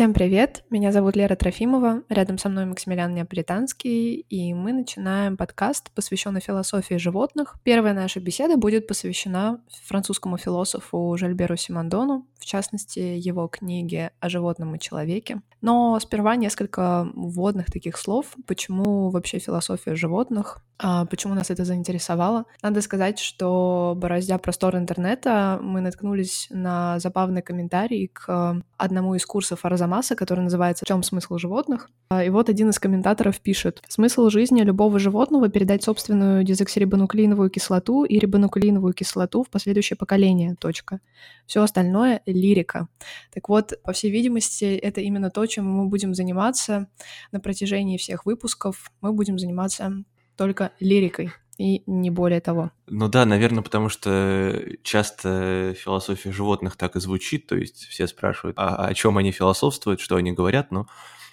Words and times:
Всем 0.00 0.14
привет! 0.14 0.64
Меня 0.70 0.92
зовут 0.92 1.14
Лера 1.14 1.36
Трофимова, 1.36 2.04
рядом 2.08 2.38
со 2.38 2.48
мной 2.48 2.64
Максимилиан 2.64 3.12
Неаполитанский, 3.12 4.14
и 4.14 4.54
мы 4.54 4.72
начинаем 4.72 5.36
подкаст, 5.36 5.90
посвященный 5.90 6.40
философии 6.40 6.94
животных. 6.94 7.56
Первая 7.64 7.92
наша 7.92 8.18
беседа 8.18 8.56
будет 8.56 8.86
посвящена 8.86 9.60
французскому 9.84 10.38
философу 10.38 11.14
Жильберу 11.18 11.58
Симондону, 11.58 12.26
в 12.38 12.46
частности, 12.46 12.98
его 12.98 13.46
книге 13.46 14.12
о 14.20 14.30
животном 14.30 14.74
и 14.74 14.78
человеке. 14.78 15.42
Но 15.60 16.00
сперва 16.00 16.36
несколько 16.36 17.06
вводных 17.14 17.66
таких 17.66 17.98
слов, 17.98 18.34
почему 18.46 19.10
вообще 19.10 19.38
философия 19.38 19.96
животных, 19.96 20.62
почему 21.10 21.34
нас 21.34 21.50
это 21.50 21.64
заинтересовало. 21.64 22.44
Надо 22.62 22.80
сказать, 22.80 23.18
что, 23.18 23.94
бороздя 23.96 24.38
простор 24.38 24.76
интернета, 24.76 25.58
мы 25.62 25.80
наткнулись 25.80 26.46
на 26.50 26.98
забавный 26.98 27.42
комментарий 27.42 28.08
к 28.08 28.62
одному 28.76 29.14
из 29.14 29.26
курсов 29.26 29.64
Арзамаса, 29.64 30.16
который 30.16 30.40
называется 30.40 30.84
«В 30.84 30.88
чем 30.88 31.02
смысл 31.02 31.36
животных?». 31.38 31.90
А, 32.08 32.24
и 32.24 32.30
вот 32.30 32.48
один 32.48 32.70
из 32.70 32.78
комментаторов 32.78 33.40
пишет 33.40 33.82
«Смысл 33.88 34.30
жизни 34.30 34.62
любого 34.62 34.98
животного— 34.98 35.48
передать 35.50 35.84
собственную 35.84 36.44
дезоксирибонуклеиновую 36.44 37.50
кислоту 37.50 38.04
и 38.04 38.18
рибонуклеиновую 38.18 38.94
кислоту 38.94 39.44
в 39.44 39.50
последующее 39.50 39.96
поколение. 39.96 40.56
Точка. 40.58 41.00
Все 41.46 41.62
остальное— 41.62 42.22
лирика». 42.26 42.88
Так 43.34 43.48
вот, 43.48 43.74
по 43.82 43.92
всей 43.92 44.10
видимости, 44.10 44.64
это 44.76 45.00
именно 45.00 45.30
то, 45.30 45.44
чем 45.46 45.66
мы 45.70 45.86
будем 45.86 46.14
заниматься 46.14 46.88
на 47.32 47.40
протяжении 47.40 47.98
всех 47.98 48.24
выпусков. 48.24 48.90
Мы 49.00 49.12
будем 49.12 49.38
заниматься 49.38 50.04
только 50.40 50.72
лирикой 50.80 51.32
и 51.58 51.82
не 51.86 52.08
более 52.08 52.40
того. 52.40 52.70
Ну 52.86 53.08
да, 53.08 53.26
наверное, 53.26 53.62
потому 53.62 53.90
что 53.90 54.58
часто 54.82 55.74
философия 55.76 56.32
животных 56.32 56.78
так 56.78 56.96
и 56.96 57.00
звучит, 57.00 57.46
то 57.46 57.56
есть 57.56 57.84
все 57.84 58.06
спрашивают, 58.06 58.56
а 58.58 58.86
о 58.86 58.94
чем 58.94 59.18
они 59.18 59.32
философствуют, 59.32 60.00
что 60.00 60.16
они 60.16 60.32
говорят, 60.32 60.70
но 60.70 60.86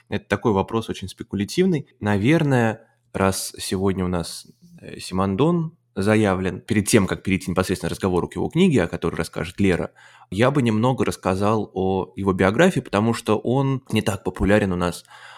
это 0.09 0.27
такой 0.27 0.51
вопрос 0.51 0.89
очень 0.89 1.07
спекулятивный. 1.07 1.87
Наверное, 2.01 2.85
раз 3.13 3.53
сегодня 3.57 4.03
у 4.03 4.09
нас 4.09 4.45
э, 4.81 4.99
Симандон 4.99 5.77
заявлен, 5.95 6.59
перед 6.59 6.85
тем, 6.89 7.07
как 7.07 7.23
перейти 7.23 7.49
непосредственно 7.49 7.89
к 7.89 7.93
разговору 7.93 8.27
к 8.27 8.35
его 8.35 8.49
книге, 8.49 8.83
о 8.83 8.87
которой 8.89 9.15
расскажет 9.15 9.57
Лера, 9.61 9.91
я 10.31 10.51
бы 10.51 10.61
немного 10.61 11.05
рассказал 11.05 11.71
о 11.73 12.11
его 12.17 12.33
биографии, 12.33 12.81
потому 12.81 13.13
что 13.13 13.37
он 13.37 13.83
не 13.89 14.01
так 14.01 14.25
популярен 14.25 14.73
у 14.73 14.75
нас 14.75 15.05
а, 15.05 15.36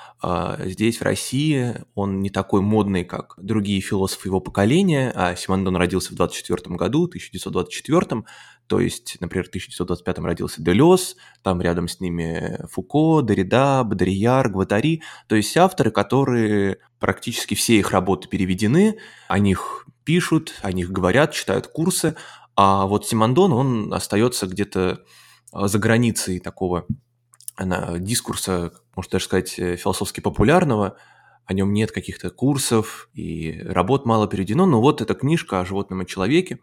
здесь, 0.65 0.97
в 0.97 1.03
России, 1.03 1.75
он 1.95 2.19
не 2.19 2.29
такой 2.29 2.61
модный, 2.61 3.05
как 3.05 3.35
другие 3.37 3.79
философы 3.79 4.27
его 4.27 4.41
поколения, 4.41 5.11
а 5.15 5.35
Симондон 5.35 5.77
родился 5.77 6.11
в 6.11 6.15
24 6.15 6.75
году, 6.75 7.05
1924, 7.05 8.23
то 8.67 8.79
есть, 8.79 9.17
например, 9.19 9.45
в 9.45 9.49
1925 9.49 10.19
родился 10.19 10.61
Делес, 10.61 11.15
там 11.41 11.61
рядом 11.61 11.87
с 11.87 12.01
ними 12.01 12.59
Фуко, 12.69 13.21
Дорида, 13.21 13.83
Бодрияр, 13.85 14.49
Гватари, 14.49 15.01
то 15.27 15.35
есть 15.35 15.55
авторы, 15.55 15.89
которые 15.89 16.79
практически 16.99 17.55
все 17.55 17.79
их 17.79 17.91
работы 17.91 18.27
переведены, 18.27 18.97
о 19.27 19.39
них 19.39 19.87
пишут, 20.03 20.53
о 20.61 20.71
них 20.71 20.91
говорят, 20.91 21.31
читают 21.33 21.67
курсы, 21.67 22.15
а 22.55 22.85
вот 22.85 23.07
Симондон, 23.07 23.53
он 23.53 23.93
остается 23.93 24.45
где-то 24.45 25.03
а, 25.53 25.67
за 25.67 25.79
границей 25.79 26.39
такого 26.39 26.85
дискурса, 27.99 28.71
можно 28.99 29.11
даже 29.11 29.25
сказать, 29.25 29.57
э, 29.57 29.77
философски 29.77 30.19
популярного, 30.19 30.97
о 31.45 31.53
нем 31.53 31.73
нет 31.73 31.91
каких-то 31.91 32.29
курсов 32.29 33.09
и 33.13 33.61
работ 33.63 34.05
мало 34.05 34.27
переведено, 34.27 34.65
но 34.65 34.81
вот 34.81 35.01
эта 35.01 35.15
книжка 35.15 35.61
о 35.61 35.65
животном 35.65 36.01
и 36.01 36.05
человеке, 36.05 36.59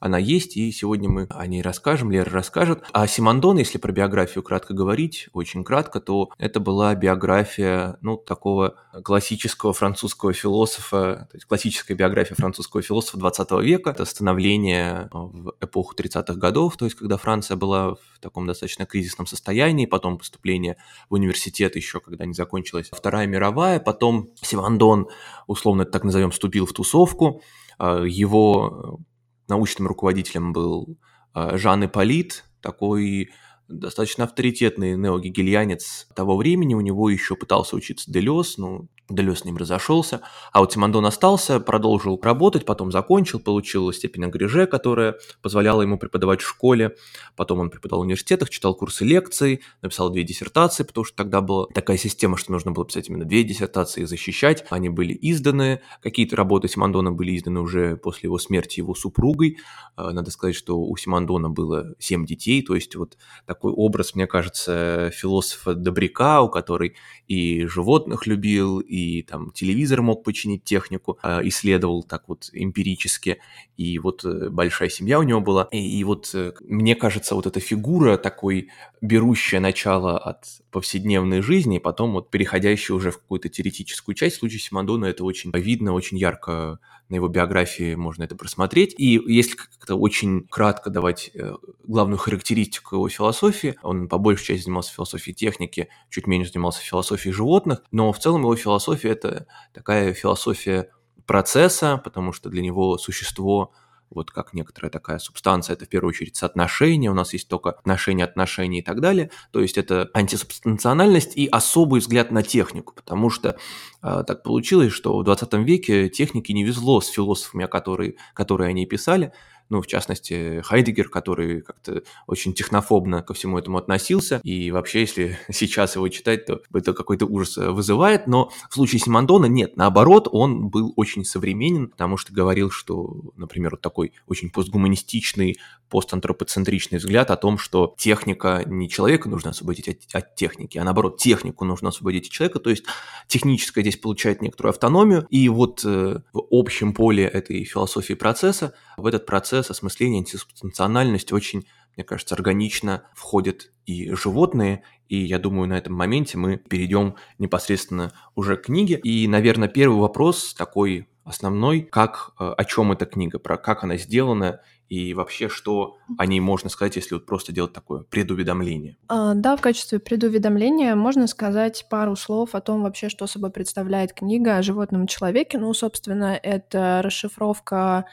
она 0.00 0.18
есть, 0.18 0.56
и 0.56 0.70
сегодня 0.72 1.08
мы 1.08 1.26
о 1.30 1.46
ней 1.46 1.62
расскажем, 1.62 2.10
Лера 2.10 2.30
расскажет. 2.30 2.82
А 2.92 3.06
Симондон, 3.06 3.58
если 3.58 3.78
про 3.78 3.92
биографию 3.92 4.42
кратко 4.42 4.74
говорить, 4.74 5.28
очень 5.32 5.64
кратко, 5.64 6.00
то 6.00 6.30
это 6.38 6.60
была 6.60 6.94
биография, 6.94 7.98
ну, 8.00 8.16
такого 8.16 8.76
классического 9.02 9.72
французского 9.72 10.32
философа, 10.32 11.28
то 11.30 11.36
есть 11.36 11.46
классическая 11.46 11.94
биография 11.94 12.36
французского 12.36 12.82
философа 12.82 13.18
20 13.18 13.50
века. 13.62 13.90
Это 13.90 14.04
становление 14.04 15.08
в 15.12 15.54
эпоху 15.60 15.94
30-х 15.96 16.34
годов, 16.34 16.76
то 16.76 16.84
есть 16.84 16.96
когда 16.96 17.16
Франция 17.16 17.56
была 17.56 17.94
в 17.94 18.18
таком 18.20 18.46
достаточно 18.46 18.86
кризисном 18.86 19.26
состоянии, 19.26 19.86
потом 19.86 20.18
поступление 20.18 20.76
в 21.08 21.14
университет 21.14 21.76
еще, 21.76 22.00
когда 22.00 22.24
не 22.26 22.34
закончилась 22.34 22.88
Вторая 22.92 23.26
мировая, 23.26 23.80
потом 23.80 24.28
Симондон, 24.40 25.08
условно 25.46 25.84
так 25.84 26.04
назовем, 26.04 26.30
вступил 26.30 26.66
в 26.66 26.72
тусовку, 26.72 27.42
а, 27.78 28.02
его 28.04 29.00
научным 29.48 29.86
руководителем 29.86 30.52
был 30.52 30.98
а, 31.32 31.56
Жан 31.56 31.84
Ипполит, 31.84 32.44
такой 32.60 33.30
достаточно 33.68 34.24
авторитетный 34.24 34.96
неогегельянец 34.96 36.06
того 36.14 36.36
времени, 36.36 36.74
у 36.74 36.80
него 36.80 37.08
еще 37.10 37.36
пытался 37.36 37.76
учиться 37.76 38.10
Делес, 38.10 38.58
ну, 38.58 38.88
Делес 39.10 39.40
с 39.40 39.44
ним 39.44 39.58
разошелся, 39.58 40.22
а 40.50 40.60
вот 40.60 40.72
Симондон 40.72 41.04
остался, 41.04 41.60
продолжил 41.60 42.18
работать, 42.22 42.64
потом 42.64 42.90
закончил, 42.90 43.38
получил 43.38 43.92
степень 43.92 44.24
Агреже, 44.24 44.66
которая 44.66 45.16
позволяла 45.42 45.82
ему 45.82 45.98
преподавать 45.98 46.40
в 46.40 46.48
школе, 46.48 46.96
потом 47.36 47.58
он 47.60 47.70
преподавал 47.70 48.00
в 48.00 48.06
университетах, 48.06 48.48
читал 48.48 48.74
курсы 48.74 49.04
лекций, 49.04 49.60
написал 49.82 50.08
две 50.08 50.22
диссертации, 50.22 50.84
потому 50.84 51.04
что 51.04 51.16
тогда 51.16 51.42
была 51.42 51.66
такая 51.74 51.98
система, 51.98 52.38
что 52.38 52.52
нужно 52.52 52.72
было 52.72 52.86
писать 52.86 53.10
именно 53.10 53.26
две 53.26 53.44
диссертации 53.44 54.02
и 54.02 54.06
защищать, 54.06 54.64
они 54.70 54.88
были 54.88 55.16
изданы, 55.20 55.82
какие-то 56.00 56.36
работы 56.36 56.68
Симондона 56.68 57.12
были 57.12 57.36
изданы 57.36 57.60
уже 57.60 57.98
после 57.98 58.28
его 58.28 58.38
смерти 58.38 58.78
его 58.78 58.94
супругой, 58.94 59.58
а, 59.96 60.12
надо 60.12 60.30
сказать, 60.30 60.56
что 60.56 60.80
у 60.80 60.96
Симондона 60.96 61.50
было 61.50 61.94
семь 61.98 62.24
детей, 62.24 62.62
то 62.62 62.74
есть 62.74 62.96
вот 62.96 63.18
такой 63.54 63.72
образ, 63.72 64.14
мне 64.14 64.26
кажется, 64.26 65.10
философа 65.14 65.74
добряка, 65.74 66.42
у 66.42 66.48
который 66.48 66.96
и 67.28 67.66
животных 67.66 68.26
любил, 68.26 68.80
и 68.80 69.22
там 69.22 69.52
телевизор 69.52 70.02
мог 70.02 70.24
починить 70.24 70.64
технику, 70.64 71.18
а, 71.22 71.40
исследовал 71.44 72.02
так 72.02 72.24
вот 72.28 72.50
эмпирически, 72.52 73.38
и 73.76 73.98
вот 73.98 74.24
э, 74.24 74.50
большая 74.50 74.88
семья 74.88 75.18
у 75.18 75.22
него 75.22 75.40
была. 75.40 75.68
И, 75.70 75.98
и 75.98 76.04
вот 76.04 76.30
э, 76.34 76.52
мне 76.60 76.94
кажется, 76.96 77.34
вот 77.34 77.46
эта 77.46 77.60
фигура 77.60 78.16
такой, 78.16 78.68
берущая 79.00 79.60
начало 79.60 80.18
от 80.18 80.44
повседневной 80.74 81.40
жизни, 81.40 81.76
и 81.76 81.80
потом 81.80 82.14
вот 82.14 82.30
переходящая 82.30 82.96
уже 82.96 83.12
в 83.12 83.18
какую-то 83.18 83.48
теоретическую 83.48 84.16
часть, 84.16 84.36
в 84.36 84.38
случае 84.40 84.58
Симондона 84.58 85.04
это 85.04 85.22
очень 85.22 85.52
видно, 85.54 85.92
очень 85.92 86.18
ярко 86.18 86.80
на 87.08 87.14
его 87.14 87.28
биографии 87.28 87.94
можно 87.94 88.24
это 88.24 88.34
просмотреть. 88.34 88.92
И 88.98 89.22
если 89.24 89.54
как-то 89.54 89.94
очень 89.94 90.48
кратко 90.48 90.90
давать 90.90 91.30
э, 91.32 91.52
главную 91.84 92.18
характеристику 92.18 92.96
его 92.96 93.08
философии, 93.08 93.76
он 93.84 94.08
по 94.08 94.18
большей 94.18 94.46
части 94.46 94.64
занимался 94.64 94.92
философией 94.92 95.36
техники, 95.36 95.88
чуть 96.10 96.26
меньше 96.26 96.50
занимался 96.50 96.80
философией 96.82 97.32
животных, 97.32 97.84
но 97.92 98.12
в 98.12 98.18
целом 98.18 98.40
его 98.40 98.56
философия– 98.56 99.08
это 99.10 99.46
такая 99.72 100.12
философия 100.12 100.90
процесса, 101.24 102.00
потому 102.02 102.32
что 102.32 102.50
для 102.50 102.62
него 102.62 102.98
существо 102.98 103.70
вот 104.10 104.30
как 104.30 104.54
некоторая 104.54 104.90
такая 104.90 105.18
субстанция, 105.18 105.74
это 105.74 105.84
в 105.84 105.88
первую 105.88 106.10
очередь 106.10 106.36
соотношение, 106.36 107.10
у 107.10 107.14
нас 107.14 107.32
есть 107.32 107.48
только 107.48 107.70
отношения, 107.70 108.24
отношения 108.24 108.78
и 108.78 108.82
так 108.82 109.00
далее, 109.00 109.30
то 109.50 109.60
есть 109.60 109.78
это 109.78 110.10
антисубстанциональность 110.14 111.36
и 111.36 111.46
особый 111.46 112.00
взгляд 112.00 112.30
на 112.30 112.42
технику, 112.42 112.94
потому 112.94 113.30
что 113.30 113.56
э, 114.02 114.24
так 114.26 114.42
получилось, 114.42 114.92
что 114.92 115.18
в 115.18 115.24
20 115.24 115.52
веке 115.54 116.08
технике 116.08 116.52
не 116.52 116.64
везло 116.64 117.00
с 117.00 117.08
философами, 117.08 117.66
которые, 117.66 118.14
которые 118.34 118.70
они 118.70 118.86
писали, 118.86 119.32
ну, 119.70 119.80
в 119.80 119.86
частности, 119.86 120.62
Хайдегер, 120.64 121.08
который 121.08 121.62
как-то 121.62 122.02
очень 122.26 122.52
технофобно 122.52 123.22
ко 123.22 123.34
всему 123.34 123.58
этому 123.58 123.78
относился, 123.78 124.40
и 124.42 124.70
вообще, 124.70 125.00
если 125.00 125.38
сейчас 125.50 125.96
его 125.96 126.08
читать, 126.08 126.46
то 126.46 126.60
это 126.72 126.92
какой-то 126.92 127.26
ужас 127.26 127.58
э, 127.58 127.70
вызывает, 127.70 128.26
но 128.26 128.50
в 128.70 128.74
случае 128.74 129.00
Симондона 129.00 129.46
нет, 129.46 129.76
наоборот, 129.76 130.28
он 130.30 130.68
был 130.68 130.92
очень 130.96 131.24
современен, 131.24 131.88
потому 131.88 132.16
что 132.16 132.32
говорил, 132.32 132.70
что, 132.70 133.32
например, 133.36 133.72
вот 133.72 133.80
такой 133.80 134.12
очень 134.26 134.50
постгуманистичный, 134.50 135.58
постантропоцентричный 135.88 136.98
взгляд 136.98 137.30
о 137.30 137.36
том, 137.36 137.58
что 137.58 137.94
техника 137.98 138.62
не 138.66 138.88
человека 138.88 139.28
нужно 139.28 139.50
освободить 139.50 139.88
от, 139.88 139.98
от 140.12 140.34
техники, 140.34 140.78
а 140.78 140.84
наоборот, 140.84 141.18
технику 141.18 141.64
нужно 141.64 141.88
освободить 141.88 142.26
от 142.26 142.32
человека, 142.32 142.58
то 142.58 142.70
есть 142.70 142.84
техническая 143.28 143.82
здесь 143.82 143.96
получает 143.96 144.42
некоторую 144.42 144.70
автономию, 144.70 145.26
и 145.30 145.48
вот 145.48 145.82
э, 145.84 146.20
в 146.32 146.42
общем 146.50 146.92
поле 146.94 147.24
этой 147.24 147.64
философии 147.64 148.14
процесса, 148.14 148.74
в 148.96 149.06
этот 149.06 149.26
процесс 149.26 149.53
процесс 149.54 149.70
осмысления 149.70 150.18
антисубстанциональности 150.18 151.32
очень, 151.32 151.64
мне 151.96 152.04
кажется, 152.04 152.34
органично 152.34 153.04
входят 153.14 153.70
и 153.86 154.12
животные, 154.12 154.82
и 155.08 155.16
я 155.16 155.38
думаю, 155.38 155.68
на 155.68 155.78
этом 155.78 155.94
моменте 155.94 156.36
мы 156.38 156.56
перейдем 156.56 157.14
непосредственно 157.38 158.12
уже 158.34 158.56
к 158.56 158.62
книге. 158.62 158.98
И, 159.04 159.28
наверное, 159.28 159.68
первый 159.68 160.00
вопрос 160.00 160.54
такой 160.54 161.06
основной, 161.22 161.82
как, 161.82 162.32
э, 162.40 162.52
о 162.56 162.64
чем 162.64 162.90
эта 162.90 163.06
книга, 163.06 163.38
про 163.38 163.56
как 163.56 163.84
она 163.84 163.96
сделана 163.96 164.60
и 164.88 165.14
вообще, 165.14 165.48
что 165.48 165.98
о 166.18 166.26
ней 166.26 166.40
можно 166.40 166.68
сказать, 166.68 166.96
если 166.96 167.14
вот 167.14 167.24
просто 167.24 167.52
делать 167.52 167.72
такое 167.72 168.02
предуведомление? 168.02 168.96
А, 169.08 169.34
да, 169.34 169.56
в 169.56 169.60
качестве 169.60 170.00
предуведомления 170.00 170.96
можно 170.96 171.28
сказать 171.28 171.86
пару 171.88 172.16
слов 172.16 172.56
о 172.56 172.60
том 172.60 172.82
вообще, 172.82 173.08
что 173.08 173.28
собой 173.28 173.50
представляет 173.50 174.14
книга 174.14 174.56
о 174.56 174.62
животном 174.62 175.06
человеке. 175.06 175.58
Ну, 175.58 175.72
собственно, 175.74 176.38
это 176.42 177.02
расшифровка 177.04 178.06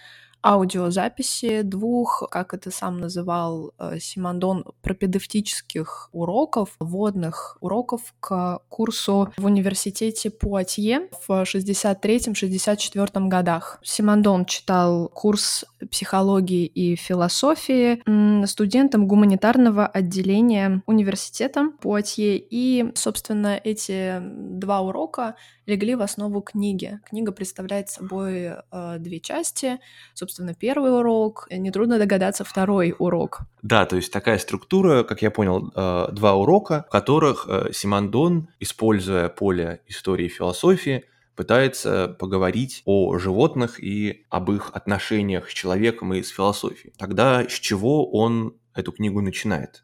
аудиозаписи 0.43 1.61
двух, 1.61 2.23
как 2.29 2.53
это 2.53 2.71
сам 2.71 2.99
называл 2.99 3.73
э, 3.77 3.99
Симондон, 3.99 4.65
пропедевтических 4.81 6.09
уроков, 6.11 6.75
вводных 6.79 7.57
уроков 7.61 8.13
к 8.19 8.59
курсу 8.69 9.31
в 9.37 9.45
университете 9.45 10.29
Пуатье 10.29 11.09
в 11.27 11.43
63-64 11.43 13.27
годах. 13.27 13.79
Симондон 13.83 14.45
читал 14.45 15.09
курс 15.09 15.65
психологии 15.89 16.65
и 16.65 16.95
философии 16.95 18.01
студентам 18.45 19.07
гуманитарного 19.07 19.85
отделения 19.87 20.81
университета 20.85 21.71
Пуатье. 21.81 22.37
И, 22.37 22.91
собственно, 22.95 23.59
эти 23.63 24.19
два 24.21 24.81
урока 24.81 25.35
легли 25.71 25.95
в 25.95 26.01
основу 26.01 26.41
книги. 26.41 26.99
Книга 27.09 27.31
представляет 27.31 27.89
собой 27.89 28.51
э, 28.71 28.95
две 28.99 29.19
части. 29.19 29.79
Собственно, 30.13 30.53
первый 30.53 30.91
урок, 30.91 31.47
нетрудно 31.49 31.97
догадаться, 31.97 32.43
второй 32.43 32.93
урок. 32.99 33.41
Да, 33.61 33.85
то 33.85 33.95
есть 33.95 34.11
такая 34.11 34.37
структура, 34.37 35.03
как 35.03 35.21
я 35.21 35.31
понял, 35.31 35.71
э, 35.73 36.07
два 36.11 36.35
урока, 36.35 36.85
в 36.87 36.91
которых 36.91 37.47
э, 37.47 37.71
Симондон, 37.71 38.49
используя 38.59 39.29
поле 39.29 39.81
истории 39.87 40.25
и 40.25 40.29
философии, 40.29 41.05
пытается 41.35 42.09
поговорить 42.19 42.81
о 42.85 43.17
животных 43.17 43.81
и 43.81 44.25
об 44.29 44.51
их 44.51 44.71
отношениях 44.73 45.49
с 45.49 45.53
человеком 45.53 46.13
и 46.13 46.21
с 46.21 46.29
философией. 46.29 46.93
Тогда 46.97 47.47
с 47.47 47.53
чего 47.53 48.11
он 48.11 48.55
эту 48.73 48.91
книгу 48.91 49.21
начинает? 49.21 49.83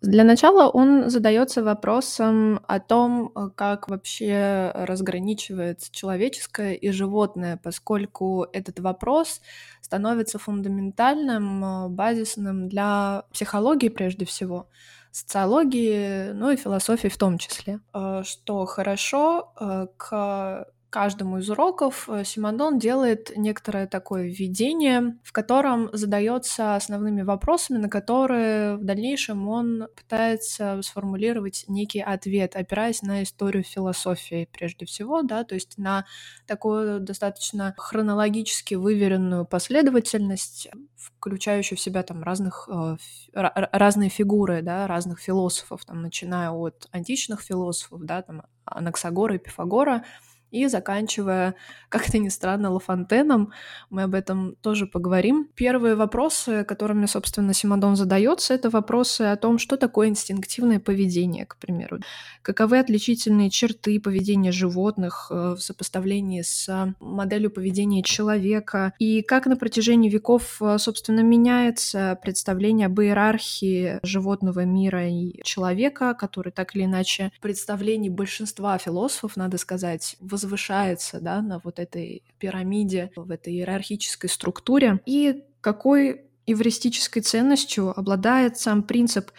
Для 0.00 0.24
начала 0.24 0.68
он 0.68 1.10
задается 1.10 1.62
вопросом 1.62 2.60
о 2.66 2.80
том, 2.80 3.32
как 3.56 3.88
вообще 3.88 4.70
разграничивается 4.74 5.92
человеческое 5.92 6.74
и 6.74 6.90
животное, 6.90 7.58
поскольку 7.62 8.46
этот 8.52 8.80
вопрос 8.80 9.40
становится 9.80 10.38
фундаментальным, 10.38 11.94
базисным 11.94 12.68
для 12.68 13.24
психологии 13.32 13.88
прежде 13.88 14.24
всего 14.24 14.68
социологии, 15.10 16.32
ну 16.32 16.50
и 16.50 16.56
философии 16.56 17.08
в 17.08 17.16
том 17.16 17.38
числе. 17.38 17.80
Э, 17.94 18.22
что 18.24 18.66
хорошо, 18.66 19.52
э, 19.58 19.86
к 19.96 20.66
каждому 20.90 21.38
из 21.38 21.50
уроков 21.50 22.08
э, 22.08 22.24
Симондон 22.24 22.78
делает 22.78 23.32
некоторое 23.36 23.86
такое 23.86 24.24
введение, 24.24 25.18
в 25.22 25.32
котором 25.32 25.90
задается 25.92 26.76
основными 26.76 27.22
вопросами, 27.22 27.78
на 27.78 27.88
которые 27.88 28.76
в 28.76 28.84
дальнейшем 28.84 29.48
он 29.48 29.88
пытается 29.94 30.80
сформулировать 30.82 31.64
некий 31.68 32.00
ответ, 32.00 32.56
опираясь 32.56 33.02
на 33.02 33.22
историю 33.22 33.64
философии 33.64 34.48
прежде 34.52 34.86
всего, 34.86 35.22
да, 35.22 35.44
то 35.44 35.54
есть 35.54 35.76
на 35.78 36.06
такую 36.46 37.00
достаточно 37.00 37.74
хронологически 37.76 38.74
выверенную 38.74 39.44
последовательность, 39.44 40.68
включающую 40.96 41.76
в 41.76 41.80
себя 41.80 42.02
там 42.02 42.22
разных 42.22 42.68
э, 42.72 42.96
разные 43.34 44.08
фигуры, 44.08 44.62
да, 44.62 44.86
разных 44.86 45.20
философов, 45.20 45.84
там, 45.84 46.02
начиная 46.02 46.50
от 46.50 46.88
античных 46.92 47.42
философов, 47.42 48.04
да, 48.04 48.22
там 48.22 48.42
Анаксагора 48.64 49.36
и 49.36 49.38
Пифагора, 49.38 50.04
и 50.50 50.66
заканчивая, 50.66 51.54
как 51.88 52.08
это 52.08 52.18
ни 52.18 52.28
странно, 52.28 52.70
Лафонтеном. 52.70 53.52
Мы 53.90 54.02
об 54.02 54.14
этом 54.14 54.56
тоже 54.60 54.86
поговорим. 54.86 55.48
Первые 55.54 55.94
вопросы, 55.94 56.64
которыми, 56.64 57.06
собственно, 57.06 57.54
Симадон 57.54 57.96
задается, 57.96 58.54
это 58.54 58.70
вопросы 58.70 59.22
о 59.22 59.36
том, 59.36 59.58
что 59.58 59.76
такое 59.76 60.08
инстинктивное 60.08 60.80
поведение, 60.80 61.46
к 61.46 61.56
примеру. 61.56 61.98
Каковы 62.42 62.78
отличительные 62.78 63.50
черты 63.50 64.00
поведения 64.00 64.52
животных 64.52 65.28
э, 65.30 65.54
в 65.56 65.60
сопоставлении 65.60 66.42
с 66.42 66.94
моделью 67.00 67.50
поведения 67.50 68.02
человека, 68.02 68.92
и 68.98 69.22
как 69.22 69.46
на 69.46 69.56
протяжении 69.56 70.08
веков, 70.08 70.58
э, 70.60 70.78
собственно, 70.78 71.20
меняется 71.20 72.18
представление 72.22 72.86
об 72.86 73.00
иерархии 73.00 74.00
животного 74.02 74.64
мира 74.64 75.08
и 75.08 75.42
человека, 75.42 76.14
который 76.14 76.52
так 76.52 76.74
или 76.74 76.84
иначе 76.84 77.32
в 77.36 77.40
представлении 77.40 78.08
большинства 78.08 78.78
философов, 78.78 79.36
надо 79.36 79.58
сказать, 79.58 80.16
возвышается 80.38 81.20
да, 81.20 81.42
на 81.42 81.60
вот 81.64 81.78
этой 81.78 82.22
пирамиде, 82.38 83.10
в 83.16 83.30
этой 83.30 83.54
иерархической 83.54 84.30
структуре, 84.30 85.00
и 85.06 85.44
какой 85.60 86.22
эвристической 86.46 87.22
ценностью 87.22 87.98
обладает 87.98 88.56
сам 88.56 88.82
принцип 88.82 89.30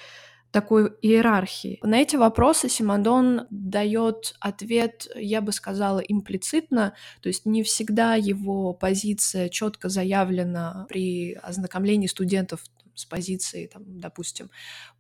такой 0.52 0.92
иерархии. 1.02 1.80
На 1.84 2.02
эти 2.02 2.16
вопросы 2.16 2.70
Симондон 2.70 3.46
дает 3.52 4.34
ответ, 4.40 5.08
я 5.16 5.42
бы 5.42 5.52
сказала, 5.52 6.00
имплицитно, 6.00 6.96
то 7.22 7.30
есть 7.30 7.46
не 7.46 7.64
всегда 7.64 8.16
его 8.16 8.74
позиция 8.74 9.50
четко 9.50 9.90
заявлена 9.90 10.88
при 10.90 11.34
ознакомлении 11.34 12.08
студентов 12.08 12.62
с 13.00 13.06
позиции, 13.06 13.68
там, 13.68 13.84
допустим, 14.00 14.52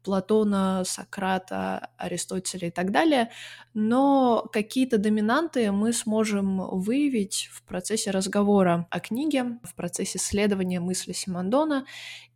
Платона, 0.04 0.84
Сократа, 0.86 1.90
Аристотеля 1.98 2.69
и 2.69 2.72
так 2.72 2.92
далее, 2.92 3.31
но 3.74 4.48
какие-то 4.51 4.98
доминанты 4.98 5.72
мы 5.72 5.92
сможем 5.94 6.60
выявить 6.80 7.50
в 7.51 7.63
процессе 7.63 8.12
разговора 8.12 8.88
о 8.90 9.00
книге, 9.00 9.60
в 9.63 9.75
процессе 9.75 10.18
исследования 10.18 10.80
мысли 10.80 11.12
Симондона, 11.12 11.86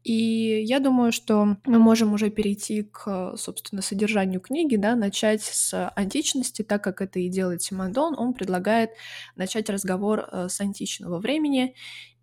и 0.03 0.61
я 0.65 0.79
думаю, 0.79 1.13
что 1.13 1.57
мы 1.65 1.79
можем 1.79 2.13
уже 2.13 2.29
перейти 2.29 2.83
к, 2.83 3.35
собственно, 3.37 3.81
содержанию 3.81 4.41
книги, 4.41 4.75
да, 4.75 4.95
начать 4.95 5.41
с 5.41 5.89
античности, 5.95 6.61
так 6.61 6.83
как 6.83 7.01
это 7.01 7.19
и 7.19 7.29
делает 7.29 7.61
Симондон, 7.61 8.15
он 8.17 8.33
предлагает 8.33 8.89
начать 9.37 9.69
разговор 9.69 10.27
э, 10.29 10.49
с 10.49 10.59
античного 10.59 11.19
времени 11.19 11.75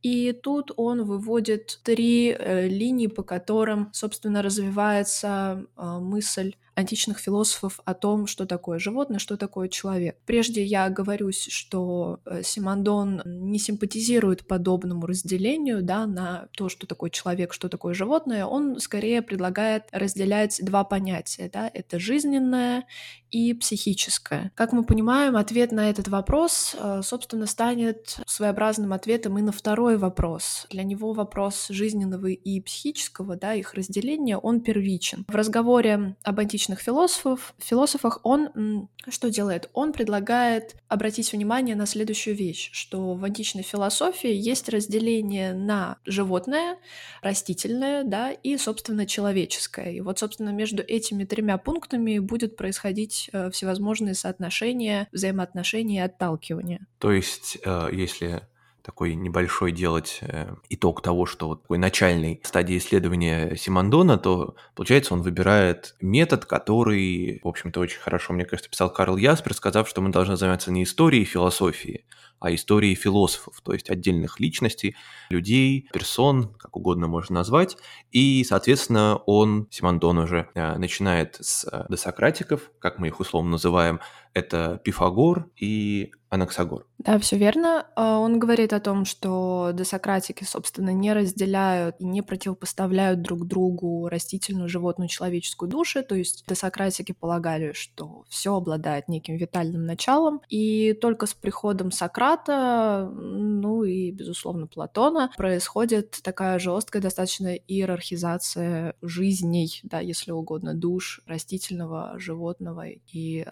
и 0.02 0.32
тут 0.32 0.72
он 0.76 1.04
выводит 1.04 1.80
три 1.82 2.30
э, 2.36 2.68
линии, 2.68 3.06
по 3.06 3.22
которым, 3.22 3.90
собственно, 3.92 4.42
развивается 4.42 5.66
э, 5.76 5.98
мысль 6.00 6.54
античных 6.80 7.18
философов 7.18 7.80
о 7.84 7.94
том, 7.94 8.26
что 8.26 8.46
такое 8.46 8.78
животное, 8.78 9.18
что 9.18 9.36
такое 9.36 9.68
человек. 9.68 10.16
Прежде 10.26 10.64
я 10.64 10.84
оговорюсь, 10.86 11.48
что 11.50 12.20
э, 12.24 12.42
Симондон 12.42 13.22
не 13.24 13.58
симпатизирует 13.58 14.46
подобному 14.46 15.06
разделению 15.06 15.82
да, 15.82 16.06
на 16.06 16.48
то, 16.52 16.68
что 16.68 16.86
такое 16.86 17.10
человек, 17.10 17.52
что 17.52 17.68
такое 17.68 17.94
животное. 17.94 18.44
Он 18.44 18.78
скорее 18.80 19.22
предлагает 19.22 19.84
разделять 19.92 20.60
два 20.62 20.84
понятия. 20.84 21.50
Да? 21.52 21.70
Это 21.72 21.98
жизненное 21.98 22.84
и 23.30 23.54
психическое. 23.54 24.52
Как 24.54 24.72
мы 24.72 24.84
понимаем, 24.84 25.36
ответ 25.36 25.72
на 25.72 25.88
этот 25.90 26.08
вопрос, 26.08 26.76
э, 26.78 27.00
собственно, 27.02 27.46
станет 27.46 28.18
своеобразным 28.26 28.92
ответом 28.92 29.38
и 29.38 29.42
на 29.42 29.52
второй 29.52 29.96
вопрос. 29.96 30.66
Для 30.70 30.82
него 30.82 31.12
вопрос 31.12 31.66
жизненного 31.68 32.26
и 32.26 32.60
психического, 32.60 33.36
да, 33.36 33.54
их 33.54 33.74
разделения, 33.74 34.36
он 34.36 34.60
первичен. 34.60 35.24
В 35.28 35.34
разговоре 35.34 36.16
об 36.22 36.40
античных 36.40 36.69
античных 36.70 36.80
философов, 36.80 37.54
философах 37.58 38.20
он 38.22 38.88
что 39.08 39.30
делает? 39.30 39.70
Он 39.72 39.92
предлагает 39.92 40.76
обратить 40.88 41.32
внимание 41.32 41.74
на 41.74 41.86
следующую 41.86 42.36
вещь, 42.36 42.70
что 42.72 43.14
в 43.14 43.24
античной 43.24 43.62
философии 43.62 44.30
есть 44.30 44.68
разделение 44.68 45.54
на 45.54 45.96
животное, 46.04 46.76
растительное, 47.22 48.04
да, 48.04 48.30
и, 48.30 48.58
собственно, 48.58 49.06
человеческое. 49.06 49.92
И 49.92 50.00
вот, 50.00 50.18
собственно, 50.18 50.50
между 50.50 50.82
этими 50.82 51.24
тремя 51.24 51.56
пунктами 51.58 52.18
будет 52.18 52.56
происходить 52.56 53.30
э, 53.32 53.50
всевозможные 53.50 54.14
соотношения, 54.14 55.08
взаимоотношения 55.12 55.96
и 55.96 56.04
отталкивания. 56.04 56.86
То 56.98 57.12
есть, 57.12 57.58
э, 57.64 57.88
если 57.92 58.42
такой 58.82 59.14
небольшой 59.14 59.72
делать 59.72 60.18
э, 60.22 60.54
итог 60.68 61.02
того, 61.02 61.26
что 61.26 61.48
вот 61.48 61.62
такой 61.62 61.78
начальной 61.78 62.40
стадии 62.44 62.78
исследования 62.78 63.56
Симондона, 63.56 64.18
то, 64.18 64.56
получается, 64.74 65.14
он 65.14 65.22
выбирает 65.22 65.94
метод, 66.00 66.44
который, 66.44 67.40
в 67.42 67.48
общем-то, 67.48 67.80
очень 67.80 68.00
хорошо, 68.00 68.32
мне 68.32 68.44
кажется, 68.44 68.70
писал 68.70 68.92
Карл 68.92 69.16
Яспер, 69.16 69.54
сказав, 69.54 69.88
что 69.88 70.00
мы 70.00 70.10
должны 70.10 70.36
заняться 70.36 70.70
не 70.72 70.84
историей 70.84 71.24
философии, 71.24 72.04
а 72.40 72.54
историей 72.54 72.94
философов, 72.94 73.60
то 73.62 73.72
есть 73.74 73.90
отдельных 73.90 74.40
личностей, 74.40 74.96
людей, 75.28 75.88
персон, 75.92 76.54
как 76.54 76.76
угодно 76.76 77.06
можно 77.06 77.34
назвать. 77.34 77.76
И, 78.10 78.42
соответственно, 78.44 79.16
он, 79.26 79.68
Симондон 79.70 80.18
уже, 80.18 80.48
э, 80.54 80.78
начинает 80.78 81.36
с 81.38 81.66
э, 81.70 81.84
досократиков, 81.88 82.70
как 82.78 82.98
мы 82.98 83.08
их 83.08 83.20
условно 83.20 83.50
называем, 83.50 84.00
это 84.34 84.80
Пифагор 84.84 85.50
и 85.56 86.12
Анаксагор. 86.30 86.86
Да, 86.98 87.18
все 87.18 87.36
верно. 87.36 87.86
А, 87.96 88.18
он 88.18 88.38
говорит 88.38 88.72
о 88.72 88.78
том, 88.78 89.04
что 89.04 89.70
досократики, 89.74 90.44
собственно, 90.44 90.90
не 90.90 91.12
разделяют 91.12 91.96
и 91.98 92.04
не 92.04 92.22
противопоставляют 92.22 93.20
друг 93.22 93.46
другу 93.46 94.08
растительную, 94.08 94.68
животную, 94.68 95.08
человеческую 95.08 95.68
души. 95.68 96.02
То 96.02 96.14
есть 96.14 96.44
досократики 96.46 97.12
полагали, 97.12 97.72
что 97.72 98.24
все 98.28 98.54
обладает 98.54 99.08
неким 99.08 99.36
витальным 99.36 99.84
началом. 99.84 100.40
И 100.48 100.92
только 100.92 101.26
с 101.26 101.34
приходом 101.34 101.90
Сократа, 101.90 103.10
ну 103.12 103.82
и, 103.82 104.12
безусловно, 104.12 104.68
Платона, 104.68 105.32
происходит 105.36 106.20
такая 106.22 106.60
жесткая 106.60 107.02
достаточно 107.02 107.54
иерархизация 107.54 108.94
жизней, 109.02 109.80
да, 109.82 109.98
если 109.98 110.30
угодно, 110.30 110.74
душ 110.74 111.22
растительного, 111.26 112.14
животного 112.18 112.86
и 112.88 113.46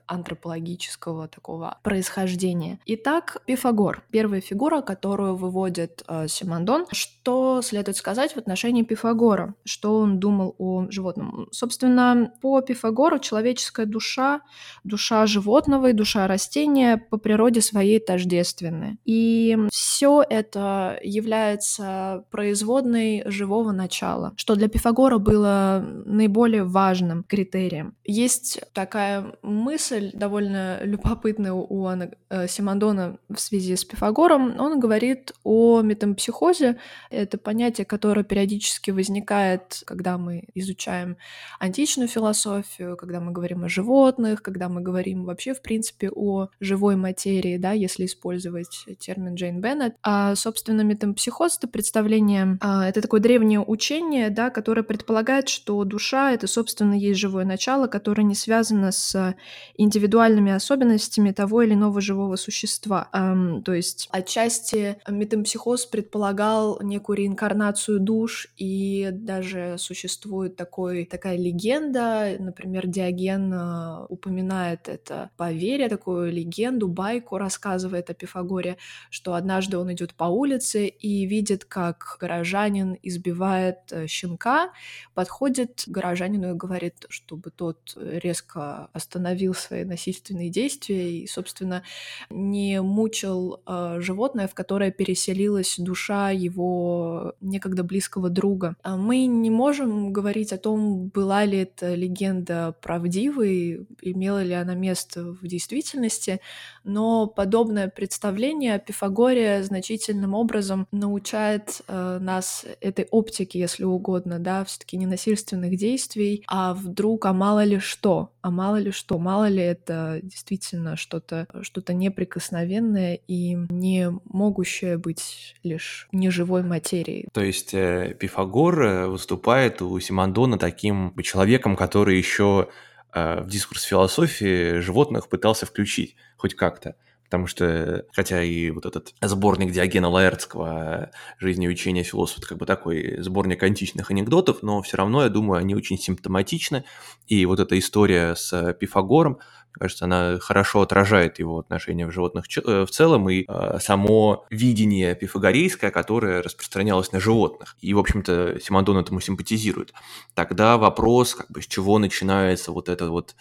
антропологического 0.68 1.28
такого 1.28 1.78
происхождения. 1.82 2.78
Итак, 2.86 3.38
Пифагор. 3.46 4.02
Первая 4.10 4.40
фигура, 4.40 4.82
которую 4.82 5.36
выводит 5.36 6.02
э, 6.08 6.28
Симондон. 6.28 6.86
Что 6.92 7.62
следует 7.62 7.96
сказать 7.96 8.32
в 8.32 8.36
отношении 8.36 8.82
Пифагора? 8.82 9.54
Что 9.64 9.98
он 9.98 10.18
думал 10.18 10.54
о 10.58 10.86
животном? 10.90 11.48
Собственно, 11.52 12.32
по 12.40 12.60
Пифагору 12.60 13.18
человеческая 13.18 13.86
душа, 13.86 14.40
душа 14.84 15.26
животного 15.26 15.90
и 15.90 15.92
душа 15.92 16.26
растения 16.26 16.96
по 16.96 17.18
природе 17.18 17.60
своей 17.60 18.00
тождественны. 18.00 18.98
И 19.04 19.56
все 19.70 20.22
это 20.28 20.98
является 21.02 22.24
производной 22.30 23.22
живого 23.26 23.72
начала, 23.72 24.32
что 24.36 24.54
для 24.54 24.68
Пифагора 24.68 25.18
было 25.18 25.84
наиболее 26.04 26.64
важным 26.64 27.24
критерием. 27.24 27.94
Есть 28.04 28.60
такая 28.72 29.24
мысль 29.42 30.10
довольно 30.14 30.57
любопытная 30.82 31.52
у 31.52 31.86
Ана, 31.86 32.10
э, 32.30 32.48
Симондона 32.48 33.18
в 33.28 33.38
связи 33.38 33.76
с 33.76 33.84
Пифагором. 33.84 34.58
Он 34.60 34.80
говорит 34.80 35.32
о 35.44 35.82
метампсихозе. 35.82 36.78
Это 37.10 37.38
понятие, 37.38 37.84
которое 37.84 38.24
периодически 38.24 38.90
возникает, 38.90 39.82
когда 39.86 40.18
мы 40.18 40.44
изучаем 40.54 41.16
античную 41.58 42.08
философию, 42.08 42.96
когда 42.96 43.20
мы 43.20 43.32
говорим 43.32 43.64
о 43.64 43.68
животных, 43.68 44.42
когда 44.42 44.68
мы 44.68 44.80
говорим 44.80 45.24
вообще, 45.24 45.54
в 45.54 45.62
принципе, 45.62 46.10
о 46.10 46.48
живой 46.60 46.96
материи, 46.96 47.56
да, 47.56 47.72
если 47.72 48.06
использовать 48.06 48.84
термин 48.98 49.34
Джейн 49.34 49.60
Беннет. 49.60 49.94
А, 50.02 50.34
собственно, 50.34 50.82
метампсихоз— 50.82 51.56
это 51.58 51.68
представление, 51.68 52.58
а, 52.60 52.88
это 52.88 53.00
такое 53.00 53.20
древнее 53.20 53.60
учение, 53.60 54.30
да, 54.30 54.50
которое 54.50 54.82
предполагает, 54.82 55.48
что 55.48 55.84
душа— 55.84 56.32
это, 56.32 56.46
собственно, 56.46 56.94
есть 56.94 57.20
живое 57.20 57.44
начало, 57.44 57.86
которое 57.86 58.22
не 58.22 58.34
связано 58.34 58.92
с 58.92 59.34
индивидуальными 59.76 60.47
особенностями 60.50 61.32
того 61.32 61.62
или 61.62 61.74
иного 61.74 62.00
живого 62.00 62.36
существа. 62.36 63.08
Um, 63.12 63.62
то 63.62 63.72
есть 63.74 64.08
отчасти 64.10 64.98
метампсихоз 65.08 65.86
предполагал 65.86 66.80
некую 66.82 67.18
реинкарнацию 67.18 68.00
душ, 68.00 68.48
и 68.56 69.08
даже 69.12 69.76
существует 69.78 70.56
такой, 70.56 71.04
такая 71.04 71.36
легенда, 71.36 72.36
например, 72.38 72.86
Диоген 72.86 73.52
uh, 73.52 74.06
упоминает 74.08 74.88
это 74.88 75.30
по 75.36 75.52
вере, 75.52 75.88
такую 75.88 76.32
легенду, 76.32 76.88
байку 76.88 77.38
рассказывает 77.38 78.10
о 78.10 78.14
Пифагоре, 78.14 78.76
что 79.10 79.34
однажды 79.34 79.78
он 79.78 79.92
идет 79.92 80.14
по 80.14 80.24
улице 80.24 80.86
и 80.86 81.26
видит, 81.26 81.64
как 81.64 82.16
горожанин 82.20 82.96
избивает 83.02 83.78
э, 83.90 84.06
щенка, 84.06 84.72
подходит 85.14 85.84
к 85.86 85.88
горожанину 85.88 86.50
и 86.50 86.54
говорит, 86.54 87.06
чтобы 87.08 87.50
тот 87.50 87.96
резко 87.96 88.88
остановил 88.92 89.54
свои 89.54 89.84
насильственные 89.84 90.37
действия 90.46 91.20
и, 91.20 91.26
собственно, 91.26 91.82
не 92.30 92.80
мучил 92.80 93.60
э, 93.66 93.96
животное, 94.00 94.46
в 94.46 94.54
которое 94.54 94.90
переселилась 94.92 95.76
душа 95.78 96.30
его 96.30 97.34
некогда 97.40 97.82
близкого 97.82 98.30
друга. 98.30 98.76
А 98.82 98.96
мы 98.96 99.26
не 99.26 99.50
можем 99.50 100.12
говорить 100.12 100.52
о 100.52 100.58
том, 100.58 101.08
была 101.08 101.44
ли 101.44 101.58
эта 101.58 101.94
легенда 101.94 102.74
правдивой, 102.80 103.86
имела 104.00 104.42
ли 104.42 104.52
она 104.54 104.74
место 104.74 105.32
в 105.32 105.46
действительности, 105.46 106.40
но 106.84 107.26
подобное 107.26 107.88
представление 107.88 108.74
о 108.74 108.78
Пифагоре 108.78 109.62
значительным 109.62 110.34
образом 110.34 110.86
научает 110.92 111.82
э, 111.88 112.18
нас 112.20 112.64
этой 112.80 113.06
оптике, 113.10 113.58
если 113.58 113.84
угодно, 113.84 114.38
да, 114.38 114.64
все-таки 114.64 114.96
ненасильственных 114.96 115.76
действий, 115.76 116.44
а 116.46 116.74
вдруг, 116.74 117.26
а 117.26 117.32
мало 117.32 117.64
ли 117.64 117.78
что, 117.78 118.30
а 118.48 118.50
мало 118.50 118.76
ли 118.76 118.92
что, 118.92 119.18
мало 119.18 119.46
ли 119.48 119.62
это 119.62 120.20
действительно 120.22 120.96
что-то 120.96 121.46
что 121.60 121.92
неприкосновенное 121.92 123.20
и 123.28 123.58
не 123.68 124.10
могущее 124.24 124.96
быть 124.96 125.54
лишь 125.62 126.08
неживой 126.12 126.62
материей. 126.62 127.28
То 127.34 127.42
есть 127.42 127.74
э, 127.74 128.16
Пифагор 128.18 128.82
э, 128.82 129.06
выступает 129.06 129.82
у 129.82 130.00
Симондона 130.00 130.56
таким 130.58 131.14
человеком, 131.22 131.76
который 131.76 132.16
еще 132.16 132.68
э, 133.12 133.42
в 133.42 133.48
дискурс 133.48 133.82
философии 133.82 134.78
животных 134.80 135.28
пытался 135.28 135.66
включить 135.66 136.16
хоть 136.38 136.54
как-то 136.54 136.96
потому 137.28 137.46
что, 137.46 138.06
хотя 138.12 138.42
и 138.42 138.70
вот 138.70 138.86
этот 138.86 139.14
сборник 139.20 139.70
Диогена 139.70 140.08
Лаэртского 140.08 141.10
«Жизнь 141.38 141.62
и 141.62 141.68
учение 141.68 142.02
философа» 142.02 142.48
как 142.48 142.58
бы 142.58 142.64
такой 142.64 143.18
сборник 143.20 143.62
античных 143.62 144.10
анекдотов, 144.10 144.62
но 144.62 144.80
все 144.80 144.96
равно, 144.96 145.22
я 145.22 145.28
думаю, 145.28 145.60
они 145.60 145.74
очень 145.74 145.98
симптоматичны, 145.98 146.84
и 147.26 147.44
вот 147.44 147.60
эта 147.60 147.78
история 147.78 148.34
с 148.34 148.72
Пифагором, 148.80 149.38
кажется, 149.78 150.04
она 150.04 150.38
хорошо 150.40 150.82
отражает 150.82 151.38
его 151.38 151.58
отношение 151.58 152.06
в 152.06 152.12
животных 152.12 152.46
э, 152.56 152.84
в 152.84 152.90
целом 152.90 153.28
и 153.30 153.44
э, 153.46 153.78
само 153.80 154.46
видение 154.50 155.14
пифагорейское, 155.14 155.90
которое 155.90 156.42
распространялось 156.42 157.12
на 157.12 157.20
животных. 157.20 157.76
И, 157.80 157.94
в 157.94 157.98
общем-то, 157.98 158.58
Симондон 158.60 158.98
этому 158.98 159.20
симпатизирует. 159.20 159.92
Тогда 160.34 160.76
вопрос, 160.76 161.34
как 161.34 161.50
бы, 161.50 161.62
с 161.62 161.66
чего 161.66 161.98
начинается 161.98 162.72
вот 162.72 162.88
это 162.88 163.10
вот 163.10 163.34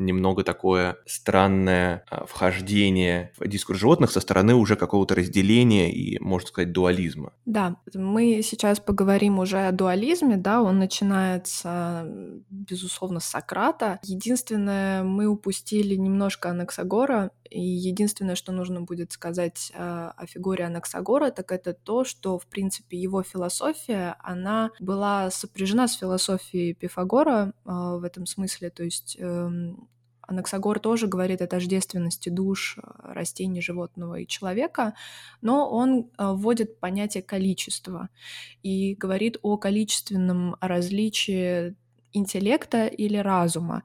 немного 0.00 0.44
такое 0.44 0.96
странное 1.06 2.04
а, 2.10 2.26
вхождение 2.26 3.32
в 3.38 3.46
дискурс 3.46 3.78
животных 3.78 4.10
со 4.10 4.20
стороны 4.20 4.54
уже 4.54 4.76
какого-то 4.76 5.14
разделения 5.14 5.92
и, 5.92 6.18
можно 6.18 6.48
сказать, 6.48 6.72
дуализма. 6.72 7.32
Да, 7.44 7.76
мы 7.94 8.42
сейчас 8.42 8.80
поговорим 8.80 9.38
уже 9.38 9.66
о 9.66 9.72
дуализме, 9.72 10.36
да, 10.36 10.62
он 10.62 10.78
начинается, 10.78 12.06
безусловно, 12.50 13.20
с 13.20 13.26
Сократа. 13.26 13.98
Единственное, 14.02 15.02
мы 15.02 15.26
упустили 15.26 15.94
немножко 15.94 16.50
Анаксагора, 16.50 17.30
и 17.50 17.60
единственное, 17.60 18.36
что 18.36 18.52
нужно 18.52 18.82
будет 18.82 19.12
сказать 19.12 19.72
э, 19.74 19.78
о 19.78 20.26
фигуре 20.26 20.64
Анаксагора, 20.64 21.30
так 21.30 21.50
это 21.50 21.74
то, 21.74 22.04
что, 22.04 22.38
в 22.38 22.46
принципе, 22.46 22.96
его 22.96 23.22
философия, 23.22 24.16
она 24.20 24.70
была 24.78 25.30
сопряжена 25.30 25.88
с 25.88 25.96
философией 25.96 26.74
Пифагора 26.74 27.52
э, 27.64 27.70
в 27.70 28.04
этом 28.04 28.26
смысле, 28.26 28.70
то 28.70 28.84
есть 28.84 29.16
э, 29.18 29.50
Анаксагор 30.30 30.78
тоже 30.78 31.08
говорит 31.08 31.42
о 31.42 31.48
тождественности 31.48 32.28
душ 32.28 32.78
э, 32.78 33.12
растений, 33.12 33.60
животного 33.60 34.20
и 34.20 34.28
человека, 34.28 34.94
но 35.42 35.68
он 35.68 35.98
э, 36.18 36.32
вводит 36.32 36.78
понятие 36.78 37.24
количества 37.24 38.08
и 38.62 38.94
говорит 38.94 39.38
о 39.42 39.56
количественном 39.56 40.56
различии 40.60 41.74
интеллекта 42.12 42.86
или 42.86 43.16
разума. 43.16 43.82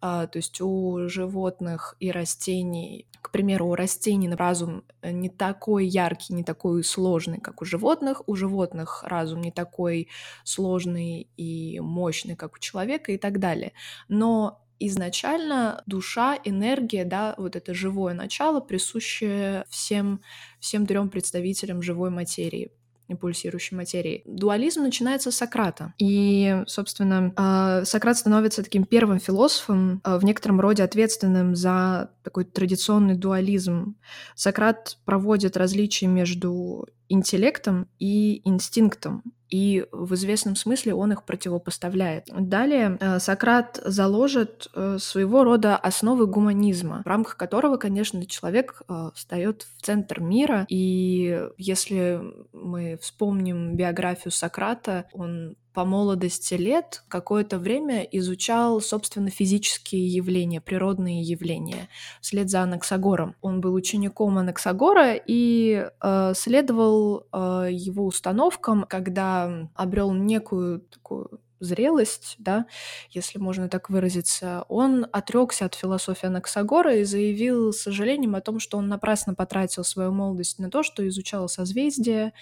А, 0.00 0.28
то 0.28 0.38
есть 0.38 0.60
у 0.60 1.08
животных 1.08 1.96
и 1.98 2.12
растений, 2.12 3.06
к 3.20 3.32
примеру, 3.32 3.68
у 3.68 3.74
растений 3.74 4.32
разум 4.32 4.84
не 5.02 5.28
такой 5.28 5.86
яркий, 5.86 6.32
не 6.32 6.44
такой 6.44 6.84
сложный, 6.84 7.40
как 7.40 7.60
у 7.60 7.64
животных. 7.64 8.22
У 8.28 8.36
животных 8.36 9.02
разум 9.04 9.40
не 9.40 9.50
такой 9.50 10.08
сложный 10.44 11.28
и 11.36 11.80
мощный, 11.80 12.36
как 12.36 12.54
у 12.54 12.58
человека 12.58 13.10
и 13.10 13.18
так 13.18 13.40
далее. 13.40 13.72
Но 14.08 14.60
изначально 14.80 15.82
душа, 15.86 16.38
энергия, 16.44 17.04
да, 17.04 17.34
вот 17.38 17.56
это 17.56 17.74
живое 17.74 18.14
начало, 18.14 18.60
присущее 18.60 19.64
всем, 19.68 20.20
всем 20.60 20.86
трем 20.86 21.08
представителям 21.08 21.82
живой 21.82 22.10
материи 22.10 22.70
пульсирующей 23.16 23.76
материи. 23.76 24.22
Дуализм 24.26 24.82
начинается 24.82 25.30
с 25.30 25.36
Сократа. 25.36 25.94
И, 25.98 26.62
собственно, 26.66 27.32
а, 27.36 27.84
Сократ 27.84 28.18
становится 28.18 28.62
таким 28.62 28.84
первым 28.84 29.18
философом, 29.18 30.00
а, 30.04 30.18
в 30.18 30.24
некотором 30.24 30.60
роде 30.60 30.82
ответственным 30.82 31.56
за 31.56 32.10
такой 32.22 32.44
традиционный 32.44 33.14
дуализм. 33.14 33.96
Сократ 34.34 34.98
проводит 35.04 35.56
различия 35.56 36.06
между 36.06 36.86
интеллектом 37.08 37.88
и 37.98 38.40
инстинктом 38.48 39.22
и 39.50 39.86
в 39.92 40.14
известном 40.14 40.56
смысле 40.56 40.94
он 40.94 41.12
их 41.12 41.24
противопоставляет. 41.24 42.28
Далее 42.32 42.96
э, 43.00 43.18
Сократ 43.18 43.80
заложит 43.84 44.68
э, 44.74 44.98
своего 45.00 45.44
рода 45.44 45.76
основы 45.76 46.26
гуманизма, 46.26 47.02
в 47.04 47.08
рамках 47.08 47.36
которого, 47.36 47.76
конечно, 47.76 48.26
человек 48.26 48.82
э, 48.88 49.10
встает 49.14 49.66
в 49.76 49.82
центр 49.82 50.20
мира, 50.20 50.66
и 50.68 51.48
если 51.56 52.20
мы 52.52 52.98
вспомним 53.00 53.74
биографию 53.76 54.32
Сократа, 54.32 55.06
он 55.12 55.56
по 55.78 55.84
молодости 55.84 56.54
лет 56.54 57.04
какое-то 57.06 57.56
время 57.56 58.02
изучал, 58.02 58.80
собственно, 58.80 59.30
физические 59.30 60.08
явления, 60.08 60.60
природные 60.60 61.22
явления, 61.22 61.88
вслед 62.20 62.50
за 62.50 62.62
Анаксагором. 62.62 63.36
Он 63.42 63.60
был 63.60 63.74
учеником 63.74 64.38
Анаксагора 64.38 65.14
и 65.14 65.86
э, 66.02 66.32
следовал 66.34 67.28
э, 67.32 67.68
его 67.70 68.06
установкам, 68.06 68.86
когда 68.88 69.70
обрел 69.76 70.12
некую 70.12 70.80
такую 70.80 71.38
зрелость, 71.60 72.36
да, 72.38 72.66
если 73.10 73.38
можно 73.38 73.68
так 73.68 73.90
выразиться, 73.90 74.64
он 74.68 75.06
отрекся 75.12 75.66
от 75.66 75.74
философии 75.74 76.26
Анаксагора 76.26 76.96
и 76.96 77.04
заявил 77.04 77.72
с 77.72 77.82
сожалением 77.82 78.34
о 78.34 78.40
том, 78.40 78.60
что 78.60 78.78
он 78.78 78.88
напрасно 78.88 79.34
потратил 79.34 79.84
свою 79.84 80.12
молодость 80.12 80.58
на 80.58 80.70
то, 80.70 80.82
что 80.82 81.06
изучал 81.08 81.48
созвездия, 81.48 82.32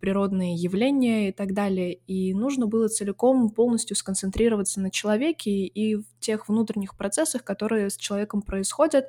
природные 0.00 0.54
явления 0.54 1.28
и 1.28 1.32
так 1.32 1.52
далее. 1.54 1.94
И 2.06 2.34
нужно 2.34 2.66
было 2.66 2.88
целиком 2.88 3.50
полностью 3.50 3.96
сконцентрироваться 3.96 4.80
на 4.80 4.90
человеке 4.90 5.50
и 5.50 5.96
в 5.96 6.04
тех 6.24 6.48
внутренних 6.48 6.96
процессах, 6.96 7.44
которые 7.44 7.90
с 7.90 7.96
человеком 7.96 8.42
происходят, 8.42 9.08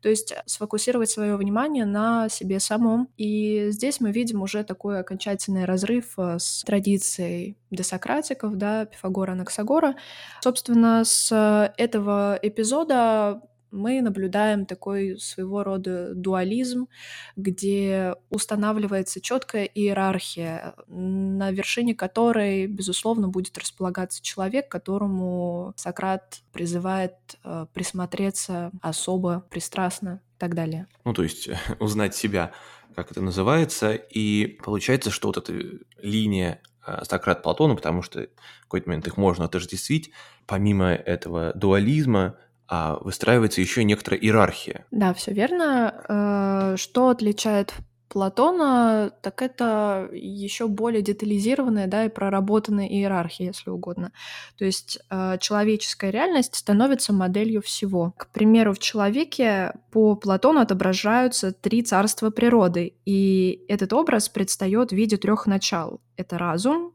то 0.00 0.08
есть 0.08 0.34
сфокусировать 0.46 1.10
свое 1.10 1.36
внимание 1.36 1.84
на 1.84 2.28
себе 2.28 2.60
самом. 2.60 3.08
И 3.16 3.68
здесь 3.70 4.00
мы 4.00 4.10
видим 4.12 4.42
уже 4.42 4.64
такой 4.64 5.00
окончательный 5.00 5.64
разрыв 5.64 6.14
э, 6.18 6.38
с 6.38 6.62
традицией 6.64 7.56
десократиков, 7.70 8.56
да, 8.56 8.84
Пифагора, 8.86 9.32
Анаксагора. 9.32 9.96
Собственно, 10.42 11.04
с 11.04 11.72
этого 11.76 12.38
эпизода 12.42 13.40
мы 13.76 14.00
наблюдаем 14.00 14.66
такой 14.66 15.18
своего 15.18 15.62
рода 15.62 16.14
дуализм, 16.14 16.88
где 17.36 18.14
устанавливается 18.30 19.20
четкая 19.20 19.64
иерархия, 19.64 20.74
на 20.88 21.50
вершине 21.50 21.94
которой, 21.94 22.66
безусловно, 22.66 23.28
будет 23.28 23.56
располагаться 23.58 24.22
человек, 24.22 24.68
которому 24.68 25.74
Сократ 25.76 26.42
призывает 26.52 27.14
э, 27.44 27.66
присмотреться 27.72 28.70
особо, 28.80 29.44
пристрастно 29.50 30.20
и 30.36 30.38
так 30.38 30.54
далее. 30.54 30.86
Ну, 31.04 31.12
то 31.12 31.22
есть 31.22 31.48
узнать 31.78 32.14
себя, 32.14 32.52
как 32.94 33.10
это 33.10 33.20
называется, 33.20 33.92
и 33.92 34.58
получается, 34.62 35.10
что 35.10 35.28
вот 35.28 35.36
эта 35.36 35.52
линия 36.00 36.60
э, 36.86 37.04
Сократ 37.04 37.42
Платона, 37.42 37.74
потому 37.76 38.02
что 38.02 38.28
в 38.60 38.62
какой-то 38.62 38.88
момент 38.88 39.06
их 39.06 39.16
можно 39.16 39.44
отождествить, 39.44 40.10
помимо 40.46 40.88
этого 40.88 41.52
дуализма, 41.54 42.36
выстраивается 42.68 43.60
еще 43.60 43.84
некоторая 43.84 44.20
иерархия. 44.20 44.86
Да, 44.90 45.14
все 45.14 45.32
верно. 45.32 45.94
Э, 46.08 46.76
что 46.76 47.08
отличает 47.08 47.74
Платона, 48.08 49.12
так 49.20 49.42
это 49.42 50.08
еще 50.12 50.68
более 50.68 51.02
детализированная, 51.02 51.86
да, 51.86 52.04
и 52.04 52.08
проработанная 52.08 52.86
иерархия, 52.86 53.48
если 53.48 53.68
угодно. 53.70 54.12
То 54.56 54.64
есть 54.64 54.98
э, 55.10 55.36
человеческая 55.40 56.10
реальность 56.10 56.54
становится 56.54 57.12
моделью 57.12 57.60
всего. 57.62 58.14
К 58.16 58.28
примеру, 58.28 58.72
в 58.74 58.78
человеке 58.78 59.74
по 59.90 60.14
Платону 60.14 60.60
отображаются 60.60 61.52
три 61.52 61.82
царства 61.82 62.30
природы, 62.30 62.94
и 63.04 63.64
этот 63.68 63.92
образ 63.92 64.28
предстает 64.28 64.92
в 64.92 64.94
виде 64.94 65.16
трех 65.16 65.46
начал. 65.46 66.00
Это 66.16 66.38
разум, 66.38 66.94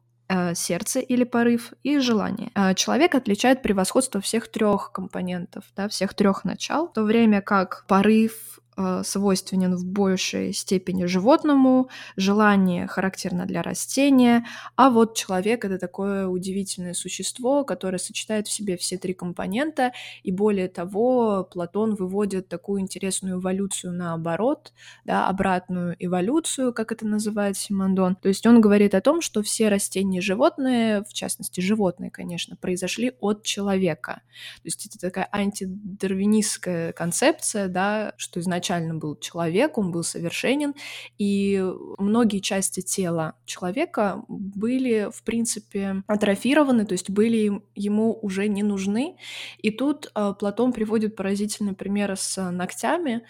сердце 0.56 1.00
или 1.00 1.24
порыв 1.24 1.74
и 1.84 2.00
желание. 2.00 2.52
Э, 2.56 2.74
человек 2.76 3.16
отличает 3.16 3.62
превосходство 3.62 4.22
всех 4.22 4.50
трех 4.52 4.92
компонентов, 4.92 5.64
да, 5.76 5.88
всех 5.88 6.14
трех 6.14 6.44
начал, 6.44 6.88
в 6.88 6.94
то 6.94 7.04
время 7.04 7.42
как 7.42 7.86
порыв, 7.88 8.52
Э, 8.58 8.61
свойственен 9.04 9.76
в 9.76 9.86
большей 9.86 10.54
степени 10.54 11.06
животному, 11.06 11.90
желание 12.16 12.88
характерно 12.88 13.46
для 13.46 13.62
растения, 13.62 14.46
а 14.76 14.90
вот 14.90 15.16
человек— 15.16 15.66
это 15.66 15.78
такое 15.78 16.28
удивительное 16.28 16.94
существо, 16.94 17.64
которое 17.66 17.98
сочетает 17.98 18.48
в 18.48 18.52
себе 18.52 18.78
все 18.78 18.98
три 18.98 19.14
компонента, 19.14 19.92
и 20.24 20.32
более 20.32 20.70
того, 20.70 21.48
Платон 21.52 21.96
выводит 21.96 22.48
такую 22.48 22.82
интересную 22.82 23.40
эволюцию 23.40 23.94
наоборот, 23.94 24.74
да, 25.06 25.28
обратную 25.28 25.96
эволюцию, 26.00 26.74
как 26.74 26.92
это 26.92 27.06
называет 27.06 27.58
Симондон. 27.58 28.16
То 28.16 28.30
есть 28.30 28.46
он 28.46 28.62
говорит 28.62 28.96
о 28.96 29.02
том, 29.02 29.22
что 29.22 29.44
все 29.44 29.70
растения 29.70 30.20
и 30.20 30.22
животные, 30.22 31.04
в 31.04 31.14
частности 31.14 31.60
животные, 31.60 32.10
конечно, 32.10 32.56
произошли 32.56 33.14
от 33.20 33.44
человека. 33.44 34.22
То 34.56 34.66
есть 34.66 34.86
это 34.86 34.98
такая 34.98 35.28
антидарвинистская 35.32 36.94
концепция, 36.94 37.68
да, 37.68 38.14
что 38.18 38.40
изначально 38.40 38.61
изначально 38.62 38.96
был 38.96 39.16
человек, 39.16 39.78
он 39.78 39.92
был 39.92 40.04
совершенен, 40.04 40.76
и 41.18 41.64
многие 41.98 42.40
части 42.40 42.82
тела 42.82 43.34
человека 43.46 44.24
были, 44.28 45.10
в 45.12 45.24
принципе, 45.24 46.04
атрофированы, 46.08 46.86
то 46.86 46.94
есть 46.94 47.10
были 47.10 47.62
ему 47.76 48.18
уже 48.22 48.48
не 48.48 48.64
нужны. 48.64 49.18
И 49.58 49.72
тут 49.72 50.12
э, 50.14 50.34
Платон 50.40 50.74
приводит 50.74 51.16
поразительный 51.16 51.74
пример 51.74 52.16
с 52.16 52.52
ногтями, 52.52 53.24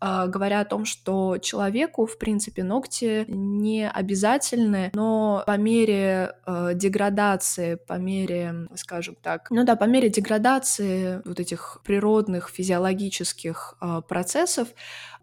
говоря 0.00 0.60
о 0.60 0.64
том, 0.64 0.84
что 0.84 1.38
человеку, 1.38 2.06
в 2.06 2.18
принципе, 2.18 2.64
ногти 2.64 3.24
не 3.28 3.88
обязательны, 3.88 4.90
но 4.94 5.42
по 5.46 5.56
мере 5.56 6.34
э, 6.46 6.72
деградации, 6.74 7.76
по 7.76 7.94
мере, 7.94 8.68
скажем 8.74 9.16
так, 9.22 9.48
ну 9.50 9.64
да, 9.64 9.76
по 9.76 9.84
мере 9.84 10.08
деградации 10.08 11.22
вот 11.24 11.40
этих 11.40 11.80
природных 11.84 12.48
физиологических 12.48 13.76
э, 13.80 14.02
процессов 14.08 14.68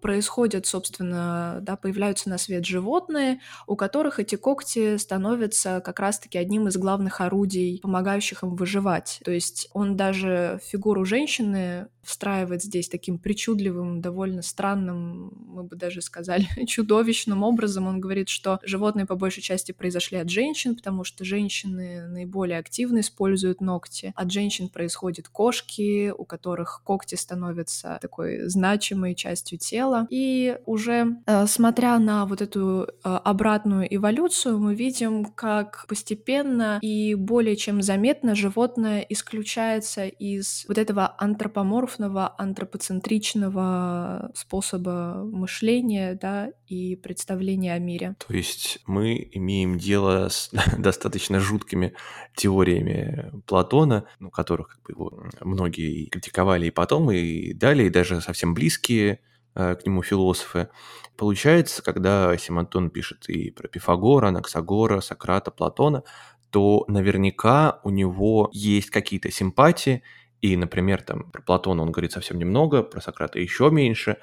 происходят, 0.04 0.68
собственно, 0.68 1.60
да, 1.62 1.78
появляются 1.78 2.30
на 2.30 2.38
свет 2.38 2.66
животные, 2.66 3.40
у 3.68 3.78
которых 3.78 4.20
эти 4.20 4.36
когти 4.36 4.98
становятся 4.98 5.82
как 5.84 6.00
раз-таки 6.00 6.38
одним 6.38 6.68
из 6.68 6.76
главных 6.76 7.22
орудий, 7.22 7.80
помогающих 7.82 8.44
им 8.44 8.56
выживать. 8.56 9.22
То 9.24 9.32
есть 9.32 9.70
он 9.74 9.96
даже 9.96 10.60
фигуру 10.62 11.06
женщины 11.06 11.88
встраивает 12.04 12.62
здесь 12.62 12.90
таким 12.90 13.18
причудливым, 13.18 14.02
довольно 14.02 14.42
странным, 14.42 14.63
мы 14.72 15.64
бы 15.64 15.76
даже 15.76 16.02
сказали, 16.02 16.48
чудовищным 16.68 17.44
образом. 17.44 17.88
Он 17.88 18.00
говорит, 18.00 18.30
что 18.30 18.60
животные 18.64 19.06
по 19.06 19.16
большей 19.16 19.44
части 19.44 19.72
произошли 19.72 20.18
от 20.18 20.30
женщин, 20.30 20.76
потому 20.76 21.04
что 21.04 21.26
женщины 21.26 22.08
наиболее 22.08 22.60
активно 22.60 23.00
используют 23.00 23.62
ногти. 23.62 24.14
От 24.16 24.32
женщин 24.32 24.70
происходят 24.70 25.28
кошки, 25.28 26.12
у 26.16 26.26
которых 26.26 26.82
когти 26.84 27.16
становятся 27.16 27.98
такой 28.02 28.48
значимой 28.50 29.16
частью 29.16 29.58
тела. 29.58 30.08
И 30.10 30.58
уже 30.66 31.18
э, 31.26 31.48
смотря 31.48 32.00
на 32.00 32.26
вот 32.26 32.42
эту 32.42 32.84
э, 32.84 32.88
обратную 33.04 33.94
эволюцию, 33.94 34.60
мы 34.60 34.76
видим, 34.76 35.26
как 35.26 35.86
постепенно 35.88 36.80
и 36.82 37.16
более 37.16 37.56
чем 37.56 37.82
заметно 37.82 38.36
животное 38.36 39.06
исключается 39.10 40.06
из 40.06 40.66
вот 40.68 40.78
этого 40.78 41.16
антропоморфного 41.18 42.34
антропоцентричного 42.38 44.32
мышления 44.62 46.18
да, 46.20 46.52
и 46.68 46.96
представления 46.96 47.74
о 47.74 47.80
мире. 47.80 48.16
То 48.26 48.34
есть 48.34 48.80
мы 48.86 49.28
имеем 49.32 49.78
дело 49.78 50.30
с 50.30 50.50
достаточно 50.78 51.40
жуткими 51.40 51.94
теориями 52.36 53.32
Платона, 53.46 54.06
ну, 54.20 54.30
которых 54.30 54.70
как 54.70 54.84
бы, 54.84 54.92
его 54.92 55.24
многие 55.42 56.06
критиковали 56.06 56.68
и 56.68 56.72
потом, 56.72 57.12
и 57.12 57.54
далее, 57.54 57.88
и 57.88 57.92
даже 57.92 58.22
совсем 58.22 58.54
близкие 58.54 59.20
э, 59.56 59.76
к 59.76 59.86
нему 59.86 60.04
философы. 60.04 60.70
Получается, 61.18 61.82
когда 61.82 62.36
Симонтон 62.38 62.90
пишет 62.90 63.30
и 63.30 63.52
про 63.52 63.68
Пифагора, 63.68 64.32
Наксагора, 64.32 65.02
Сократа, 65.02 65.52
Платона, 65.52 66.04
то 66.50 66.86
наверняка 66.88 67.80
у 67.84 67.90
него 67.90 68.50
есть 68.54 68.92
какие-то 68.92 69.32
симпатии 69.32 70.04
и, 70.44 70.58
например, 70.58 71.02
там 71.02 71.32
про 71.32 71.42
Платона 71.42 71.84
он 71.84 71.92
говорит 71.94 72.12
совсем 72.12 72.38
немного, 72.38 72.84
про 72.84 73.00
Сократа 73.00 73.40
еще 73.40 73.70
меньше, 73.72 74.18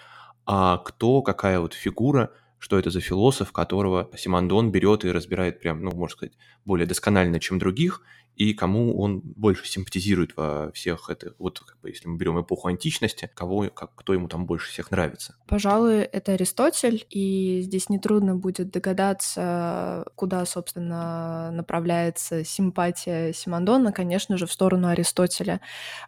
а 0.52 0.78
кто, 0.78 1.22
какая 1.22 1.60
вот 1.60 1.74
фигура, 1.74 2.32
что 2.58 2.76
это 2.76 2.90
за 2.90 3.00
философ, 3.00 3.52
которого 3.52 4.10
Симондон 4.16 4.72
берет 4.72 5.04
и 5.04 5.12
разбирает 5.12 5.60
прям, 5.60 5.80
ну, 5.80 5.92
можно 5.92 6.16
сказать, 6.16 6.32
более 6.64 6.88
досконально, 6.88 7.38
чем 7.38 7.60
других, 7.60 8.02
и 8.40 8.54
кому 8.54 8.98
он 8.98 9.20
больше 9.20 9.68
симпатизирует 9.68 10.34
во 10.34 10.72
всех 10.72 11.10
этих, 11.10 11.34
вот 11.38 11.60
как 11.60 11.78
бы, 11.82 11.90
если 11.90 12.08
мы 12.08 12.16
берем 12.16 12.40
эпоху 12.40 12.68
античности, 12.68 13.30
кого, 13.34 13.68
как, 13.68 13.94
кто 13.94 14.14
ему 14.14 14.28
там 14.28 14.46
больше 14.46 14.70
всех 14.70 14.90
нравится? 14.90 15.36
Пожалуй, 15.46 15.98
это 15.98 16.32
Аристотель, 16.32 17.04
и 17.10 17.60
здесь 17.60 17.90
нетрудно 17.90 18.36
будет 18.36 18.70
догадаться, 18.70 20.06
куда, 20.14 20.46
собственно, 20.46 21.50
направляется 21.52 22.42
симпатия 22.42 23.34
Симондона, 23.34 23.92
конечно 23.92 24.38
же, 24.38 24.46
в 24.46 24.52
сторону 24.52 24.88
Аристотеля. 24.88 25.60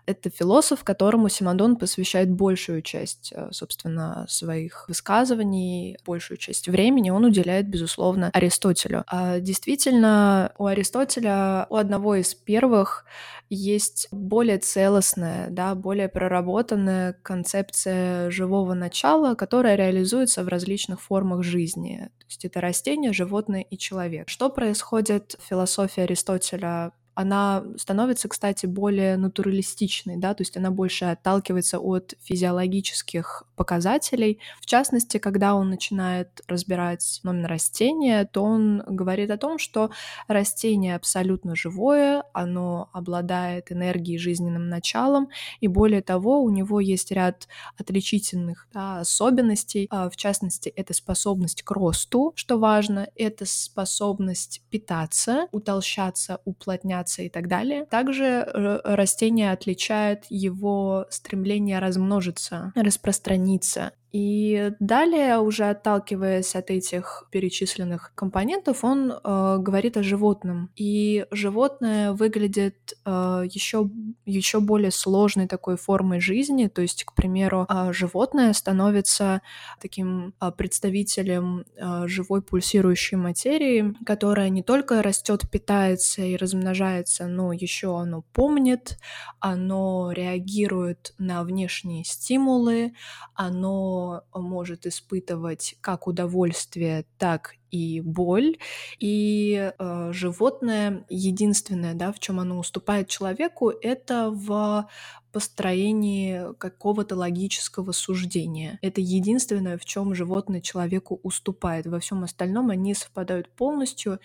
Это 0.07 0.31
философ, 0.31 0.85
которому 0.85 1.29
Симондон 1.29 1.77
посвящает 1.77 2.31
большую 2.31 2.81
часть, 2.81 3.35
э, 3.37 3.51
собственно, 3.51 4.25
своих 4.27 4.88
высказываний, 4.88 5.99
большую 6.07 6.38
часть 6.38 6.66
времени 6.66 7.11
он 7.11 7.27
уделяет, 7.27 7.68
безусловно, 7.68 8.31
Аристотелю. 8.33 9.05
А 9.07 9.38
действительно, 9.38 10.55
у 10.57 10.64
Аристотеля, 10.64 11.66
у 11.68 11.77
одного 11.77 12.22
из 12.23 12.35
первых 12.35 13.05
есть 13.51 14.09
более 14.11 14.59
целостная, 14.59 15.51
да, 15.51 15.75
более 15.75 16.09
проработанная 16.09 17.13
концепция 17.23 18.31
живого 18.31 18.73
начала, 18.73 19.35
которая 19.35 19.75
реализуется 19.77 20.43
в 20.43 20.49
различных 20.49 21.03
формах 21.03 21.43
жизни. 21.43 22.09
То 22.19 22.27
есть 22.27 22.45
это 22.47 22.63
растение, 22.63 23.13
животное 23.13 23.61
и 23.61 23.77
человек. 23.77 24.31
Что 24.31 24.49
происходит 24.49 25.37
в 25.39 25.47
философии 25.47 26.01
Аристотеля 26.03 26.93
она 27.14 27.64
становится, 27.77 28.29
кстати, 28.29 28.66
более 28.66 29.16
натуралистичной, 29.16 30.16
да, 30.16 30.35
то 30.35 30.42
есть 30.42 30.57
она 30.57 30.70
больше 30.70 31.07
отталкивается 31.07 31.79
от 31.79 32.14
физиологических 32.22 33.44
показателей. 33.57 34.38
В 34.61 34.66
частности, 34.66 35.18
когда 35.18 35.55
он 35.55 35.70
начинает 35.70 36.40
разбирать 36.48 37.20
номер 37.22 37.51
растения, 37.51 38.25
то 38.25 38.42
он 38.42 38.83
говорит 38.87 39.31
о 39.31 39.37
том, 39.37 39.59
что 39.59 39.90
растение 40.27 40.96
абсолютно 40.96 41.55
живое, 41.55 42.25
оно 42.33 42.88
обладает 42.92 43.70
энергией, 43.70 44.18
жизненным 44.18 44.68
началом, 44.68 45.29
и 45.61 45.68
более 45.68 46.03
того, 46.03 46.42
у 46.42 46.51
него 46.51 46.81
есть 46.81 47.11
ряд 47.12 47.46
отличительных 47.79 48.68
да, 48.72 49.01
особенностей. 49.01 49.87
А, 49.90 50.09
в 50.09 50.16
частности, 50.16 50.68
это 50.70 50.94
способность 50.94 51.62
к 51.62 51.70
росту, 51.70 52.33
что 52.35 52.59
важно, 52.59 53.09
это 53.16 53.44
способность 53.46 54.62
питаться, 54.70 55.48
утолщаться, 55.53 56.40
уплотняться, 56.44 57.02
самореализация 57.03 57.27
и 57.27 57.29
так 57.29 57.49
далее. 57.49 57.85
Также 57.87 58.25
э, 58.25 58.81
растение 58.85 59.53
отличает 59.53 60.25
его 60.29 61.07
стремление 61.11 61.79
размножиться, 61.79 62.73
распространиться. 62.75 63.93
И 64.12 64.72
далее, 64.79 65.38
уже 65.38 65.70
отталкиваясь 65.70 66.55
от 66.55 66.70
этих 66.70 67.27
перечисленных 67.31 68.12
компонентов, 68.14 68.85
он 68.85 69.11
э, 69.11 69.57
говорит 69.59 69.96
о 69.96 70.03
животном. 70.03 70.70
И 70.77 71.25
животное 71.31 72.12
выглядит 72.12 72.92
э, 73.07 73.44
еще, 73.51 73.88
еще 74.27 74.61
более 74.61 74.90
сложной 74.90 75.48
такой 75.48 75.79
формой 75.79 76.20
жизни. 76.20 76.68
То 76.68 76.83
есть, 76.83 77.05
к 77.05 77.14
примеру, 77.14 77.66
э, 77.66 77.92
животное 77.94 78.53
становится 78.53 79.40
таким 79.81 80.35
э, 80.40 80.53
представителем 80.53 81.64
э, 81.77 82.07
живой 82.07 82.42
пульсирующей 82.42 83.16
материи, 83.16 83.94
которая 84.05 84.51
не 84.51 84.62
только 84.62 85.03
растет, 85.03 85.51
питается 85.51 86.20
и 86.20 86.37
размножается, 86.37 87.29
но 87.29 87.55
еще 87.55 87.98
оно 87.98 88.25
помнит, 88.35 88.98
оно 89.40 90.12
реагирует 90.12 91.14
на 91.16 91.44
внешние 91.44 92.05
стимулы, 92.05 92.92
оно 93.35 94.02
может 94.35 94.87
испытывать 94.87 95.77
как 95.81 96.07
удовольствие, 96.07 97.05
так 97.19 97.57
и 97.73 98.01
боль. 98.01 98.59
И 99.01 99.73
э, 99.77 100.13
животное 100.13 101.05
единственное, 101.09 101.95
да, 101.95 102.13
в 102.13 102.21
чем 102.21 102.39
оно 102.39 102.59
уступает 102.59 103.09
человеку, 103.09 103.71
это 103.71 104.31
в 104.31 104.87
построении 105.33 106.55
какого-то 106.59 107.17
логического 107.17 107.93
суждения. 107.93 108.79
Это 108.83 109.01
единственное, 109.01 109.79
в 109.79 109.85
чем 109.85 110.15
животное 110.15 110.61
человеку 110.61 111.19
уступает. 111.23 111.87
Во 111.87 111.99
всем 111.99 112.23
остальном 112.23 112.71
они 112.71 112.95
совпадают 112.95 113.49
полностью. 113.49 114.21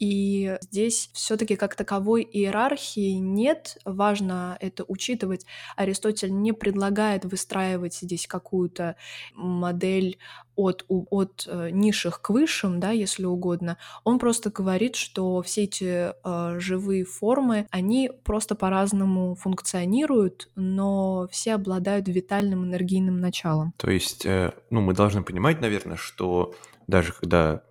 И 0.00 0.58
здесь 0.60 1.10
все-таки 1.12 1.56
как 1.56 1.74
таковой 1.74 2.22
иерархии 2.22 3.12
нет. 3.12 3.78
Важно 3.84 4.56
это 4.60 4.84
учитывать. 4.86 5.46
Аристотель 5.76 6.32
не 6.32 6.52
предлагает 6.52 7.24
выстраивать 7.24 7.94
здесь 7.94 8.26
какую-то 8.26 8.96
модель 9.34 10.18
от, 10.56 10.84
от 10.88 11.46
э, 11.46 11.70
низших 11.70 12.20
к 12.20 12.30
высшим, 12.30 12.80
да, 12.80 12.87
если 12.90 13.24
угодно. 13.24 13.78
Он 14.04 14.18
просто 14.18 14.50
говорит, 14.50 14.96
что 14.96 15.42
все 15.42 15.64
эти 15.64 16.12
э, 16.12 16.60
живые 16.60 17.04
формы, 17.04 17.66
они 17.70 18.10
просто 18.24 18.54
по-разному 18.54 19.34
функционируют, 19.34 20.48
но 20.54 21.28
все 21.30 21.54
обладают 21.54 22.08
витальным 22.08 22.64
энергийным 22.64 23.20
началом. 23.20 23.72
То 23.76 23.90
есть, 23.90 24.26
э, 24.26 24.52
ну, 24.70 24.80
мы 24.80 24.94
должны 24.94 25.22
понимать, 25.22 25.60
наверное, 25.60 25.96
что 25.96 26.54
даже 26.86 27.12
когда 27.12 27.62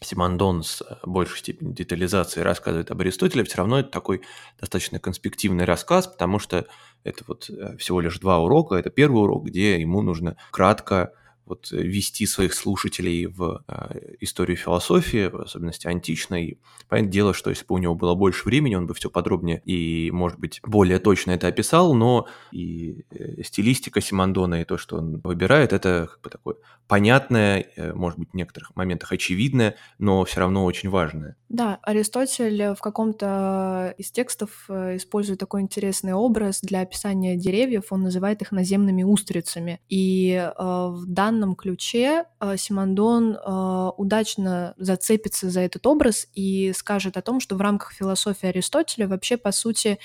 Симондон 0.00 0.62
с 0.62 0.82
э, 0.82 0.96
большей 1.04 1.38
степенью 1.38 1.74
детализации 1.74 2.40
рассказывает 2.40 2.90
об 2.90 3.00
Аристотеле, 3.00 3.44
все 3.44 3.58
равно 3.58 3.80
это 3.80 3.90
такой 3.90 4.22
достаточно 4.60 4.98
конспективный 5.00 5.64
рассказ, 5.64 6.06
потому 6.06 6.38
что 6.38 6.66
это 7.04 7.24
вот 7.26 7.50
э, 7.50 7.76
всего 7.78 8.00
лишь 8.00 8.18
два 8.18 8.38
урока. 8.38 8.76
Это 8.76 8.90
первый 8.90 9.22
урок, 9.22 9.46
где 9.46 9.80
ему 9.80 10.02
нужно 10.02 10.36
кратко 10.50 11.12
вот 11.48 11.72
э, 11.72 11.76
вести 11.76 12.26
своих 12.26 12.54
слушателей 12.54 13.26
в 13.26 13.64
э, 13.66 14.14
историю 14.20 14.56
философии, 14.56 15.28
в 15.28 15.36
особенности 15.36 15.86
античной. 15.86 16.58
Понятное 16.88 17.12
дело, 17.12 17.34
что 17.34 17.50
если 17.50 17.64
бы 17.64 17.74
у 17.74 17.78
него 17.78 17.94
было 17.94 18.14
больше 18.14 18.44
времени, 18.44 18.74
он 18.74 18.86
бы 18.86 18.94
все 18.94 19.10
подробнее 19.10 19.62
и, 19.64 20.10
может 20.12 20.38
быть, 20.38 20.60
более 20.62 20.98
точно 20.98 21.32
это 21.32 21.46
описал, 21.48 21.94
но 21.94 22.26
и 22.52 23.04
э, 23.10 23.42
стилистика 23.42 24.00
Симондона, 24.00 24.60
и 24.60 24.64
то, 24.64 24.76
что 24.76 24.96
он 24.96 25.20
выбирает, 25.24 25.72
это 25.72 26.08
как 26.10 26.20
бы 26.20 26.30
такое 26.30 26.56
понятное, 26.86 27.66
может 27.94 28.18
быть, 28.18 28.30
в 28.30 28.34
некоторых 28.34 28.74
моментах 28.74 29.12
очевидное, 29.12 29.76
но 29.98 30.24
все 30.24 30.40
равно 30.40 30.64
очень 30.64 30.88
важное. 30.88 31.36
Да, 31.50 31.78
Аристотель 31.82 32.74
в 32.74 32.80
каком-то 32.80 33.94
из 33.98 34.10
текстов 34.10 34.70
использует 34.70 35.38
такой 35.38 35.60
интересный 35.60 36.14
образ 36.14 36.60
для 36.62 36.80
описания 36.80 37.36
деревьев, 37.36 37.84
он 37.90 38.02
называет 38.02 38.40
их 38.40 38.52
наземными 38.52 39.02
устрицами. 39.02 39.80
И 39.90 40.50
в 40.56 41.04
данном 41.06 41.37
ключе 41.54 42.24
э, 42.40 42.56
Симондон 42.56 43.34
э, 43.34 43.90
удачно 43.96 44.74
зацепится 44.76 45.50
за 45.50 45.60
этот 45.60 45.86
образ 45.86 46.28
и 46.34 46.72
скажет 46.74 47.16
о 47.16 47.22
том, 47.22 47.40
что 47.40 47.56
в 47.56 47.60
рамках 47.60 47.92
философии 47.92 48.48
Аристотеля 48.48 49.08
вообще, 49.08 49.36
по 49.36 49.52
сути, 49.52 49.98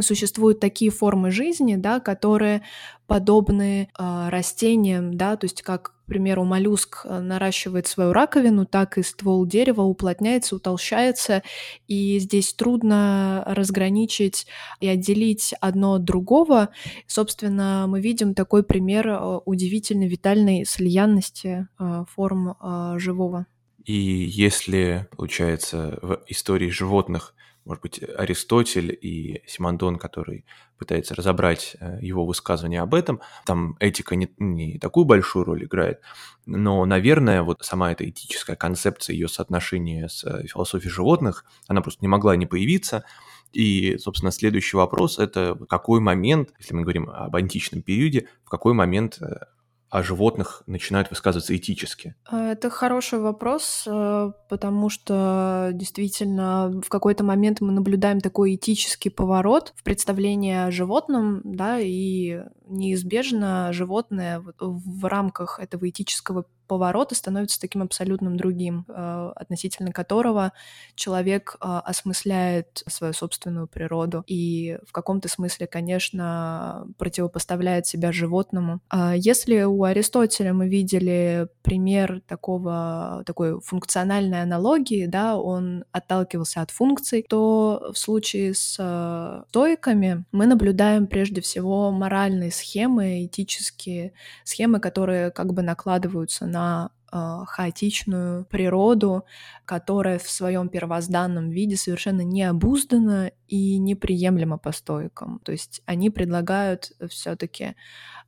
существуют 0.00 0.60
такие 0.60 0.90
формы 0.90 1.30
жизни, 1.30 1.76
да, 1.76 2.00
которые 2.00 2.62
подобны 3.06 3.88
э, 3.98 4.28
растениям, 4.28 5.16
да, 5.16 5.36
то 5.36 5.46
есть 5.46 5.62
как, 5.62 5.94
примеру, 6.10 6.44
моллюск 6.44 7.02
э, 7.04 7.20
наращивает 7.20 7.86
свою 7.86 8.12
раковину, 8.12 8.66
так 8.66 8.98
и 8.98 9.02
ствол 9.02 9.46
дерева 9.46 9.82
уплотняется, 9.82 10.56
утолщается, 10.56 11.42
и 11.88 12.18
здесь 12.18 12.52
трудно 12.52 13.44
разграничить 13.46 14.46
и 14.80 14.88
отделить 14.88 15.54
одно 15.60 15.94
от 15.94 16.04
другого. 16.04 16.68
Собственно, 17.06 17.86
мы 17.88 18.00
видим 18.00 18.34
такой 18.34 18.62
пример 18.62 19.08
э, 19.08 19.40
удивительной 19.46 20.08
витальной 20.08 20.66
слиянности 20.66 21.68
э, 21.78 22.04
форм 22.12 22.56
живого. 22.98 23.46
И 23.84 23.94
если, 23.94 25.08
получается, 25.16 25.98
в 26.02 26.22
истории 26.26 26.68
животных 26.68 27.34
может 27.64 27.82
быть, 27.82 28.00
Аристотель 28.16 28.96
и 29.00 29.42
Симондон, 29.46 29.96
который 29.96 30.44
пытается 30.78 31.14
разобрать 31.14 31.76
э, 31.80 31.98
его 32.00 32.24
высказывания 32.24 32.80
об 32.80 32.94
этом. 32.94 33.20
Там 33.44 33.76
этика 33.80 34.16
не, 34.16 34.32
не 34.38 34.78
такую 34.78 35.04
большую 35.04 35.44
роль 35.44 35.64
играет, 35.64 36.00
но, 36.46 36.84
наверное, 36.84 37.42
вот 37.42 37.58
сама 37.62 37.92
эта 37.92 38.08
этическая 38.08 38.56
концепция, 38.56 39.14
ее 39.14 39.28
соотношение 39.28 40.08
с 40.08 40.24
э, 40.24 40.46
философией 40.46 40.90
животных, 40.90 41.44
она 41.68 41.80
просто 41.82 42.02
не 42.02 42.08
могла 42.08 42.36
не 42.36 42.46
появиться. 42.46 43.04
И, 43.52 43.98
собственно, 43.98 44.30
следующий 44.30 44.76
вопрос– 44.76 45.18
это 45.18 45.58
какой 45.68 46.00
момент, 46.00 46.50
если 46.58 46.74
мы 46.74 46.82
говорим 46.82 47.10
об 47.10 47.34
античном 47.34 47.82
периоде, 47.82 48.28
в 48.44 48.48
какой 48.48 48.74
момент 48.74 49.18
э, 49.20 49.46
о 49.90 50.02
животных 50.02 50.62
начинают 50.66 51.10
высказываться 51.10 51.54
этически? 51.56 52.14
А, 52.24 52.52
это 52.52 52.70
хороший 52.70 53.18
вопрос, 53.18 53.84
э, 53.86 54.32
потому 54.48 54.88
что 54.88 55.70
действительно 55.72 56.80
в 56.84 56.88
какой-то 56.88 57.24
момент 57.24 57.60
мы 57.60 57.72
наблюдаем 57.72 58.20
такой 58.20 58.54
этический 58.54 59.10
поворот 59.10 59.72
в 59.76 59.82
представлении 59.82 60.54
о 60.54 60.70
животном, 60.70 61.40
да, 61.44 61.78
и 61.80 62.40
неизбежно 62.66 63.72
животное 63.72 64.42
в 64.58 65.04
рамках 65.06 65.58
этого 65.58 65.88
этического 65.88 66.46
поворота 66.70 67.16
становится 67.16 67.60
таким 67.60 67.82
абсолютным 67.82 68.36
другим, 68.36 68.84
э, 68.86 69.32
относительно 69.34 69.90
которого 69.90 70.52
человек 70.94 71.56
э, 71.60 71.66
осмысляет 71.84 72.84
свою 72.86 73.12
собственную 73.12 73.66
природу 73.66 74.22
и 74.28 74.78
в 74.86 74.92
каком-то 74.92 75.28
смысле, 75.28 75.66
конечно, 75.66 76.86
противопоставляет 76.96 77.88
себя 77.88 78.12
животному. 78.12 78.78
А 78.88 79.16
если 79.16 79.62
у 79.64 79.82
Аристотеля 79.82 80.54
мы 80.54 80.68
видели 80.68 81.48
пример 81.62 82.22
такого, 82.28 83.24
такой 83.26 83.60
функциональной 83.60 84.42
аналогии, 84.42 85.06
да, 85.06 85.36
он 85.36 85.84
отталкивался 85.90 86.60
от 86.62 86.70
функций, 86.70 87.26
то 87.28 87.90
в 87.92 87.98
случае 87.98 88.54
с 88.54 88.76
э, 88.78 89.42
стоиками 89.48 90.24
мы 90.30 90.46
наблюдаем 90.46 91.08
прежде 91.08 91.40
всего 91.40 91.90
моральные 91.90 92.52
схемы, 92.52 93.24
этические 93.24 94.12
схемы, 94.44 94.78
которые 94.78 95.32
как 95.32 95.52
бы 95.52 95.62
накладываются 95.62 96.46
на 96.46 96.59
на 96.60 96.90
э, 97.12 97.44
хаотичную 97.46 98.44
природу, 98.44 99.24
которая 99.64 100.18
в 100.18 100.30
своем 100.30 100.68
первозданном 100.68 101.50
виде 101.50 101.76
совершенно 101.76 102.20
необуздана 102.22 103.30
и 103.48 103.78
неприемлема 103.78 104.58
по 104.58 104.72
стойкам. 104.72 105.40
То 105.44 105.52
есть 105.52 105.82
они 105.86 106.10
предлагают 106.10 106.92
все-таки 107.08 107.74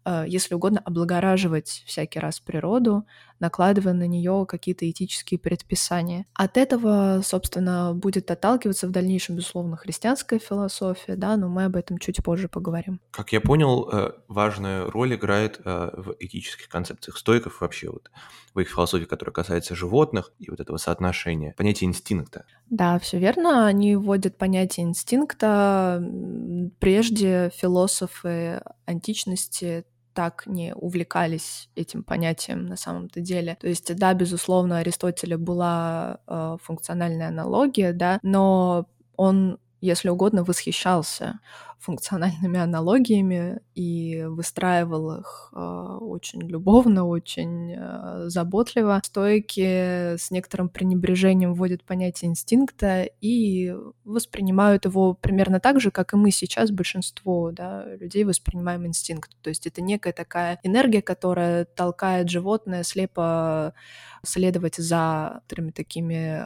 Э, 0.04 0.24
если 0.26 0.54
угодно, 0.54 0.80
облагораживать 0.84 1.84
всякий 1.86 2.18
раз 2.18 2.40
природу, 2.40 3.06
накладывая 3.42 3.92
на 3.92 4.06
нее 4.06 4.46
какие-то 4.48 4.88
этические 4.88 5.38
предписания. 5.38 6.26
От 6.32 6.56
этого, 6.56 7.20
собственно, 7.24 7.92
будет 7.92 8.30
отталкиваться 8.30 8.86
в 8.86 8.92
дальнейшем, 8.92 9.34
безусловно, 9.34 9.76
христианская 9.76 10.38
философия, 10.38 11.16
да, 11.16 11.36
но 11.36 11.48
мы 11.48 11.64
об 11.64 11.74
этом 11.74 11.98
чуть 11.98 12.22
позже 12.22 12.48
поговорим. 12.48 13.00
Как 13.10 13.32
я 13.32 13.40
понял, 13.40 13.90
э, 13.92 14.12
важную 14.28 14.90
роль 14.90 15.16
играет 15.16 15.60
э, 15.64 15.90
в 15.92 16.14
этических 16.20 16.68
концепциях 16.68 17.18
стойков 17.18 17.60
вообще 17.60 17.90
вот 17.90 18.10
в 18.54 18.60
их 18.60 18.68
философии, 18.70 19.06
которая 19.06 19.32
касается 19.32 19.74
животных 19.74 20.32
и 20.38 20.48
вот 20.48 20.60
этого 20.60 20.76
соотношения, 20.76 21.54
понятие 21.56 21.88
инстинкта. 21.88 22.44
Да, 22.70 22.98
все 22.98 23.18
верно. 23.18 23.66
Они 23.66 23.96
вводят 23.96 24.38
понятие 24.38 24.86
инстинкта. 24.86 26.02
Прежде 26.78 27.50
философы 27.54 28.62
античности 28.86 29.84
так 30.14 30.44
не 30.46 30.74
увлекались 30.74 31.68
этим 31.76 32.02
понятием 32.02 32.66
на 32.66 32.76
самом-то 32.76 33.20
деле. 33.20 33.56
То 33.60 33.68
есть, 33.68 33.94
да, 33.96 34.14
безусловно, 34.14 34.78
Аристотеля 34.78 35.38
была 35.38 36.20
э, 36.26 36.56
функциональная 36.62 37.28
аналогия, 37.28 37.92
да, 37.92 38.18
но 38.22 38.86
он 39.16 39.58
если 39.82 40.08
угодно, 40.08 40.44
восхищался 40.44 41.40
функциональными 41.82 42.60
аналогиями 42.60 43.60
и 43.74 44.24
выстраивал 44.28 45.18
их 45.18 45.52
э, 45.52 45.58
очень 46.00 46.40
любовно, 46.42 47.04
очень 47.04 47.74
э, 47.76 48.28
заботливо. 48.28 49.00
Стойки 49.04 50.16
с 50.16 50.30
некоторым 50.30 50.68
пренебрежением 50.68 51.54
вводят 51.54 51.82
понятие 51.82 52.30
инстинкта 52.30 53.08
и 53.20 53.74
воспринимают 54.04 54.84
его 54.84 55.14
примерно 55.14 55.58
так 55.58 55.80
же, 55.80 55.90
как 55.90 56.12
и 56.12 56.16
мы 56.16 56.30
сейчас, 56.30 56.70
большинство 56.70 57.50
да, 57.50 57.84
людей 57.96 58.22
воспринимаем 58.22 58.86
инстинкт. 58.86 59.32
То 59.42 59.50
есть 59.50 59.66
это 59.66 59.82
некая 59.82 60.12
такая 60.12 60.60
энергия, 60.62 61.02
которая 61.02 61.64
толкает 61.64 62.30
животное 62.30 62.84
слепо 62.84 63.74
следовать 64.24 64.76
за 64.76 65.42
такими 65.74 66.44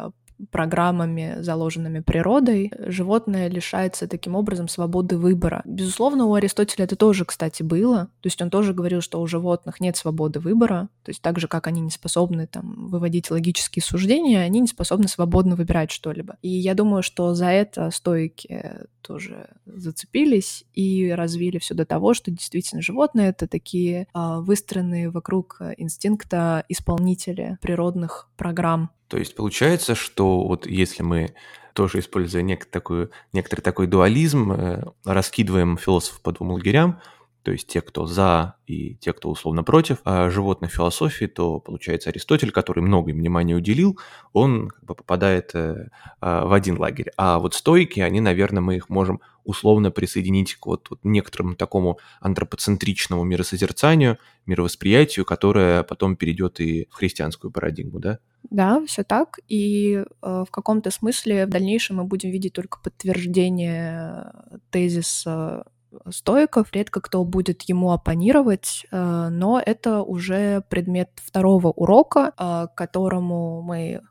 программами, 0.50 1.36
заложенными 1.40 2.00
природой, 2.00 2.72
животное 2.78 3.48
лишается 3.48 4.06
таким 4.06 4.34
образом 4.34 4.68
свободы 4.68 5.16
выбора. 5.18 5.62
Безусловно, 5.64 6.26
у 6.26 6.34
Аристотеля 6.34 6.84
это 6.84 6.96
тоже, 6.96 7.24
кстати, 7.24 7.62
было. 7.62 8.06
То 8.20 8.26
есть 8.26 8.40
он 8.42 8.50
тоже 8.50 8.74
говорил, 8.74 9.00
что 9.00 9.20
у 9.20 9.26
животных 9.26 9.80
нет 9.80 9.96
свободы 9.96 10.40
выбора. 10.40 10.88
То 11.04 11.10
есть 11.10 11.22
так 11.22 11.38
же, 11.38 11.48
как 11.48 11.66
они 11.66 11.80
не 11.80 11.90
способны 11.90 12.46
там, 12.46 12.88
выводить 12.88 13.30
логические 13.30 13.82
суждения, 13.82 14.40
они 14.40 14.60
не 14.60 14.68
способны 14.68 15.08
свободно 15.08 15.56
выбирать 15.56 15.90
что-либо. 15.90 16.36
И 16.42 16.48
я 16.48 16.74
думаю, 16.74 17.02
что 17.02 17.34
за 17.34 17.46
это 17.46 17.90
стойки 17.90 18.86
тоже 19.06 19.50
зацепились 19.66 20.64
и 20.74 21.10
развили 21.10 21.58
все 21.58 21.74
до 21.74 21.86
того, 21.86 22.14
что 22.14 22.30
действительно 22.30 22.82
животные— 22.82 23.28
это 23.30 23.46
такие 23.46 24.08
а, 24.12 24.40
выстроенные 24.40 25.10
вокруг 25.10 25.60
инстинкта 25.76 26.64
исполнители 26.68 27.58
природных 27.60 28.28
программ. 28.36 28.90
То 29.08 29.18
есть 29.18 29.36
получается, 29.36 29.94
что 29.94 30.44
вот 30.46 30.66
если 30.66 31.02
мы 31.02 31.34
тоже 31.76 32.00
используя 32.00 32.42
нек- 32.42 32.64
такую, 32.64 33.10
некоторый 33.32 33.60
такой 33.60 33.86
дуализм, 33.86 34.52
э, 34.52 34.82
раскидываем 35.04 35.76
философов 35.76 36.22
по 36.22 36.32
двум 36.32 36.52
лагерям, 36.52 37.00
то 37.46 37.52
есть 37.52 37.68
те, 37.68 37.80
кто 37.80 38.06
за 38.06 38.56
и 38.66 38.96
те, 38.96 39.12
кто 39.12 39.30
условно 39.30 39.62
против 39.62 39.98
а 40.02 40.30
животной 40.30 40.68
философии, 40.68 41.26
то 41.26 41.60
получается 41.60 42.10
Аристотель, 42.10 42.50
который 42.50 42.80
много 42.80 43.12
им 43.12 43.18
внимания 43.18 43.54
уделил, 43.54 44.00
он 44.32 44.66
как 44.66 44.84
бы 44.84 44.96
попадает 44.96 45.54
э, 45.54 45.90
а, 46.20 46.44
в 46.44 46.52
один 46.52 46.76
лагерь. 46.76 47.12
А 47.16 47.38
вот 47.38 47.54
стойки, 47.54 48.00
они, 48.00 48.20
наверное, 48.20 48.62
мы 48.62 48.74
их 48.74 48.88
можем 48.88 49.20
условно 49.44 49.92
присоединить 49.92 50.56
к 50.56 50.66
вот, 50.66 50.90
вот 50.90 50.98
некоторому 51.04 51.54
такому 51.54 52.00
антропоцентричному 52.20 53.22
миросозерцанию, 53.22 54.18
мировосприятию, 54.44 55.24
которое 55.24 55.84
потом 55.84 56.16
перейдет 56.16 56.58
и 56.58 56.88
в 56.90 56.94
христианскую 56.94 57.52
парадигму, 57.52 58.00
да? 58.00 58.18
Да, 58.50 58.84
все 58.86 59.04
так. 59.04 59.38
И 59.46 59.94
э, 59.94 60.04
в 60.20 60.50
каком-то 60.50 60.90
смысле 60.90 61.46
в 61.46 61.50
дальнейшем 61.50 61.98
мы 61.98 62.04
будем 62.06 62.32
видеть 62.32 62.54
только 62.54 62.80
подтверждение 62.80 64.32
тезиса 64.70 65.64
стоиков, 66.10 66.68
редко 66.72 67.00
кто 67.00 67.24
будет 67.24 67.62
ему 67.62 67.92
оппонировать, 67.92 68.86
э, 68.90 69.28
но 69.30 69.60
это 69.64 70.02
уже 70.02 70.62
предмет 70.68 71.10
второго 71.16 71.68
урока, 71.68 72.32
э, 72.36 72.66
к 72.68 72.74
которому 72.74 73.62
мы 73.62 74.02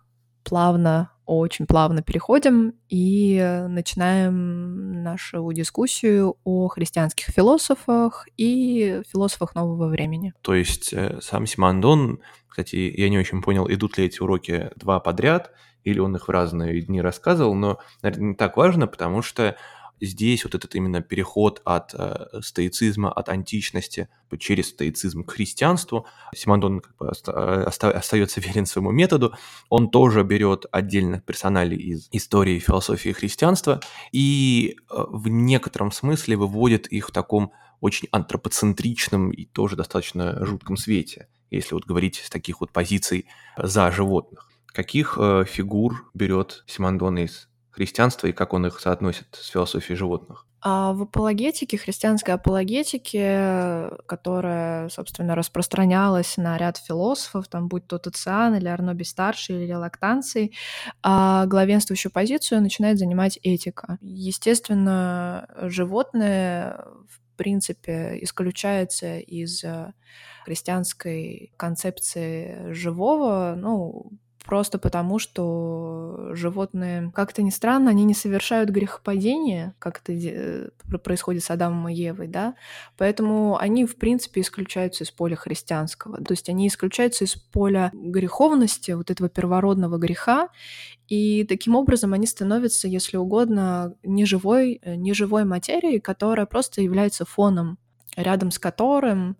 плавно, 0.43 1.11
очень 1.25 1.65
плавно 1.65 2.03
переходим 2.03 2.73
и 2.87 3.65
начинаем 3.67 5.01
нашу 5.01 5.51
дискуссию 5.53 6.37
о 6.43 6.67
христианских 6.67 7.33
философах 7.33 8.27
и 8.37 9.01
философах 9.11 9.55
нового 9.55 9.87
времени. 9.87 10.33
То 10.41 10.53
есть 10.53 10.93
э, 10.93 11.19
сам 11.21 11.47
Симондон, 11.47 12.19
кстати, 12.47 12.75
я 12.75 13.09
не 13.09 13.17
очень 13.17 13.41
понял, 13.41 13.67
идут 13.67 13.97
ли 13.97 14.05
эти 14.05 14.21
уроки 14.21 14.69
два 14.75 14.99
подряд, 14.99 15.51
или 15.83 15.99
он 15.99 16.15
их 16.15 16.27
в 16.27 16.31
разные 16.31 16.81
дни 16.81 17.01
рассказывал, 17.01 17.55
но, 17.55 17.79
наверное, 18.01 18.29
не 18.29 18.35
так 18.35 18.57
важно, 18.57 18.87
потому 18.87 19.21
что 19.21 19.55
здесь 20.01 20.43
вот 20.43 20.55
этот 20.55 20.75
именно 20.75 21.01
переход 21.01 21.61
от 21.65 21.93
э, 21.93 22.41
стоицизма, 22.41 23.11
от 23.11 23.29
античности 23.29 24.09
через 24.37 24.69
стоицизм 24.69 25.23
к 25.23 25.31
христианству, 25.31 26.05
Симондон 26.35 26.81
как 26.81 26.97
бы 26.97 27.07
оста- 27.07 27.65
остается 27.65 28.41
верен 28.41 28.65
своему 28.65 28.91
методу, 28.91 29.33
он 29.69 29.89
тоже 29.89 30.23
берет 30.23 30.65
отдельных 30.71 31.23
персоналей 31.23 31.77
из 31.77 32.09
истории, 32.11 32.59
философии 32.59 33.11
христианства 33.11 33.79
и 34.11 34.75
э, 34.89 35.03
в 35.07 35.27
некотором 35.29 35.91
смысле 35.91 36.35
выводит 36.35 36.87
их 36.87 37.09
в 37.09 37.11
таком 37.11 37.53
очень 37.79 38.07
антропоцентричном 38.11 39.31
и 39.31 39.45
тоже 39.45 39.75
достаточно 39.75 40.45
жутком 40.45 40.77
свете, 40.77 41.27
если 41.51 41.73
вот 41.73 41.85
говорить 41.85 42.15
с 42.15 42.29
таких 42.29 42.61
вот 42.61 42.71
позиций 42.71 43.27
за 43.57 43.91
животных. 43.91 44.49
Каких 44.67 45.17
э, 45.17 45.45
фигур 45.47 46.09
берет 46.13 46.63
Симондон 46.67 47.17
из 47.19 47.47
христианства 47.75 48.27
и 48.27 48.31
как 48.31 48.53
он 48.53 48.65
их 48.65 48.79
соотносит 48.79 49.27
с 49.33 49.49
философией 49.49 49.97
животных? 49.97 50.47
А 50.61 50.93
в 50.93 51.03
апологетике, 51.03 51.77
христианской 51.77 52.33
апологетике, 52.33 53.91
которая, 54.07 54.89
собственно, 54.89 55.35
распространялась 55.35 56.37
на 56.37 56.57
ряд 56.57 56.77
философов, 56.77 57.47
там 57.47 57.67
будь 57.67 57.85
то 57.85 57.99
Тациан 57.99 58.55
или 58.55 58.67
Арноби 58.67 59.03
Старший 59.03 59.65
или 59.65 59.73
Лактанций, 59.73 60.55
а 61.03 61.45
главенствующую 61.45 62.11
позицию 62.11 62.61
начинает 62.61 62.97
занимать 62.97 63.37
этика. 63.43 63.99
Естественно, 64.01 65.47
животное 65.61 66.83
в 67.09 67.37
принципе 67.37 68.17
исключается 68.21 69.19
из 69.19 69.63
христианской 70.45 71.51
концепции 71.57 72.71
живого, 72.71 73.55
ну, 73.57 74.11
просто 74.45 74.77
потому, 74.77 75.19
что 75.19 76.29
животные, 76.33 77.11
как-то 77.13 77.41
ни 77.41 77.49
странно, 77.49 77.89
они 77.89 78.03
не 78.03 78.13
совершают 78.13 78.69
грехопадения, 78.69 79.75
как 79.79 80.01
это 80.03 80.71
происходит 81.03 81.43
с 81.43 81.51
Адамом 81.51 81.89
и 81.89 81.95
Евой, 81.95 82.27
да, 82.27 82.55
поэтому 82.97 83.57
они, 83.57 83.85
в 83.85 83.95
принципе, 83.97 84.41
исключаются 84.41 85.03
из 85.03 85.11
поля 85.11 85.35
христианского, 85.35 86.17
то 86.17 86.31
есть 86.31 86.47
они 86.49 86.67
исключаются 86.67 87.25
из 87.25 87.35
поля 87.35 87.91
греховности, 87.93 88.91
вот 88.91 89.11
этого 89.11 89.29
первородного 89.29 89.97
греха, 89.97 90.49
и 91.07 91.43
таким 91.43 91.75
образом 91.75 92.13
они 92.13 92.27
становятся, 92.27 92.87
если 92.87 93.17
угодно, 93.17 93.95
неживой, 94.03 94.79
э, 94.81 94.95
неживой 94.95 95.45
материей, 95.45 95.99
которая 95.99 96.45
просто 96.45 96.81
является 96.81 97.25
фоном 97.25 97.77
рядом 98.15 98.51
с 98.51 98.59
которым 98.59 99.37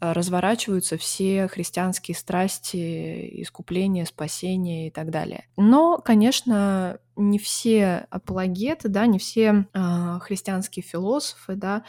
Э, 0.00 0.12
разворачиваются 0.12 0.96
все 0.96 1.48
христианские 1.48 2.14
страсти, 2.14 3.42
искупления, 3.42 4.04
спасения 4.04 4.88
и 4.88 4.90
так 4.90 5.10
далее. 5.10 5.46
Но, 5.56 5.98
конечно, 5.98 6.98
не 7.18 7.38
все 7.38 8.06
апологеты, 8.10 8.88
да, 8.88 9.06
не 9.06 9.18
все 9.18 9.66
э, 9.74 10.18
христианские 10.20 10.82
философы, 10.82 11.54
да, 11.56 11.82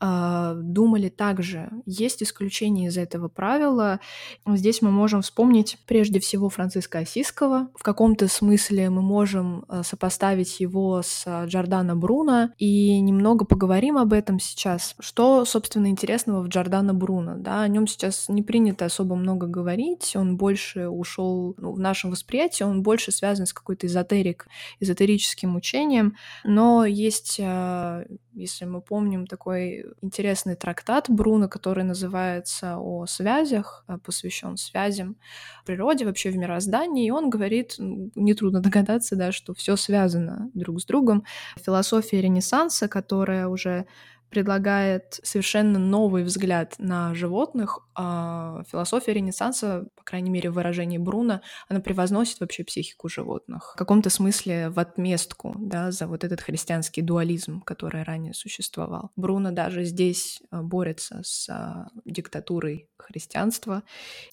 э, 0.00 0.54
думали 0.56 1.08
так 1.08 1.42
же. 1.42 1.70
Есть 1.84 2.22
исключения 2.22 2.86
из 2.86 2.96
этого 2.96 3.28
правила. 3.28 4.00
Здесь 4.46 4.82
мы 4.82 4.90
можем 4.90 5.22
вспомнить 5.22 5.78
прежде 5.86 6.20
всего 6.20 6.48
Франциска 6.48 7.00
Осиского. 7.00 7.68
В 7.74 7.82
каком-то 7.82 8.28
смысле 8.28 8.88
мы 8.90 9.02
можем 9.02 9.64
э, 9.68 9.82
сопоставить 9.84 10.60
его 10.60 11.02
с 11.02 11.26
Джордано 11.46 11.96
Бруно 11.96 12.50
и 12.58 13.00
немного 13.00 13.44
поговорим 13.44 13.98
об 13.98 14.12
этом 14.12 14.38
сейчас. 14.38 14.94
Что, 15.00 15.44
собственно, 15.44 15.88
интересного 15.88 16.42
в 16.42 16.48
Джордано 16.48 16.94
Бруно, 16.94 17.34
да? 17.36 17.62
О 17.62 17.68
нем 17.68 17.86
сейчас 17.86 18.28
не 18.28 18.42
принято 18.42 18.84
особо 18.84 19.16
много 19.16 19.46
говорить. 19.46 20.14
Он 20.14 20.36
больше 20.36 20.88
ушел 20.88 21.54
ну, 21.58 21.72
в 21.72 21.80
нашем 21.80 22.10
восприятии, 22.10 22.62
он 22.62 22.82
больше 22.82 23.10
связан 23.10 23.46
с 23.46 23.52
какой-то 23.52 23.86
эзотерик 23.86 24.46
эзотерическим 24.80 25.56
учением, 25.56 26.16
но 26.44 26.84
есть, 26.84 27.38
а, 27.42 28.04
если 28.34 28.64
мы 28.64 28.80
помним, 28.80 29.26
такой 29.26 29.84
интересный 30.02 30.54
трактат 30.54 31.06
Бруно, 31.08 31.48
который 31.48 31.84
называется 31.84 32.78
«О 32.78 33.06
связях», 33.06 33.84
а, 33.86 33.98
посвящен 33.98 34.56
связям 34.56 35.16
в 35.62 35.66
природе, 35.66 36.04
вообще 36.04 36.30
в 36.30 36.36
мироздании, 36.36 37.06
и 37.06 37.10
он 37.10 37.30
говорит, 37.30 37.76
нетрудно 37.78 38.60
догадаться, 38.60 39.16
да, 39.16 39.32
что 39.32 39.54
все 39.54 39.76
связано 39.76 40.50
друг 40.54 40.80
с 40.80 40.84
другом. 40.84 41.24
Философия 41.56 42.20
Ренессанса, 42.20 42.88
которая 42.88 43.48
уже 43.48 43.86
предлагает 44.30 45.20
совершенно 45.22 45.78
новый 45.78 46.24
взгляд 46.24 46.74
на 46.78 47.14
животных. 47.14 47.80
А 47.94 48.62
философия 48.70 49.14
Ренессанса, 49.14 49.86
по 49.94 50.04
крайней 50.04 50.30
мере, 50.30 50.50
в 50.50 50.54
выражении 50.54 50.98
Бруно, 50.98 51.40
она 51.68 51.80
превозносит 51.80 52.40
вообще 52.40 52.64
психику 52.64 53.08
животных. 53.08 53.72
В 53.74 53.78
каком-то 53.78 54.10
смысле 54.10 54.68
в 54.68 54.78
отместку 54.78 55.54
да, 55.58 55.90
за 55.90 56.06
вот 56.06 56.24
этот 56.24 56.40
христианский 56.40 57.02
дуализм, 57.02 57.62
который 57.62 58.02
ранее 58.02 58.34
существовал. 58.34 59.10
Бруно 59.16 59.52
даже 59.52 59.84
здесь 59.84 60.42
а, 60.50 60.62
борется 60.62 61.20
с 61.24 61.48
а, 61.48 61.88
диктатурой 62.04 62.88
христианства. 62.98 63.82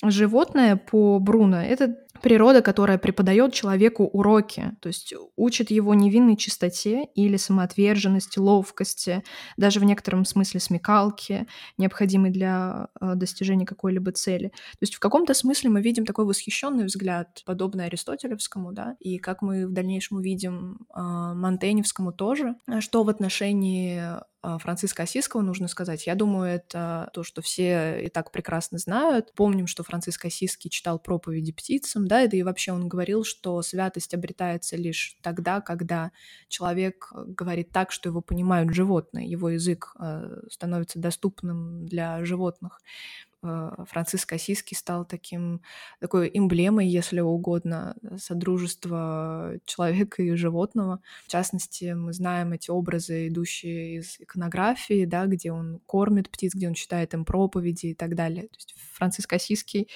Животное 0.03 0.75
по 0.75 1.19
Бруно— 1.19 1.61
это 1.63 1.95
природа, 2.21 2.61
которая 2.61 2.97
преподает 2.97 3.53
человеку 3.53 4.05
уроки, 4.05 4.71
то 4.81 4.87
есть 4.87 5.13
учит 5.35 5.71
его 5.71 5.93
невинной 5.93 6.37
чистоте 6.37 7.05
или 7.15 7.37
самоотверженности, 7.37 8.39
ловкости, 8.39 9.23
даже 9.57 9.79
в 9.83 9.85
некотором 9.85 10.25
смысле 10.25 10.59
смекалки, 10.59 11.47
необходимой 11.77 12.31
для 12.31 12.87
э, 12.99 13.15
достижения 13.15 13.65
какой-либо 13.65 14.11
цели. 14.11 14.49
То 14.49 14.81
есть 14.81 14.95
в 14.95 14.99
каком-то 14.99 15.33
смысле 15.33 15.69
мы 15.69 15.81
видим 15.81 16.05
такой 16.05 16.25
восхищенный 16.25 16.85
взгляд, 16.85 17.43
подобный 17.45 17.85
аристотелевскому, 17.85 18.71
да, 18.71 18.95
и 18.99 19.17
как 19.17 19.41
мы 19.41 19.67
в 19.67 19.71
дальнейшем 19.71 20.17
увидим 20.17 20.87
э, 20.95 20.99
Монтеневскому 20.99 22.13
тоже, 22.13 22.55
что 22.79 23.03
в 23.03 23.09
отношении 23.09 24.01
Франциска 24.59 25.03
Осиского 25.03 25.41
нужно 25.41 25.67
сказать. 25.67 26.05
Я 26.05 26.15
думаю, 26.15 26.51
это 26.51 27.09
то, 27.13 27.23
что 27.23 27.41
все 27.41 28.05
и 28.05 28.09
так 28.09 28.31
прекрасно 28.31 28.77
знают. 28.77 29.33
Помним, 29.35 29.67
что 29.67 29.83
Франциск 29.83 30.25
Осиский 30.25 30.69
читал 30.69 30.99
проповеди 30.99 31.53
птицам, 31.53 32.07
да, 32.07 32.23
и 32.23 32.43
вообще 32.43 32.73
он 32.73 32.87
говорил, 32.87 33.23
что 33.23 33.61
святость 33.61 34.13
обретается 34.13 34.75
лишь 34.75 35.17
тогда, 35.21 35.61
когда 35.61 36.11
человек 36.49 37.11
говорит 37.13 37.71
так, 37.71 37.91
что 37.91 38.09
его 38.09 38.21
понимают 38.21 38.73
животные, 38.73 39.29
его 39.29 39.49
язык 39.49 39.95
э, 39.99 40.41
становится 40.49 40.99
доступным 40.99 41.85
для 41.85 42.23
животных. 42.25 42.79
Э, 43.43 43.71
Франциск 43.89 44.33
Осиский 44.33 44.75
стал 44.75 45.05
таким, 45.05 45.61
такой 45.99 46.31
эмблемой, 46.33 46.87
если 46.87 47.19
угодно, 47.19 47.95
содружества 48.17 49.53
человека 49.65 50.23
и 50.23 50.33
животного. 50.35 51.01
В 51.25 51.29
частности, 51.29 51.93
мы 51.93 52.13
знаем 52.13 52.53
эти 52.53 52.71
образы, 52.71 53.27
идущие 53.27 53.97
из 53.97 54.19
иконографии, 54.19 55.05
да, 55.05 55.25
где 55.25 55.51
он 55.51 55.79
кормит 55.85 56.29
птиц, 56.29 56.53
где 56.55 56.67
он 56.67 56.73
читает 56.73 57.13
им 57.13 57.25
проповеди 57.25 57.87
и 57.87 57.93
так 57.93 58.15
далее. 58.15 58.43
То 58.43 58.55
есть 58.57 58.75
Франциск 58.93 59.33
Осиский 59.33 59.89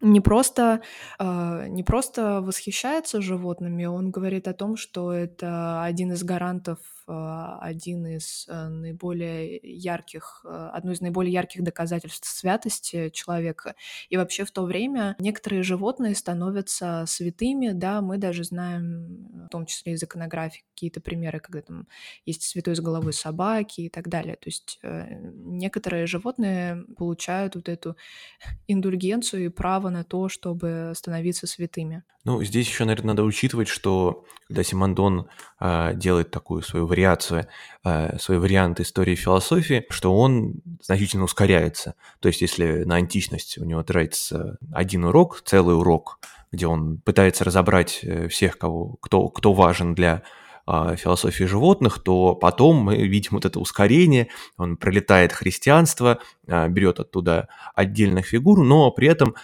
не 0.00 0.20
просто, 0.20 0.82
э, 1.18 1.66
не 1.68 1.82
просто 1.82 2.40
восхищается 2.40 3.20
животными, 3.20 3.86
он 3.86 4.10
говорит 4.10 4.48
о 4.48 4.54
том, 4.54 4.76
что 4.76 5.12
это 5.12 5.82
один 5.82 6.12
из 6.12 6.22
гарантов 6.22 6.78
один 7.10 8.06
из 8.06 8.46
э, 8.48 8.68
наиболее 8.68 9.58
ярких, 9.62 10.44
э, 10.44 10.70
одно 10.72 10.92
из 10.92 11.00
наиболее 11.00 11.32
ярких 11.32 11.62
доказательств 11.62 12.28
святости 12.28 13.10
человека. 13.10 13.74
И 14.08 14.16
вообще 14.16 14.44
в 14.44 14.50
то 14.50 14.62
время 14.62 15.16
некоторые 15.18 15.62
животные 15.62 16.14
становятся 16.14 17.04
святыми, 17.06 17.72
да, 17.72 18.00
мы 18.00 18.18
даже 18.18 18.44
знаем, 18.44 19.46
в 19.46 19.48
том 19.48 19.66
числе 19.66 19.94
из 19.94 20.02
иконографии, 20.02 20.64
какие-то 20.74 21.00
примеры, 21.00 21.40
когда 21.40 21.62
там 21.62 21.86
есть 22.24 22.42
святой 22.42 22.76
с 22.76 22.80
головы 22.80 23.12
собаки 23.12 23.82
и 23.82 23.88
так 23.88 24.08
далее. 24.08 24.36
То 24.36 24.48
есть 24.48 24.78
э, 24.82 25.06
некоторые 25.34 26.06
животные 26.06 26.84
получают 26.96 27.54
вот 27.54 27.68
эту 27.68 27.96
индульгенцию 28.68 29.46
и 29.46 29.48
право 29.48 29.90
на 29.90 30.04
то, 30.04 30.28
чтобы 30.28 30.92
становиться 30.94 31.46
святыми. 31.46 32.04
Ну, 32.24 32.44
здесь 32.44 32.68
еще, 32.68 32.84
наверное, 32.84 33.08
надо 33.08 33.22
учитывать, 33.22 33.68
что 33.68 34.24
когда 34.46 34.62
Симондон 34.62 35.28
э, 35.58 35.94
делает 35.94 36.30
такую 36.30 36.62
свою 36.62 36.86
вариацию, 36.86 36.99
э, 37.84 38.18
свой 38.18 38.38
вариант 38.38 38.80
истории 38.80 39.14
философии, 39.14 39.86
что 39.90 40.16
он 40.16 40.54
значительно 40.82 41.24
ускоряется. 41.24 41.94
То 42.20 42.28
есть, 42.28 42.40
если 42.40 42.84
на 42.84 42.96
античность 42.96 43.58
у 43.58 43.64
него 43.64 43.82
тратится 43.82 44.58
один 44.72 45.04
урок, 45.04 45.42
целый 45.44 45.76
урок, 45.76 46.18
где 46.52 46.66
он 46.66 46.98
пытается 46.98 47.44
разобрать 47.44 48.00
э, 48.02 48.28
всех, 48.28 48.58
кого, 48.58 48.96
кто, 49.00 49.28
кто 49.28 49.52
важен 49.52 49.94
для 49.94 50.22
а, 50.72 50.94
философии 50.94 51.44
животных, 51.44 51.98
то 51.98 52.36
потом 52.36 52.76
мы 52.76 52.96
видим 53.08 53.30
вот 53.32 53.44
это 53.44 53.58
ускорение, 53.58 54.28
он 54.56 54.76
пролетает 54.76 55.32
христианство, 55.32 56.20
а, 56.46 56.68
берет 56.68 57.00
оттуда 57.00 57.48
отдельных 57.74 58.26
фигур, 58.26 58.62
но 58.62 58.92
при 58.92 59.08
этом 59.08 59.34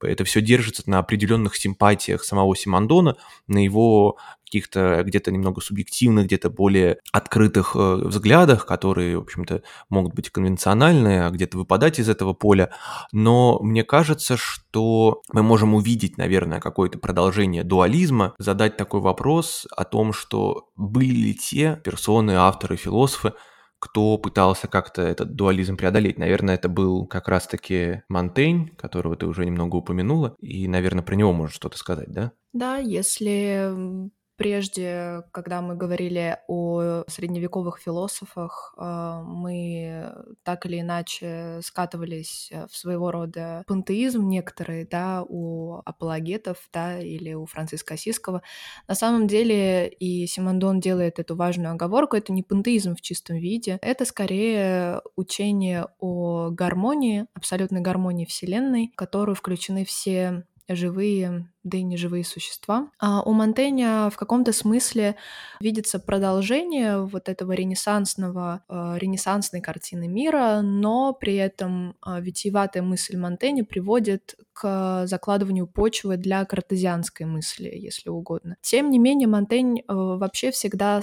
это 0.00 0.24
все 0.24 0.40
держится 0.40 0.82
на 0.86 1.00
определенных 1.00 1.56
симпатиях 1.56 2.24
самого 2.24 2.56
Симондона, 2.56 3.16
на 3.46 3.62
его 3.62 4.16
каких-то 4.52 5.02
где-то 5.02 5.30
немного 5.30 5.62
субъективных, 5.62 6.26
где-то 6.26 6.50
более 6.50 6.98
открытых 7.10 7.74
э, 7.74 7.94
взглядах, 8.04 8.66
которые, 8.66 9.16
в 9.16 9.22
общем-то, 9.22 9.62
могут 9.88 10.14
быть 10.14 10.28
конвенциональные, 10.28 11.24
а 11.24 11.30
где-то 11.30 11.56
выпадать 11.56 11.98
из 11.98 12.10
этого 12.10 12.34
поля. 12.34 12.70
Но 13.12 13.58
мне 13.62 13.82
кажется, 13.82 14.36
что 14.36 15.22
мы 15.32 15.42
можем 15.42 15.74
увидеть, 15.74 16.18
наверное, 16.18 16.60
какое-то 16.60 16.98
продолжение 16.98 17.64
дуализма, 17.64 18.34
задать 18.38 18.76
такой 18.76 19.00
вопрос 19.00 19.66
о 19.74 19.84
том, 19.84 20.12
что 20.12 20.68
были 20.76 21.14
ли 21.14 21.34
те 21.34 21.80
персоны, 21.82 22.32
авторы, 22.32 22.76
философы, 22.76 23.32
кто 23.78 24.18
пытался 24.18 24.68
как-то 24.68 25.02
этот 25.02 25.34
дуализм 25.34 25.76
преодолеть. 25.76 26.18
Наверное, 26.18 26.56
это 26.56 26.68
был 26.68 27.06
как 27.06 27.26
раз-таки 27.26 28.02
Монтень, 28.08 28.68
которого 28.76 29.16
ты 29.16 29.26
уже 29.26 29.46
немного 29.46 29.76
упомянула, 29.76 30.36
и, 30.40 30.68
наверное, 30.68 31.02
про 31.02 31.14
него 31.14 31.32
можно 31.32 31.52
что-то 31.52 31.78
сказать, 31.78 32.12
да? 32.12 32.32
Да, 32.52 32.76
если 32.76 34.10
Прежде, 34.36 35.22
когда 35.30 35.60
мы 35.60 35.76
говорили 35.76 36.38
о 36.48 37.04
средневековых 37.06 37.78
философах, 37.78 38.74
а, 38.78 39.22
мы 39.22 40.12
так 40.42 40.64
или 40.66 40.80
иначе 40.80 41.60
скатывались 41.62 42.48
э, 42.50 42.66
в 42.66 42.74
своего 42.74 43.10
рода 43.10 43.62
пантеизм 43.66 44.26
некоторые, 44.28 44.86
да, 44.86 45.22
у 45.28 45.82
апологетов, 45.84 46.68
да, 46.72 46.98
или 46.98 47.34
у 47.34 47.44
Франциска 47.44 47.94
Осиского. 47.94 48.42
На 48.88 48.94
самом 48.94 49.26
деле 49.26 49.88
и 49.88 50.26
Симондон 50.26 50.80
делает 50.80 51.18
эту 51.18 51.36
важную 51.36 51.72
оговорку, 51.72 52.16
это 52.16 52.32
не 52.32 52.42
пантеизм 52.42 52.96
в 52.96 53.02
чистом 53.02 53.36
виде, 53.36 53.78
это 53.82 54.04
скорее 54.06 55.02
учение 55.14 55.86
о 55.98 56.48
гармонии, 56.50 57.26
абсолютной 57.34 57.82
гармонии 57.82 58.24
Вселенной, 58.24 58.90
в 58.94 58.96
которую 58.96 59.36
включены 59.36 59.84
все 59.84 60.44
живые, 60.68 61.51
да 61.64 61.78
и 61.78 61.82
неживые 61.82 62.24
существа. 62.24 62.90
А 62.98 63.22
у 63.22 63.32
Монтэня 63.32 64.10
в 64.10 64.16
каком-то 64.16 64.52
смысле 64.52 65.16
видится 65.60 65.98
продолжение 65.98 67.04
вот 67.04 67.28
этого 67.28 67.52
ренессансного, 67.52 68.64
э, 68.68 68.94
ренессансной 68.98 69.60
картины 69.60 70.08
мира, 70.08 70.60
но 70.62 71.12
при 71.12 71.36
этом 71.36 71.96
э, 72.06 72.20
витиеватая 72.20 72.82
мысль 72.82 73.16
Монтэня 73.16 73.64
приводит 73.64 74.36
к 74.52 75.06
закладыванию 75.06 75.66
почвы 75.66 76.16
для 76.16 76.44
картезианской 76.44 77.26
мысли, 77.26 77.70
если 77.74 78.10
угодно. 78.10 78.56
Тем 78.60 78.90
не 78.90 78.98
менее, 78.98 79.28
Монтень 79.28 79.80
э, 79.80 79.82
вообще 79.88 80.50
всегда 80.50 81.00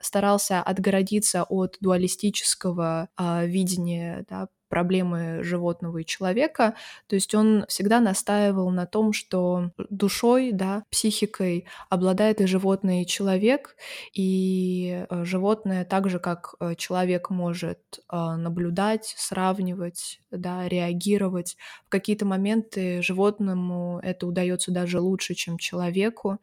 старался 0.00 0.62
отгородиться 0.62 1.44
от 1.44 1.76
дуалистического 1.80 3.08
э, 3.16 3.46
видения 3.46 4.24
да, 4.28 4.48
проблемы 4.70 5.42
животного 5.42 5.98
и 5.98 6.06
человека. 6.06 6.74
То 7.08 7.16
есть 7.16 7.34
он 7.34 7.66
всегда 7.68 8.00
настаивал 8.00 8.70
на 8.70 8.86
том, 8.86 9.12
что 9.12 9.72
душой, 9.90 10.52
да, 10.52 10.84
психикой 10.90 11.66
обладает 11.88 12.40
и 12.40 12.46
животное, 12.46 13.02
и 13.02 13.06
человек, 13.06 13.76
и 14.14 15.04
э, 15.08 15.24
животное 15.24 15.84
так 15.84 16.08
же, 16.08 16.18
как 16.18 16.54
э, 16.60 16.74
человек 16.76 17.30
может 17.30 17.78
э, 18.10 18.16
наблюдать, 18.36 19.14
сравнивать, 19.16 20.20
да, 20.30 20.68
реагировать. 20.68 21.56
В 21.86 21.88
какие-то 21.90 22.24
моменты 22.24 23.02
животному 23.02 24.00
это 24.02 24.26
удается 24.26 24.70
даже 24.70 25.00
лучше, 25.00 25.34
чем 25.34 25.58
человеку. 25.58 26.38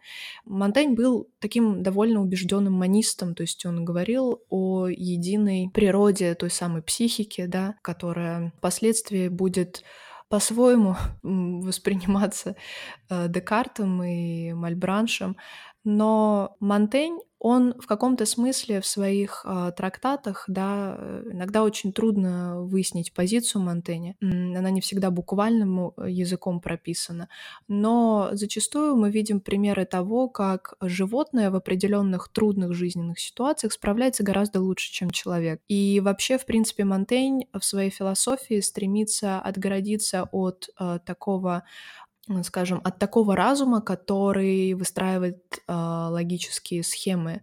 Монтень 0.46 0.94
был 0.94 1.30
таким 1.40 1.82
довольно 1.84 2.22
убежденным 2.22 2.74
манистом, 2.74 3.34
то 3.34 3.42
есть 3.42 3.66
он 3.66 3.86
говорил 3.86 4.42
о 4.50 4.88
единой 4.88 5.72
природе 5.74 6.36
той 6.36 6.52
самой 6.52 6.82
психики, 6.82 7.46
да, 7.46 7.76
которая 7.82 8.52
впоследствии 8.58 9.30
будет 9.30 9.84
по-своему 10.30 10.96
восприниматься 11.24 12.56
э, 13.10 13.28
Декартом 13.30 14.04
и 14.04 14.54
Мальбраншем, 14.54 15.38
но 15.84 16.56
Монтень 16.60 17.20
он 17.40 17.76
в 17.80 17.86
каком-то 17.86 18.26
смысле 18.26 18.82
в 18.82 18.86
своих 18.86 19.46
э, 19.46 19.72
трактатах, 19.76 20.46
да, 20.48 20.96
э, 20.98 21.24
иногда 21.32 21.64
очень 21.64 21.94
трудно 21.94 22.62
выяснить 22.64 23.14
позицию 23.14 23.62
Монтэня. 23.62 24.16
Она 24.22 24.70
не 24.72 24.82
всегда 24.82 25.12
буквальным 25.12 25.94
э, 25.98 26.10
языком 26.10 26.60
прописана, 26.60 27.30
но 27.68 28.30
зачастую 28.32 28.96
мы 28.96 29.12
видим 29.12 29.40
примеры 29.40 29.86
того, 29.86 30.30
как 30.30 30.74
животное 30.82 31.52
в 31.52 31.56
определенных 31.56 32.30
трудных 32.30 32.74
жизненных 32.74 33.20
ситуациях 33.20 33.74
справляется 33.74 34.24
гораздо 34.24 34.60
лучше, 34.62 34.92
чем 34.92 35.12
человек. 35.12 35.62
И 35.68 36.00
вообще, 36.04 36.38
в 36.38 36.46
принципе, 36.46 36.86
Монтень 36.86 37.48
в 37.54 37.64
своей 37.64 37.92
философии 37.92 38.60
стремится 38.62 39.40
отгородиться 39.40 40.28
от 40.32 40.70
э, 40.80 41.00
такого 41.06 41.64
скажем, 42.44 42.82
от 42.84 43.00
такого 43.00 43.36
разума, 43.36 43.82
который 43.82 44.74
выстраивает 44.74 45.60
э, 45.68 45.74
логические 45.74 46.84
схемы. 46.84 47.42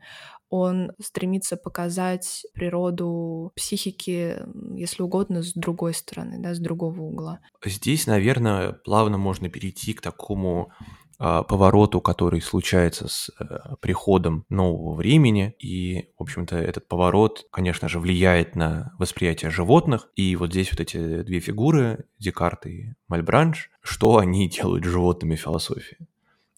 Он 0.50 0.92
стремится 1.00 1.56
показать 1.56 2.46
природу 2.52 3.50
психики, 3.56 4.38
если 4.76 5.02
угодно, 5.02 5.42
с 5.42 5.52
другой 5.52 5.94
стороны, 5.94 6.36
да, 6.38 6.54
с 6.54 6.60
другого 6.60 7.00
угла. 7.00 7.40
Здесь, 7.64 8.06
наверное, 8.06 8.72
плавно 8.72 9.18
можно 9.18 9.48
перейти 9.48 9.94
к 9.94 10.00
такому 10.00 10.70
повороту, 11.18 12.00
который 12.00 12.40
случается 12.40 13.08
с 13.08 13.30
э, 13.38 13.76
приходом 13.80 14.44
нового 14.48 14.94
времени. 14.94 15.54
И, 15.58 16.08
в 16.18 16.22
общем-то, 16.22 16.56
этот 16.56 16.88
поворот, 16.88 17.46
конечно 17.50 17.88
же, 17.88 18.00
влияет 18.00 18.56
на 18.56 18.92
восприятие 18.98 19.50
животных. 19.50 20.08
И 20.16 20.34
вот 20.36 20.50
здесь 20.50 20.70
вот 20.72 20.80
эти 20.80 21.22
две 21.22 21.40
фигуры, 21.40 22.04
Декарт 22.18 22.66
и 22.66 22.94
Мальбранш, 23.08 23.70
что 23.80 24.18
они 24.18 24.48
делают 24.60 24.84
с 24.84 24.88
животными 24.88 25.36
в 25.36 25.40
философии? 25.40 25.98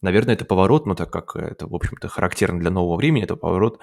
Наверное, 0.01 0.35
это 0.35 0.45
поворот, 0.45 0.85
но 0.85 0.95
так 0.95 1.11
как 1.11 1.35
это, 1.35 1.67
в 1.67 1.75
общем-то, 1.75 2.07
характерно 2.07 2.59
для 2.59 2.69
нового 2.69 2.97
времени, 2.97 3.23
это 3.23 3.35
поворот 3.35 3.79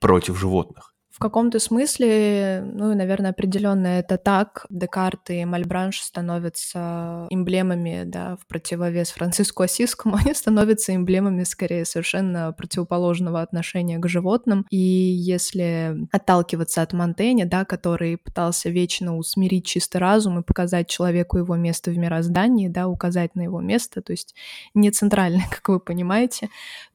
против 0.00 0.38
животных. 0.38 0.94
В 1.18 1.20
каком-то 1.20 1.58
смысле, 1.58 2.62
ну, 2.64 2.94
наверное, 2.94 3.32
определенно 3.32 3.88
это 3.88 4.18
так. 4.18 4.66
Декарт 4.70 5.30
и 5.30 5.44
Мальбранш 5.44 6.00
становятся 6.00 7.26
эмблемами, 7.30 8.04
да, 8.06 8.36
в 8.36 8.46
противовес 8.46 9.10
Франциску 9.10 9.64
Осискому, 9.64 10.14
они 10.24 10.32
становятся 10.32 10.94
эмблемами, 10.94 11.42
скорее, 11.42 11.84
совершенно 11.86 12.52
противоположного 12.52 13.42
отношения 13.42 13.98
к 13.98 14.08
животным. 14.08 14.64
И 14.70 14.78
если 14.78 15.96
отталкиваться 16.12 16.82
от 16.82 16.92
Монтэня, 16.92 17.46
да, 17.46 17.64
который 17.64 18.16
пытался 18.16 18.70
вечно 18.70 19.16
усмирить 19.16 19.66
чистый 19.66 19.96
разум 19.96 20.38
и 20.38 20.44
показать 20.44 20.86
человеку 20.88 21.38
его 21.38 21.56
место 21.56 21.90
в 21.90 21.98
мироздании, 21.98 22.68
да, 22.68 22.86
указать 22.86 23.34
на 23.34 23.40
его 23.40 23.60
место, 23.60 24.02
то 24.02 24.12
есть 24.12 24.36
не 24.72 24.92
центральное, 24.92 25.46
как 25.50 25.68
вы 25.68 25.80
понимаете, 25.80 26.48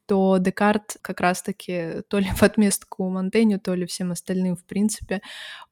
то 0.06 0.38
Декарт 0.38 0.96
как 1.02 1.20
раз-таки 1.20 2.02
то 2.08 2.18
ли 2.18 2.26
в 2.34 2.42
отместку 2.42 3.08
Монтеню, 3.08 3.58
то 3.60 3.74
ли 3.74 3.86
всем 3.86 4.12
остальным, 4.12 4.56
в 4.56 4.64
принципе, 4.64 5.22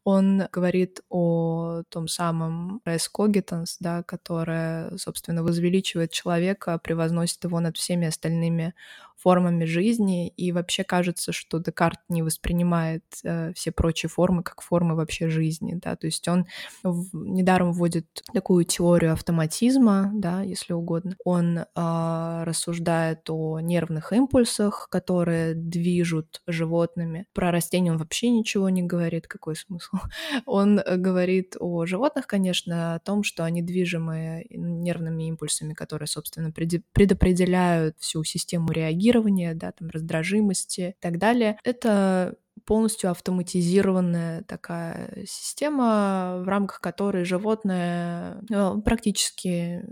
он 0.04 0.44
говорит 0.52 1.00
о 1.10 1.82
том 1.90 2.08
самом 2.08 2.80
res 2.86 3.08
cogitans, 3.16 3.76
да, 3.80 4.02
которое, 4.02 4.96
собственно, 4.98 5.42
возвеличивает 5.42 6.12
человека, 6.12 6.78
превозносит 6.78 7.44
его 7.44 7.60
над 7.60 7.76
всеми 7.76 8.08
остальными 8.08 8.74
формами 9.22 9.64
жизни, 9.64 10.28
и 10.28 10.50
вообще 10.50 10.82
кажется, 10.82 11.32
что 11.32 11.58
Декарт 11.58 12.00
не 12.08 12.22
воспринимает 12.22 13.04
э, 13.22 13.52
все 13.54 13.70
прочие 13.70 14.10
формы 14.10 14.42
как 14.42 14.62
формы 14.62 14.96
вообще 14.96 15.28
жизни, 15.28 15.78
да, 15.80 15.94
то 15.94 16.06
есть 16.06 16.26
он 16.26 16.46
в, 16.82 17.16
недаром 17.16 17.72
вводит 17.72 18.06
такую 18.32 18.64
теорию 18.64 19.12
автоматизма, 19.12 20.10
да, 20.12 20.42
если 20.42 20.72
угодно. 20.72 21.16
Он 21.24 21.58
э, 21.58 21.64
рассуждает 22.44 23.30
о 23.30 23.60
нервных 23.60 24.12
импульсах, 24.12 24.88
которые 24.90 25.54
движут 25.54 26.42
животными. 26.48 27.26
Про 27.32 27.52
растения 27.52 27.92
он 27.92 27.98
вообще 27.98 28.28
ничего 28.30 28.68
не 28.70 28.82
говорит, 28.82 29.28
какой 29.28 29.54
смысл? 29.56 29.96
Он 30.46 30.80
говорит 30.96 31.56
о 31.60 31.86
животных, 31.86 32.26
конечно, 32.26 32.94
о 32.94 32.98
том, 32.98 33.22
что 33.22 33.44
они 33.44 33.62
движимы 33.62 34.46
нервными 34.50 35.28
импульсами, 35.28 35.74
которые, 35.74 36.08
собственно, 36.08 36.50
предопределяют 36.50 37.96
всю 37.98 38.24
систему 38.24 38.72
реагирования 38.72 39.11
реагирования, 39.12 39.54
да, 39.54 39.72
там, 39.72 39.88
раздражимости 39.88 40.94
и 40.96 41.00
так 41.00 41.18
далее. 41.18 41.58
Это 41.64 42.36
полностью 42.64 43.10
автоматизированная 43.10 44.42
такая 44.44 45.24
система, 45.26 46.42
в 46.44 46.48
рамках 46.48 46.80
которой 46.80 47.24
животное 47.24 48.38
ну, 48.48 48.80
практически 48.82 49.84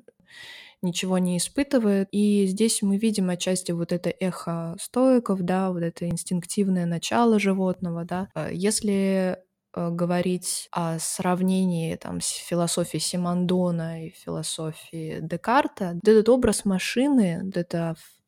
ничего 0.83 1.19
не 1.19 1.37
испытывает. 1.37 2.09
И 2.13 2.47
здесь 2.47 2.83
мы 2.83 2.97
видим 2.97 3.29
отчасти 3.31 3.73
вот 3.73 3.93
это 3.93 4.11
эхо 4.11 4.77
стоиков, 4.81 5.41
да, 5.41 5.71
вот 5.71 5.83
это 5.83 6.09
инстинктивное 6.09 6.87
начало 6.87 7.39
животного, 7.39 8.05
да. 8.05 8.29
Если 8.51 9.37
э, 9.75 9.91
говорить 9.91 10.69
о 10.73 10.99
сравнении 10.99 11.97
там, 11.97 12.21
с 12.21 12.29
философией 12.29 13.03
Симондона 13.03 14.07
и 14.07 14.11
философией 14.11 15.21
Декарта, 15.21 15.99
этот 16.03 16.29
образ 16.31 16.65
машины, 16.65 17.43
вот 17.45 17.57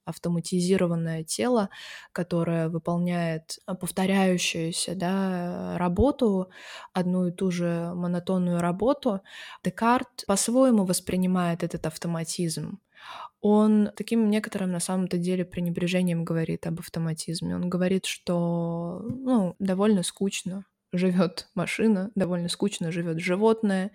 автоматизированное 0.05 1.25
тело, 1.25 1.71
которое 2.13 2.69
выполняет 2.69 3.59
а, 3.67 3.75
повторяющуюся 3.75 4.95
да, 4.95 5.77
работу, 5.79 6.51
одну 6.93 7.27
и 7.27 7.33
ту 7.33 7.51
же 7.51 7.93
монотонную 7.95 8.61
работу, 8.61 9.21
Декарт 9.65 10.25
по-своему 10.27 10.85
воспринимает 10.85 11.63
этот 11.63 11.87
автоматизм. 11.87 12.81
Он 13.41 13.91
таким 13.97 14.31
некоторым 14.31 14.71
на 14.71 14.81
самом-то 14.81 15.19
деле 15.19 15.45
пренебрежением 15.45 16.25
говорит 16.25 16.67
об 16.67 16.79
автоматизме. 16.79 17.57
Он 17.57 17.69
говорит, 17.69 18.07
что 18.07 19.03
ну, 19.03 19.57
довольно 19.59 20.05
скучно 20.05 20.65
живет 20.93 21.49
машина, 21.55 22.11
довольно 22.15 22.49
скучно 22.49 22.93
живет 22.93 23.19
животное, 23.19 23.91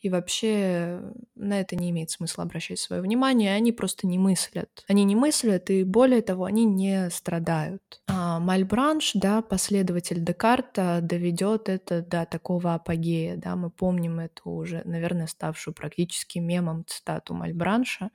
и 0.00 0.08
вообще 0.08 1.00
на 1.34 1.60
это 1.60 1.76
не 1.76 1.90
имеет 1.90 2.10
смысла 2.10 2.44
обращать 2.44 2.78
свое 2.78 3.00
внимание, 3.00 3.54
они 3.54 3.72
просто 3.72 4.06
не 4.06 4.18
мыслят. 4.18 4.84
Они 4.88 5.04
не 5.04 5.16
мыслят, 5.16 5.70
и 5.70 5.84
более 5.84 6.22
того, 6.22 6.44
они 6.44 6.64
не 6.64 7.08
страдают. 7.10 8.02
А 8.06 8.38
Мальбранш, 8.38 9.12
да, 9.14 9.42
последователь 9.42 10.22
Декарта, 10.22 11.00
доведет 11.02 11.68
это 11.68 12.02
до 12.02 12.26
такого 12.26 12.74
апогея, 12.74 13.36
да, 13.36 13.56
мы 13.56 13.70
помним 13.70 14.20
эту 14.20 14.50
уже, 14.50 14.82
наверное, 14.84 15.26
ставшую 15.26 15.74
практически 15.74 16.38
мемом 16.38 16.84
цитату 16.86 17.34
Мальбранша, 17.34 18.10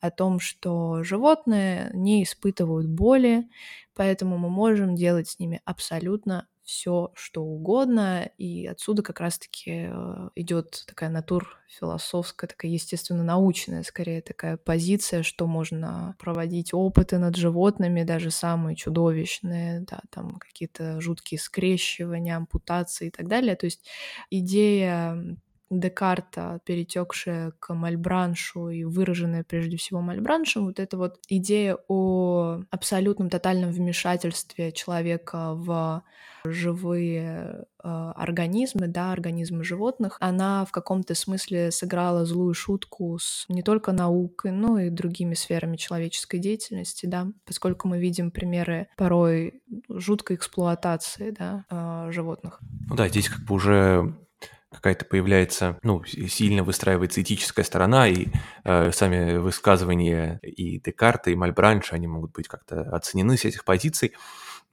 о 0.00 0.10
том, 0.10 0.40
что 0.40 1.04
животные 1.04 1.90
не 1.94 2.24
испытывают 2.24 2.88
боли, 2.88 3.48
поэтому 3.94 4.36
мы 4.36 4.50
можем 4.50 4.96
делать 4.96 5.28
с 5.28 5.38
ними 5.38 5.60
абсолютно 5.64 6.48
все, 6.64 7.12
что 7.14 7.42
угодно, 7.42 8.30
и 8.38 8.66
отсюда 8.66 9.02
как 9.02 9.20
раз-таки 9.20 9.88
э, 9.90 10.28
идет 10.36 10.84
такая 10.86 11.10
натур 11.10 11.58
философская, 11.68 12.48
такая 12.48 12.70
естественно-научная, 12.70 13.82
скорее 13.82 14.22
такая 14.22 14.56
позиция, 14.56 15.22
что 15.22 15.46
можно 15.46 16.14
проводить 16.18 16.72
опыты 16.72 17.18
над 17.18 17.36
животными, 17.36 18.04
даже 18.04 18.30
самые 18.30 18.76
чудовищные, 18.76 19.80
да, 19.80 20.00
там 20.10 20.36
какие-то 20.38 21.00
жуткие 21.00 21.40
скрещивания, 21.40 22.36
ампутации 22.36 23.08
и 23.08 23.10
так 23.10 23.26
далее. 23.26 23.56
То 23.56 23.66
есть 23.66 23.84
идея 24.30 25.36
Декарта, 25.80 26.60
перетекшая 26.64 27.52
к 27.58 27.74
Мальбраншу 27.74 28.68
и 28.68 28.84
выраженная 28.84 29.44
прежде 29.44 29.76
всего 29.76 30.00
Мальбраншем, 30.00 30.66
вот 30.66 30.80
эта 30.80 30.96
вот 30.96 31.18
идея 31.28 31.78
о 31.88 32.60
абсолютном 32.70 33.30
тотальном 33.30 33.70
вмешательстве 33.70 34.72
человека 34.72 35.54
в 35.54 36.02
живые 36.44 37.64
э, 37.82 38.12
организмы, 38.16 38.88
да, 38.88 39.12
организмы 39.12 39.64
животных, 39.64 40.16
она 40.20 40.64
в 40.64 40.72
каком-то 40.72 41.14
смысле 41.14 41.70
сыграла 41.70 42.24
злую 42.24 42.54
шутку 42.54 43.18
с 43.20 43.44
не 43.48 43.62
только 43.62 43.92
наукой, 43.92 44.50
но 44.50 44.78
и 44.78 44.90
другими 44.90 45.34
сферами 45.34 45.76
человеческой 45.76 46.38
деятельности, 46.38 47.06
да, 47.06 47.28
поскольку 47.46 47.88
мы 47.88 48.00
видим 48.00 48.30
примеры 48.30 48.88
порой 48.96 49.62
жуткой 49.88 50.36
эксплуатации, 50.36 51.30
да, 51.30 51.64
э, 51.70 52.12
животных. 52.12 52.60
Ну 52.88 52.96
да, 52.96 53.08
здесь 53.08 53.28
как 53.28 53.44
бы 53.44 53.54
уже 53.54 54.14
какая-то 54.72 55.04
появляется, 55.04 55.78
ну, 55.82 56.04
сильно 56.04 56.64
выстраивается 56.64 57.22
этическая 57.22 57.64
сторона, 57.64 58.08
и 58.08 58.28
э, 58.64 58.90
сами 58.92 59.36
высказывания 59.36 60.38
и 60.42 60.80
Декарта, 60.80 61.30
и 61.30 61.34
Мальбранша, 61.34 61.94
они 61.94 62.06
могут 62.06 62.32
быть 62.32 62.48
как-то 62.48 62.82
оценены 62.82 63.36
с 63.36 63.44
этих 63.44 63.64
позиций. 63.64 64.14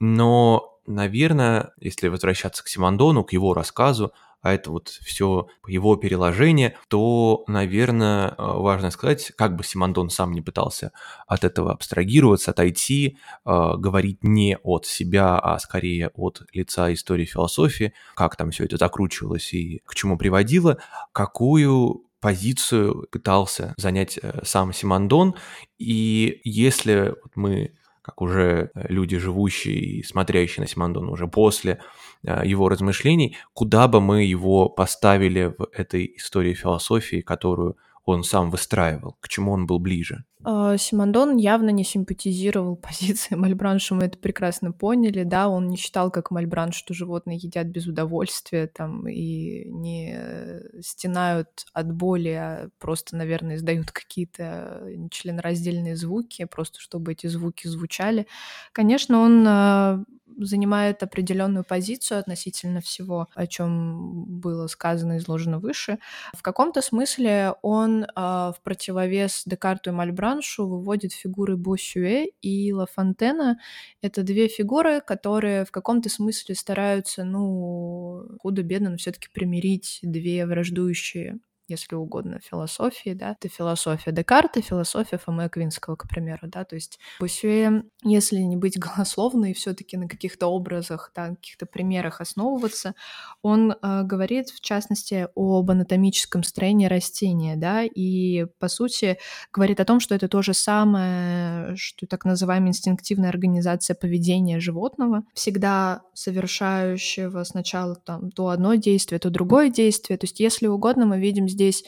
Но, 0.00 0.78
наверное, 0.86 1.72
если 1.78 2.08
возвращаться 2.08 2.64
к 2.64 2.68
Симондону, 2.68 3.24
к 3.24 3.32
его 3.32 3.54
рассказу, 3.54 4.12
а 4.42 4.52
это 4.54 4.70
вот 4.70 4.88
все 4.88 5.48
его 5.66 5.96
переложение, 5.96 6.76
то, 6.88 7.44
наверное, 7.46 8.28
э, 8.28 8.34
важно 8.38 8.90
сказать, 8.90 9.32
как 9.36 9.56
бы 9.56 9.64
Симондон 9.64 10.10
сам 10.10 10.32
не 10.32 10.40
пытался 10.40 10.92
от 11.26 11.44
этого 11.44 11.72
абстрагироваться, 11.72 12.50
отойти, 12.50 13.18
э, 13.44 13.72
говорить 13.76 14.22
не 14.22 14.56
от 14.62 14.86
себя, 14.86 15.38
а 15.38 15.58
скорее 15.58 16.08
от 16.14 16.42
лица 16.52 16.92
истории 16.92 17.24
философии, 17.24 17.92
как 18.14 18.36
там 18.36 18.50
все 18.50 18.64
это 18.64 18.76
закручивалось 18.76 19.52
и 19.52 19.82
к 19.84 19.94
чему 19.94 20.16
приводило, 20.16 20.78
какую 21.12 22.04
позицию 22.20 23.06
пытался 23.10 23.74
занять 23.76 24.18
э, 24.22 24.40
сам 24.44 24.72
Симондон. 24.72 25.34
И 25.78 26.40
если 26.44 27.14
мы 27.34 27.74
как 28.02 28.22
уже 28.22 28.70
люди, 28.74 29.18
живущие 29.18 29.78
и 29.78 30.02
смотрящие 30.02 30.62
на 30.62 30.68
Симондона 30.68 31.10
уже 31.10 31.28
после 31.28 31.80
его 32.22 32.68
размышлений, 32.68 33.36
куда 33.52 33.88
бы 33.88 34.00
мы 34.00 34.24
его 34.24 34.68
поставили 34.68 35.54
в 35.56 35.68
этой 35.72 36.14
истории 36.16 36.54
философии, 36.54 37.20
которую 37.20 37.76
он 38.04 38.24
сам 38.24 38.50
выстраивал, 38.50 39.16
к 39.20 39.28
чему 39.28 39.52
он 39.52 39.66
был 39.66 39.78
ближе. 39.78 40.24
А, 40.42 40.76
Симондон 40.78 41.36
явно 41.36 41.70
не 41.70 41.84
симпатизировал 41.84 42.76
позиции 42.76 43.34
Мальбранша, 43.34 43.94
мы 43.94 44.04
это 44.04 44.18
прекрасно 44.18 44.72
поняли, 44.72 45.22
да, 45.22 45.48
он 45.48 45.68
не 45.68 45.76
считал, 45.76 46.10
как 46.10 46.30
Мальбранш, 46.30 46.74
что 46.74 46.94
животные 46.94 47.36
едят 47.36 47.66
без 47.66 47.86
удовольствия 47.86 48.66
там 48.66 49.06
и 49.06 49.64
не 49.68 50.62
стенают 50.80 51.66
от 51.72 51.92
боли, 51.92 52.28
а 52.30 52.68
просто, 52.78 53.16
наверное, 53.16 53.56
издают 53.56 53.90
какие-то 53.90 54.82
членораздельные 55.10 55.96
звуки, 55.96 56.44
просто 56.44 56.80
чтобы 56.80 57.12
эти 57.12 57.26
звуки 57.26 57.66
звучали. 57.66 58.26
Конечно, 58.72 59.20
он 59.20 59.44
а, 59.46 60.04
занимает 60.38 61.02
определенную 61.02 61.64
позицию 61.64 62.18
относительно 62.18 62.80
всего, 62.80 63.28
о 63.34 63.46
чем 63.46 64.24
было 64.24 64.66
сказано 64.66 65.14
и 65.14 65.18
изложено 65.18 65.58
выше. 65.58 65.98
В 66.34 66.42
каком-то 66.42 66.82
смысле 66.82 67.54
он 67.62 68.04
э, 68.04 68.08
в 68.14 68.56
противовес 68.62 69.42
Декарту 69.46 69.90
и 69.90 69.92
Мальбраншу 69.92 70.29
выводит 70.66 71.12
фигуры 71.12 71.56
Боссюэ 71.56 72.26
и 72.40 72.72
Ла 72.72 72.86
Фонтена. 72.86 73.58
Это 74.02 74.22
две 74.22 74.48
фигуры, 74.48 75.00
которые 75.00 75.64
в 75.64 75.70
каком-то 75.70 76.08
смысле 76.08 76.54
стараются, 76.54 77.24
ну, 77.24 78.22
худо-бедно, 78.40 78.90
но 78.90 78.96
все 78.96 79.12
таки 79.12 79.28
примирить 79.32 80.00
две 80.02 80.46
враждующие 80.46 81.38
если 81.70 81.94
угодно, 81.94 82.40
философии, 82.42 83.14
да, 83.14 83.36
это 83.38 83.48
философия 83.48 84.12
Декарта, 84.12 84.60
философия 84.60 85.18
Фомы 85.18 85.44
Аквинского, 85.44 85.96
к 85.96 86.08
примеру, 86.08 86.40
да, 86.42 86.64
то 86.64 86.74
есть 86.74 86.98
Босюэ, 87.20 87.82
если 88.02 88.38
не 88.38 88.56
быть 88.56 88.78
голословной, 88.96 89.54
все 89.54 89.74
таки 89.74 89.96
на 89.96 90.08
каких-то 90.08 90.48
образах, 90.48 91.12
да, 91.14 91.30
каких-то 91.30 91.66
примерах 91.66 92.20
основываться, 92.20 92.94
он 93.42 93.72
э, 93.72 94.02
говорит, 94.02 94.50
в 94.50 94.60
частности, 94.60 95.28
об 95.34 95.70
анатомическом 95.70 96.42
строении 96.42 96.86
растения, 96.86 97.56
да, 97.56 97.84
и, 97.84 98.46
по 98.58 98.68
сути, 98.68 99.18
говорит 99.52 99.80
о 99.80 99.84
том, 99.84 100.00
что 100.00 100.14
это 100.14 100.28
то 100.28 100.42
же 100.42 100.54
самое, 100.54 101.76
что 101.76 102.06
так 102.06 102.24
называемая 102.24 102.70
инстинктивная 102.70 103.28
организация 103.28 103.94
поведения 103.94 104.60
животного, 104.60 105.22
всегда 105.34 106.02
совершающего 106.14 107.44
сначала 107.44 107.94
там 107.94 108.30
то 108.30 108.48
одно 108.48 108.74
действие, 108.74 109.18
то 109.18 109.30
другое 109.30 109.70
действие. 109.70 110.18
То 110.18 110.24
есть, 110.24 110.40
если 110.40 110.66
угодно, 110.66 111.06
мы 111.06 111.20
видим 111.20 111.48
здесь 111.48 111.59
здесь 111.60 111.84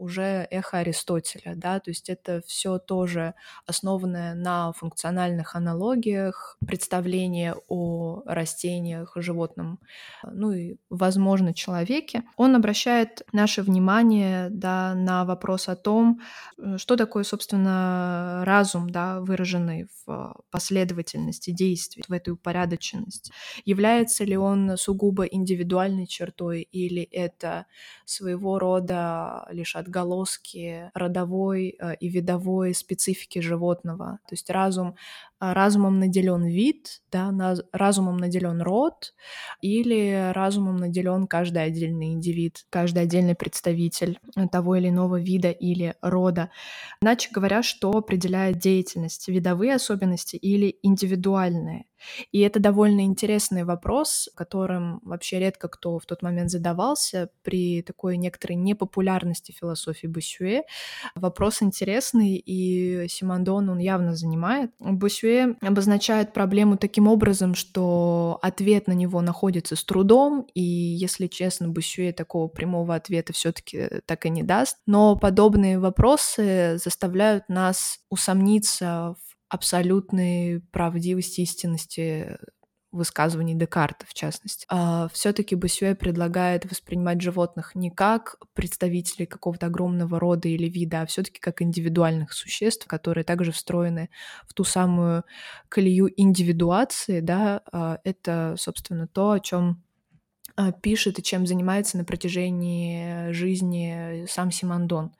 уже 0.00 0.46
эхо 0.50 0.78
Аристотеля, 0.78 1.54
да, 1.54 1.78
то 1.78 1.90
есть 1.90 2.08
это 2.08 2.42
все 2.46 2.78
тоже 2.78 3.34
основанное 3.66 4.34
на 4.34 4.72
функциональных 4.72 5.54
аналогиях, 5.54 6.56
представление 6.66 7.54
о 7.68 8.22
растениях, 8.24 9.12
животном, 9.16 9.78
ну 10.24 10.52
и, 10.52 10.76
возможно, 10.88 11.52
человеке. 11.52 12.24
Он 12.36 12.56
обращает 12.56 13.22
наше 13.32 13.62
внимание, 13.62 14.48
да, 14.50 14.94
на 14.94 15.24
вопрос 15.24 15.68
о 15.68 15.76
том, 15.76 16.20
э, 16.56 16.78
что 16.78 16.96
такое, 16.96 17.24
собственно, 17.24 18.42
разум, 18.46 18.88
да, 18.88 19.20
выраженный 19.20 19.88
в 20.06 20.40
последовательности 20.50 21.50
действий, 21.50 22.02
в 22.08 22.12
этой 22.12 22.30
упорядоченности. 22.30 23.32
Является 23.64 24.24
ли 24.24 24.36
он 24.36 24.76
сугубо 24.76 25.24
индивидуальной 25.24 26.06
чертой 26.06 26.62
или 26.62 27.02
это 27.02 27.66
своего 28.06 28.58
рода 28.58 29.46
лишь 29.50 29.76
от 29.76 29.89
отголоски 29.90 30.90
родовой 30.94 31.76
э, 31.78 31.96
и 31.96 32.08
видовой 32.08 32.74
специфики 32.74 33.40
животного. 33.40 34.18
То 34.28 34.32
есть 34.32 34.48
разум, 34.48 34.94
разумом 35.40 35.98
наделен 35.98 36.44
вид, 36.44 37.02
да, 37.10 37.32
разумом 37.72 38.18
наделен 38.18 38.62
род, 38.62 39.14
или 39.60 40.32
разумом 40.32 40.76
наделен 40.76 41.26
каждый 41.26 41.64
отдельный 41.64 42.12
индивид, 42.12 42.66
каждый 42.70 43.02
отдельный 43.02 43.34
представитель 43.34 44.18
того 44.52 44.76
или 44.76 44.88
иного 44.88 45.20
вида 45.20 45.50
или 45.50 45.94
рода. 46.02 46.50
Иначе 47.02 47.30
говоря, 47.32 47.62
что 47.62 47.90
определяет 47.92 48.58
деятельность, 48.58 49.28
видовые 49.28 49.74
особенности 49.74 50.36
или 50.36 50.76
индивидуальные. 50.82 51.86
И 52.32 52.40
это 52.40 52.60
довольно 52.60 53.02
интересный 53.02 53.64
вопрос, 53.64 54.30
которым 54.34 55.00
вообще 55.02 55.38
редко 55.38 55.68
кто 55.68 55.98
в 55.98 56.06
тот 56.06 56.22
момент 56.22 56.50
задавался 56.50 57.30
при 57.42 57.82
такой 57.82 58.16
некоторой 58.16 58.56
непопулярности 58.56 59.52
философии 59.52 60.06
Босюэ. 60.06 60.62
Вопрос 61.14 61.62
интересный, 61.62 62.36
и 62.36 63.06
Симондон 63.08 63.68
он 63.68 63.78
явно 63.78 64.14
занимает. 64.14 64.70
Босюэ 65.30 65.54
обозначает 65.60 66.32
проблему 66.32 66.76
таким 66.76 67.06
образом, 67.06 67.54
что 67.54 68.38
ответ 68.42 68.86
на 68.86 68.92
него 68.92 69.20
находится 69.20 69.76
с 69.76 69.84
трудом, 69.84 70.46
и, 70.54 70.60
если 70.62 71.26
честно, 71.26 71.68
Босюэ 71.68 72.12
такого 72.12 72.48
прямого 72.48 72.94
ответа 72.94 73.32
все 73.32 73.52
таки 73.52 73.88
так 74.06 74.26
и 74.26 74.30
не 74.30 74.42
даст. 74.42 74.78
Но 74.86 75.16
подобные 75.16 75.78
вопросы 75.78 76.78
заставляют 76.82 77.48
нас 77.48 78.00
усомниться 78.10 79.16
в 79.18 79.36
абсолютной 79.48 80.60
правдивости, 80.72 81.42
истинности 81.42 82.38
высказываний 82.92 83.54
Декарта, 83.54 84.06
в 84.06 84.14
частности. 84.14 84.66
А 84.68 85.08
все-таки 85.12 85.54
Босюэ 85.54 85.94
предлагает 85.94 86.70
воспринимать 86.70 87.20
животных 87.20 87.74
не 87.74 87.90
как 87.90 88.36
представителей 88.54 89.26
какого-то 89.26 89.66
огромного 89.66 90.18
рода 90.18 90.48
или 90.48 90.68
вида, 90.68 91.02
а 91.02 91.06
все-таки 91.06 91.40
как 91.40 91.62
индивидуальных 91.62 92.32
существ, 92.32 92.86
которые 92.86 93.24
также 93.24 93.52
встроены 93.52 94.10
в 94.46 94.54
ту 94.54 94.64
самую 94.64 95.24
колею 95.68 96.10
индивидуации, 96.20 97.20
да, 97.20 97.62
а 97.72 97.98
это, 98.04 98.54
собственно, 98.58 99.06
то, 99.06 99.32
о 99.32 99.40
чем 99.40 99.82
а, 100.56 100.72
пишет 100.72 101.18
и 101.18 101.22
чем 101.22 101.46
занимается 101.46 101.96
на 101.96 102.04
протяжении 102.04 103.32
жизни 103.32 104.26
сам 104.28 104.50
Симондон. 104.50 105.12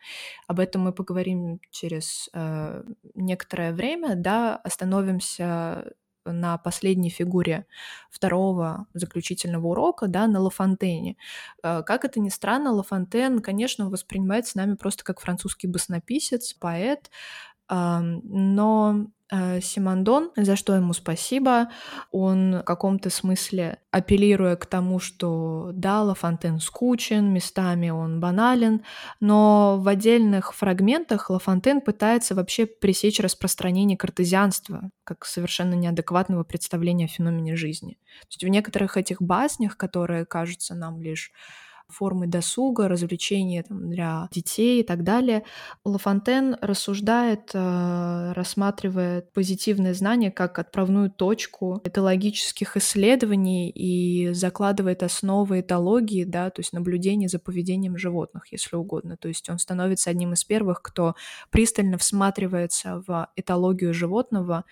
Об 0.46 0.60
этом 0.60 0.82
мы 0.82 0.92
поговорим 0.92 1.60
через 1.70 2.28
э, 2.34 2.82
некоторое 3.14 3.72
время, 3.72 4.16
да, 4.16 4.56
остановимся 4.56 5.92
на 6.24 6.58
последней 6.58 7.10
фигуре 7.10 7.66
второго 8.10 8.86
заключительного 8.94 9.68
урока, 9.68 10.06
да, 10.08 10.26
на 10.26 10.40
Лафонтене. 10.40 11.16
Э, 11.62 11.82
как 11.84 12.04
это 12.04 12.20
ни 12.20 12.28
странно, 12.28 12.72
Лафонтен, 12.72 13.40
конечно, 13.40 13.88
воспринимается 13.90 14.58
нами 14.58 14.74
просто 14.74 15.04
как 15.04 15.20
французский 15.20 15.66
баснописец, 15.66 16.54
поэт, 16.54 17.10
но 17.70 19.06
э, 19.30 19.60
Симондон, 19.60 20.30
за 20.36 20.56
что 20.56 20.74
ему 20.74 20.92
спасибо, 20.92 21.70
он 22.10 22.58
в 22.58 22.62
каком-то 22.64 23.10
смысле 23.10 23.78
апеллируя 23.92 24.56
к 24.56 24.66
тому, 24.66 24.98
что 24.98 25.70
да, 25.72 26.02
Лафонтен 26.02 26.58
скучен, 26.58 27.32
местами 27.32 27.90
он 27.90 28.18
банален, 28.18 28.82
но 29.20 29.78
в 29.78 29.86
отдельных 29.86 30.52
фрагментах 30.52 31.30
Лафонтен 31.30 31.80
пытается 31.80 32.34
вообще 32.34 32.66
пресечь 32.66 33.20
распространение 33.20 33.96
картезианства 33.96 34.90
как 35.04 35.24
совершенно 35.24 35.74
неадекватного 35.74 36.42
представления 36.42 37.04
о 37.04 37.08
феномене 37.08 37.54
жизни. 37.54 37.98
То 38.22 38.26
есть 38.30 38.44
в 38.44 38.48
некоторых 38.48 38.96
этих 38.96 39.22
баснях, 39.22 39.76
которые 39.76 40.26
кажутся 40.26 40.74
нам 40.74 41.00
лишь 41.00 41.30
формы 41.91 42.26
досуга, 42.26 42.88
развлечения 42.88 43.62
там, 43.62 43.91
для 43.91 44.28
детей 44.30 44.80
и 44.80 44.82
так 44.82 45.03
далее. 45.05 45.45
Лафонтен 45.84 46.57
рассуждает, 46.61 47.51
э, 47.55 48.32
рассматривает 48.32 49.32
позитивное 49.32 49.95
знание 49.95 50.30
как 50.30 50.59
отправную 50.59 51.11
точку 51.11 51.80
этологических 51.84 52.76
исследований 52.76 53.70
и 53.70 54.32
закладывает 54.32 55.03
основы 55.03 55.61
этологии, 55.61 56.24
да, 56.24 56.51
то 56.51 56.61
есть 56.61 56.72
наблюдения 56.72 57.28
за 57.28 57.38
поведением 57.38 57.97
животных, 57.97 58.53
если 58.53 58.76
угодно. 58.76 59.16
То 59.16 59.28
есть 59.28 59.49
он 59.51 59.59
становится 59.59 60.11
одним 60.11 60.32
из 60.32 60.45
первых, 60.45 60.82
кто 60.82 61.14
пристально 61.51 61.99
всматривается 61.99 63.03
в 63.07 63.28
этологию 63.36 63.93
животного, 63.93 64.64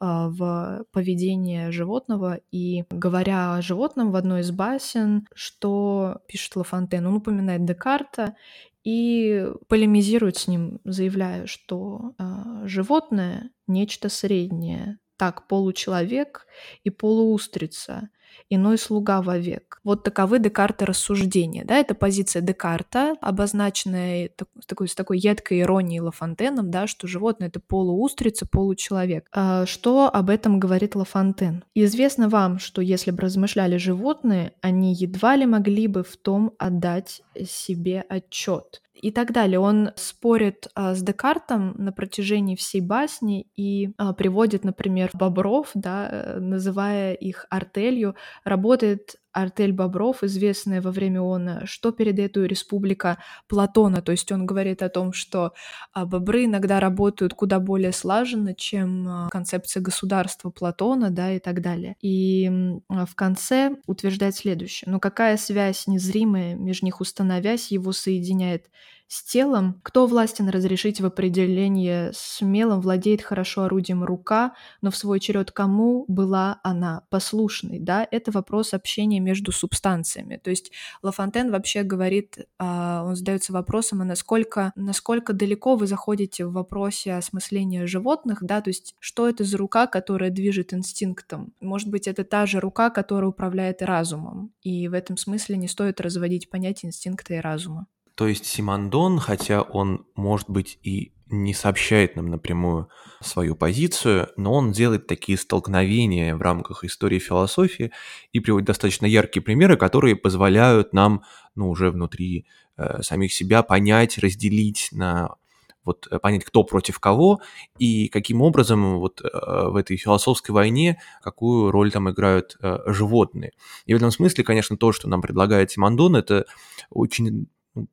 в 0.00 0.84
поведение 0.92 1.70
животного. 1.70 2.40
И 2.50 2.84
говоря 2.90 3.54
о 3.54 3.62
животном 3.62 4.10
в 4.12 4.16
одной 4.16 4.40
из 4.40 4.50
басен, 4.50 5.26
что 5.34 6.18
пишет 6.26 6.56
Лафонтен, 6.56 7.06
он 7.06 7.14
упоминает 7.14 7.64
Декарта 7.64 8.36
и 8.82 9.46
полемизирует 9.68 10.36
с 10.36 10.48
ним, 10.48 10.80
заявляя, 10.84 11.46
что 11.46 12.14
э, 12.18 12.66
животное 12.66 13.50
нечто 13.66 14.08
среднее, 14.08 14.98
так 15.16 15.48
получеловек 15.48 16.46
и 16.82 16.90
полуустрица— 16.90 18.10
иной 18.50 18.78
слуга 18.78 19.22
вовек. 19.22 19.80
Вот 19.84 20.02
таковы 20.02 20.38
Декарта 20.38 20.86
рассуждения. 20.86 21.64
Да? 21.64 21.76
Это 21.76 21.94
позиция 21.94 22.42
Декарта, 22.42 23.16
обозначенная 23.20 24.30
такой, 24.66 24.88
с 24.88 24.94
такой 24.94 25.18
едкой 25.18 25.60
иронией 25.60 26.00
Лафонтеном, 26.00 26.70
да, 26.70 26.86
что 26.86 27.06
животное— 27.06 27.48
это 27.48 27.60
полуустрица, 27.60 28.46
получеловек. 28.46 29.28
А 29.32 29.66
что 29.66 30.08
об 30.12 30.30
этом 30.30 30.58
говорит 30.58 30.94
Лафонтен? 30.94 31.64
Известно 31.74 32.28
вам, 32.28 32.58
что 32.58 32.80
если 32.82 33.10
бы 33.10 33.22
размышляли 33.22 33.76
животные, 33.76 34.52
они 34.60 34.94
едва 34.94 35.36
ли 35.36 35.46
могли 35.46 35.86
бы 35.86 36.02
в 36.02 36.16
том 36.16 36.52
отдать 36.58 37.22
себе 37.44 38.04
отчет 38.08 38.80
и 39.04 39.10
так 39.10 39.32
далее. 39.32 39.58
Он 39.58 39.90
спорит 39.96 40.68
а, 40.74 40.94
с 40.94 41.02
Декартом 41.02 41.74
на 41.76 41.92
протяжении 41.92 42.56
всей 42.56 42.80
басни 42.80 43.46
и 43.54 43.90
а, 43.98 44.14
приводит, 44.14 44.64
например, 44.64 45.10
бобров, 45.12 45.70
да, 45.74 46.08
э, 46.10 46.38
называя 46.38 47.12
их 47.12 47.44
артелью. 47.50 48.14
Работает 48.44 49.16
артель 49.32 49.72
бобров, 49.72 50.22
известная 50.22 50.80
во 50.80 50.90
время 50.90 51.20
ООН, 51.20 51.62
что 51.64 51.90
передает 51.90 52.36
республика 52.36 53.18
Платона. 53.48 54.00
То 54.00 54.12
есть 54.12 54.30
он 54.30 54.46
говорит 54.46 54.82
о 54.82 54.88
том, 54.88 55.12
что 55.12 55.52
а, 55.92 56.06
бобры 56.06 56.44
иногда 56.44 56.80
работают 56.80 57.34
куда 57.34 57.58
более 57.58 57.92
слаженно, 57.92 58.54
чем 58.54 59.08
а, 59.08 59.28
концепция 59.30 59.80
государства 59.82 60.50
Платона, 60.50 61.10
да, 61.10 61.32
и 61.32 61.40
так 61.40 61.60
далее. 61.60 61.96
И 62.00 62.50
а, 62.88 63.06
в 63.06 63.14
конце 63.14 63.76
утверждает 63.86 64.36
следующее. 64.36 64.90
Но 64.90 65.00
какая 65.00 65.36
связь 65.36 65.86
незримая 65.86 66.54
между 66.54 66.86
них 66.86 67.00
установясь, 67.00 67.72
его 67.72 67.92
соединяет 67.92 68.66
с 69.14 69.22
телом, 69.22 69.80
кто 69.84 70.08
властен 70.08 70.48
разрешить 70.48 71.00
в 71.00 71.06
определении 71.06 72.10
смелым 72.12 72.80
владеет 72.80 73.22
хорошо 73.22 73.62
орудием 73.62 74.02
рука, 74.02 74.54
но 74.82 74.90
в 74.90 74.96
свой 74.96 75.20
черед 75.20 75.52
кому 75.52 76.04
была 76.08 76.58
она 76.64 77.04
послушной, 77.10 77.78
да, 77.78 78.04
это 78.10 78.32
вопрос 78.32 78.74
общения 78.74 79.20
между 79.20 79.52
субстанциями. 79.52 80.40
То 80.42 80.50
есть 80.50 80.72
Лафонтен 81.00 81.52
вообще 81.52 81.84
говорит, 81.84 82.38
а, 82.58 83.04
он 83.06 83.14
задается 83.14 83.52
вопросом, 83.52 84.02
а 84.02 84.04
насколько, 84.04 84.72
насколько 84.74 85.32
далеко 85.32 85.76
вы 85.76 85.86
заходите 85.86 86.44
в 86.44 86.52
вопросе 86.52 87.14
осмысления 87.14 87.86
животных, 87.86 88.38
да, 88.42 88.62
то 88.62 88.70
есть 88.70 88.96
что 88.98 89.28
это 89.28 89.44
за 89.44 89.58
рука, 89.58 89.86
которая 89.86 90.30
движет 90.30 90.74
инстинктом? 90.74 91.52
Может 91.60 91.88
быть, 91.88 92.08
это 92.08 92.24
та 92.24 92.46
же 92.46 92.58
рука, 92.58 92.90
которая 92.90 93.30
управляет 93.30 93.80
разумом. 93.80 94.50
И 94.62 94.88
в 94.88 94.92
этом 94.92 95.16
смысле 95.16 95.56
не 95.56 95.68
стоит 95.68 96.00
разводить 96.00 96.50
понятие 96.50 96.88
инстинкта 96.88 97.34
и 97.34 97.38
разума. 97.38 97.86
То 98.14 98.28
есть 98.28 98.46
Симондон, 98.46 99.18
хотя 99.18 99.62
он, 99.62 100.06
может 100.14 100.48
быть, 100.48 100.78
и 100.82 101.12
не 101.28 101.54
сообщает 101.54 102.16
нам 102.16 102.26
напрямую 102.26 102.88
свою 103.20 103.56
позицию, 103.56 104.28
но 104.36 104.52
он 104.52 104.72
делает 104.72 105.06
такие 105.06 105.38
столкновения 105.38 106.36
в 106.36 106.42
рамках 106.42 106.84
истории 106.84 107.18
философии 107.18 107.90
и 108.32 108.40
приводит 108.40 108.66
достаточно 108.66 109.06
яркие 109.06 109.42
примеры, 109.42 109.76
которые 109.76 110.16
позволяют 110.16 110.92
нам, 110.92 111.22
ну, 111.54 111.70
уже 111.70 111.90
внутри 111.90 112.46
э, 112.76 113.02
самих 113.02 113.32
себя 113.32 113.62
понять, 113.62 114.18
разделить 114.18 114.90
на 114.92 115.36
вот 115.84 116.06
э, 116.10 116.18
понять, 116.18 116.44
кто 116.44 116.62
против 116.64 117.00
кого 117.00 117.40
и 117.78 118.08
каким 118.08 118.42
образом 118.42 118.98
вот 118.98 119.20
э, 119.22 119.28
в 119.68 119.76
этой 119.76 119.96
философской 119.96 120.52
войне 120.52 121.00
какую 121.22 121.70
роль 121.70 121.90
там 121.90 122.10
играют 122.10 122.56
э, 122.60 122.78
животные. 122.86 123.52
И 123.86 123.94
в 123.94 123.96
этом 123.96 124.10
смысле, 124.10 124.44
конечно, 124.44 124.76
то, 124.76 124.92
что 124.92 125.08
нам 125.08 125.22
предлагает 125.22 125.70
Симондон, 125.70 126.16
это 126.16 126.46
очень 126.90 127.48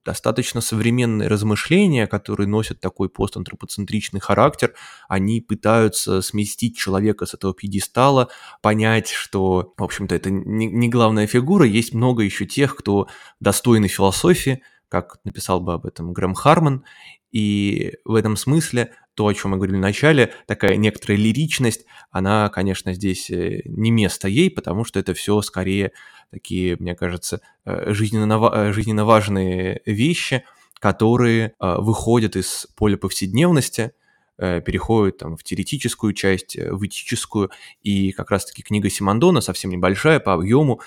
достаточно 0.05 0.61
современные 0.61 1.27
размышления, 1.27 2.07
которые 2.07 2.47
носят 2.47 2.79
такой 2.79 3.09
постантропоцентричный 3.09 4.19
характер, 4.19 4.73
они 5.07 5.41
пытаются 5.41 6.21
сместить 6.21 6.77
человека 6.77 7.25
с 7.25 7.33
этого 7.33 7.53
пьедестала, 7.53 8.29
понять, 8.61 9.09
что, 9.09 9.73
в 9.77 9.83
общем-то, 9.83 10.13
это 10.13 10.29
не, 10.29 10.67
не 10.67 10.89
главная 10.89 11.27
фигура, 11.27 11.65
есть 11.65 11.93
много 11.93 12.23
еще 12.23 12.45
тех, 12.45 12.75
кто 12.75 13.07
достойны 13.39 13.87
философии, 13.87 14.61
как 14.89 15.17
написал 15.23 15.61
бы 15.61 15.73
об 15.73 15.85
этом 15.85 16.13
Грэм 16.13 16.33
Харман, 16.33 16.83
и 17.31 17.93
в 18.03 18.15
этом 18.15 18.35
смысле 18.35 18.91
то, 19.15 19.27
о 19.27 19.33
чем 19.33 19.51
мы 19.51 19.57
говорили 19.57 19.77
в 19.77 19.81
начале, 19.81 20.33
такая 20.47 20.77
некоторая 20.77 21.17
лиричность, 21.17 21.85
она, 22.11 22.49
конечно, 22.49 22.93
здесь 22.93 23.29
э, 23.29 23.61
не 23.65 23.91
место 23.91 24.27
ей, 24.27 24.49
потому 24.49 24.85
что 24.85 24.99
это 24.99 25.13
все 25.13 25.41
скорее 25.41 25.91
такие, 26.31 26.77
мне 26.79 26.95
кажется, 26.95 27.41
э, 27.65 27.93
жизненно, 27.93 28.39
э, 28.53 28.71
жизненно 28.71 29.05
важные 29.05 29.81
вещи, 29.85 30.43
которые 30.79 31.53
выходят 31.59 32.35
из 32.35 32.65
поля 32.75 32.97
повседневности, 32.97 33.91
переходят 34.37 35.19
там, 35.19 35.37
в 35.37 35.43
теоретическую 35.43 36.13
часть, 36.13 36.55
в 36.57 36.83
этическую, 36.83 37.51
и 37.83 38.11
как 38.11 38.31
раз-таки 38.31 38.63
книга 38.63 38.89
Симондона 38.89 39.41
совсем 39.41 39.69
небольшая 39.69 40.19
по 40.19 40.33
объему, 40.33 40.81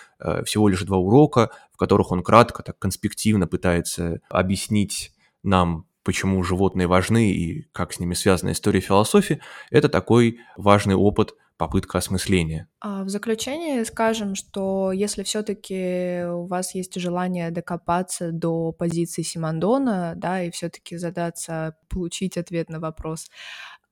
всего 0.45 0.67
лишь 0.67 0.83
два 0.83 0.97
урока, 0.97 1.51
в 1.73 1.77
которых 1.77 2.11
он 2.11 2.25
кратко, 2.25 2.65
так 2.65 2.77
конспективно 2.81 3.47
пытается 3.47 4.21
объяснить 4.29 5.13
нам 5.45 5.87
почему 6.05 6.43
животные 6.43 6.87
важны 6.87 7.33
и 7.33 7.69
как 7.73 7.93
с 7.93 7.99
ними 7.99 8.15
связана 8.15 8.53
история 8.53 8.81
философии, 8.81 9.41
это 9.71 9.89
такой 9.89 10.39
важный 10.57 10.95
опыт 10.95 11.35
попытка 11.57 11.99
осмысления. 11.99 12.69
А 12.81 13.05
в 13.05 13.09
заключение 13.09 13.85
скажем, 13.85 14.35
что 14.35 14.93
если 14.93 15.23
все-таки 15.23 16.25
у 16.27 16.47
вас 16.47 16.75
есть 16.75 16.95
желание 16.97 17.51
докопаться 17.51 18.33
до 18.33 18.73
позиции 18.73 19.23
Симондона, 19.23 20.15
да, 20.17 20.43
и 20.43 20.51
все-таки 20.51 20.97
задаться, 20.97 21.77
получить 21.89 22.37
ответ 22.37 22.69
на 22.71 22.81
вопрос, 22.81 23.31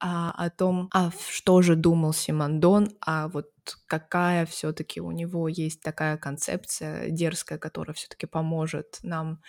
а, 0.01 0.33
о 0.33 0.51
том, 0.51 0.89
а 0.93 1.11
что 1.31 1.63
же 1.63 1.77
думал 1.77 2.13
Симондон, 2.13 2.91
а 3.01 3.29
вот 3.29 3.47
какая 3.87 4.47
все-таки 4.47 5.01
у 5.01 5.11
него 5.11 5.49
есть 5.49 5.81
такая 5.81 6.17
концепция 6.17 7.11
дерзкая, 7.11 7.59
которая 7.59 7.95
все-таки 7.95 8.27
поможет 8.27 8.99
нам 9.03 9.41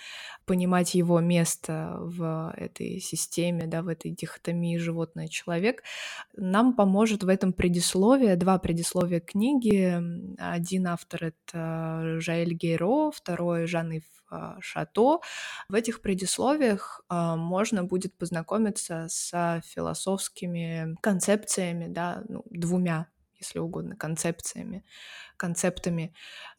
понимать 0.45 0.95
его 0.95 1.19
место 1.19 1.97
в 1.99 2.53
этой 2.57 2.99
системе, 2.99 3.67
да, 3.67 3.81
в 3.81 3.87
этой 3.87 4.11
дихотомии 4.11 4.77
животное-человек. 4.77 5.83
Нам 6.35 6.75
поможет 6.75 7.23
в 7.23 7.27
этом 7.27 7.53
предисловие, 7.53 8.35
два 8.35 8.59
предисловия 8.59 9.19
книги. 9.19 10.01
Один 10.37 10.87
автор— 10.87 11.23
это 11.25 12.19
Жаэль 12.19 12.53
Гейро, 12.53 13.11
второй— 13.11 13.67
Жан-Ив 13.67 14.03
а, 14.33 14.57
Шато. 14.59 15.19
В 15.69 15.75
этих 15.75 16.01
предисловиях 16.01 17.01
а, 17.07 17.35
можно 17.35 17.83
будет 17.83 18.17
познакомиться 18.17 19.05
с 19.09 19.61
философскими 19.65 20.95
концепциями, 21.01 21.87
да, 21.87 22.23
ну, 22.27 22.43
двумя 22.49 23.07
если 23.43 23.59
угодно, 23.59 23.95
концепциями, 23.95 24.85
концептами 25.43 26.13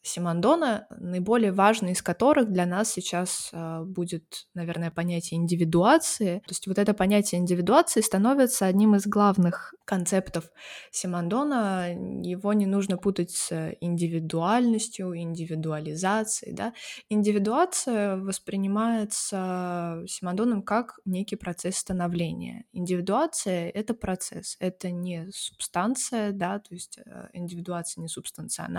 Симондона, 0.07 0.87
наиболее 0.91 1.51
важный 1.51 1.93
из 1.93 2.03
которых 2.03 2.53
для 2.53 2.67
нас 2.67 2.93
сейчас 2.93 3.49
э, 3.55 3.83
будет, 3.85 4.47
наверное, 4.53 4.91
понятие 4.91 5.41
индивидуации. 5.41 6.41
То 6.41 6.51
есть 6.51 6.67
вот 6.67 6.79
это 6.79 6.93
понятие 6.93 7.41
индивидуации 7.41 8.03
становится 8.03 8.67
одним 8.67 8.95
из 8.95 9.07
главных 9.07 9.75
концептов 9.87 10.51
Симондона. 10.91 11.89
Его 12.23 12.53
не 12.53 12.67
нужно 12.67 12.99
путать 12.99 13.31
с 13.31 13.75
индивидуальностью, 13.81 15.17
индивидуализацией. 15.17 16.55
Да? 16.55 16.75
Индивидуация 17.09 18.17
воспринимается 18.19 20.03
Симондоном 20.07 20.63
как 20.63 21.01
некий 21.07 21.37
процесс 21.37 21.79
становления. 21.79 22.67
Индивидуация— 22.75 23.71
это 23.75 23.95
процесс, 23.95 24.59
это 24.61 24.91
не 24.91 25.29
субстанция, 25.33 26.33
да, 26.33 26.59
то 26.59 26.75
есть 26.75 26.99
э, 26.99 27.29
индивидуация 27.33 28.03
не 28.03 28.09
субстанциональна, 28.09 28.74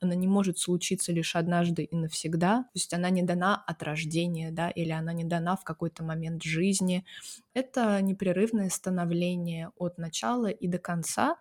она 0.00 0.14
не 0.14 0.26
может 0.26 0.58
случиться 0.58 1.12
лишь 1.12 1.36
однажды 1.36 1.84
и 1.84 1.96
навсегда, 1.96 2.62
то 2.64 2.70
есть 2.74 2.94
она 2.94 3.10
не 3.10 3.22
дана 3.22 3.56
от 3.66 3.82
рождения, 3.82 4.50
да, 4.50 4.70
или 4.70 4.90
она 4.90 5.12
не 5.12 5.24
дана 5.24 5.56
в 5.56 5.64
какой-то 5.64 6.02
момент 6.04 6.42
жизни. 6.42 7.04
Это 7.58 8.00
непрерывное 8.02 8.68
становление 8.70 9.70
от 9.76 9.98
начала 9.98 10.46
и 10.46 10.68
до 10.68 10.78
конца, 10.78 11.36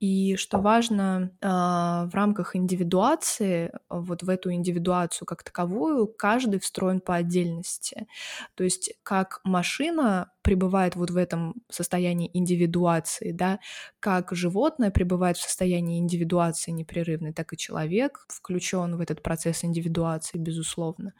и 0.00 0.34
что 0.34 0.58
важно, 0.58 1.30
а, 1.40 2.06
в 2.06 2.14
рамках 2.16 2.56
индивидуации, 2.56 3.72
вот 3.88 4.24
в 4.24 4.28
эту 4.28 4.52
индивидуацию 4.52 5.26
как 5.26 5.44
таковую, 5.44 6.08
каждый 6.08 6.58
встроен 6.58 7.00
по 7.00 7.14
отдельности. 7.14 8.08
То 8.56 8.64
есть 8.64 8.94
как 9.04 9.40
машина 9.44 10.32
пребывает 10.42 10.96
вот 10.96 11.10
в 11.10 11.16
этом 11.16 11.54
состоянии 11.70 12.28
индивидуации, 12.34 13.30
да, 13.30 13.60
как 14.00 14.32
животное 14.32 14.90
пребывает 14.90 15.36
в 15.36 15.42
состоянии 15.42 16.00
индивидуации 16.00 16.72
непрерывной, 16.72 17.32
так 17.32 17.52
и 17.52 17.56
человек 17.56 18.26
включен 18.28 18.96
в 18.96 19.00
этот 19.00 19.22
процесс 19.22 19.64
индивидуации, 19.64 20.38
безусловно. 20.38 21.12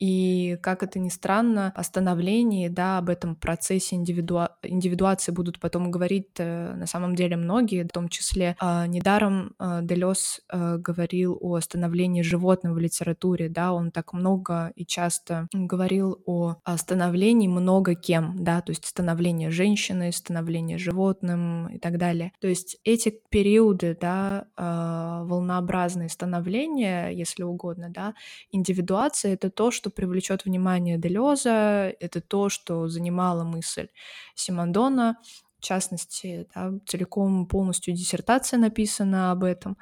И, 0.00 0.58
как 0.62 0.82
это 0.82 0.98
ни 0.98 1.08
странно, 1.08 1.72
о 1.74 1.82
становлении, 1.82 2.68
да, 2.68 2.98
об 2.98 3.08
этом 3.08 3.36
процессе 3.36 3.96
индивидуа... 3.96 4.56
индивидуации 4.62 5.32
будут 5.32 5.60
потом 5.60 5.90
говорить 5.90 6.28
э, 6.38 6.74
на 6.74 6.86
самом 6.86 7.14
деле 7.14 7.36
многие, 7.36 7.84
в 7.84 7.88
том 7.88 8.08
числе 8.08 8.56
э, 8.60 8.86
недаром 8.86 9.54
э, 9.58 9.80
Делес 9.82 10.40
э, 10.52 10.78
говорил 10.78 11.38
о 11.40 11.60
становлении 11.60 12.22
животных 12.22 12.74
в 12.74 12.78
литературе, 12.78 13.48
да, 13.48 13.72
он 13.72 13.90
так 13.90 14.12
много 14.12 14.72
и 14.74 14.84
часто 14.84 15.48
говорил 15.52 16.22
о, 16.26 16.56
становлении 16.76 17.48
много 17.48 17.94
кем, 17.94 18.36
да, 18.42 18.60
то 18.60 18.70
есть 18.70 18.86
становление 18.86 19.50
женщины, 19.50 20.12
становление 20.12 20.78
животным 20.78 21.68
и 21.68 21.78
так 21.78 21.98
далее. 21.98 22.32
То 22.40 22.48
есть 22.48 22.78
эти 22.84 23.14
периоды, 23.30 23.96
да, 24.00 24.46
волнообразные 24.56 26.08
становления, 26.08 27.08
если 27.10 27.42
угодно, 27.42 27.90
да, 27.90 28.14
индивидуация— 28.50 29.34
это 29.34 29.50
то, 29.50 29.70
что 29.70 29.83
что 29.84 29.90
привлечет 29.90 30.46
внимание 30.46 30.96
Делеза, 30.96 31.94
это 32.00 32.22
то, 32.22 32.48
что 32.48 32.88
занимала 32.88 33.44
мысль 33.44 33.88
Симондона, 34.34 35.18
в 35.64 35.66
частности, 35.66 36.46
да, 36.54 36.74
целиком 36.86 37.46
полностью 37.46 37.94
диссертация 37.94 38.58
написана 38.58 39.30
об 39.30 39.44
этом. 39.44 39.78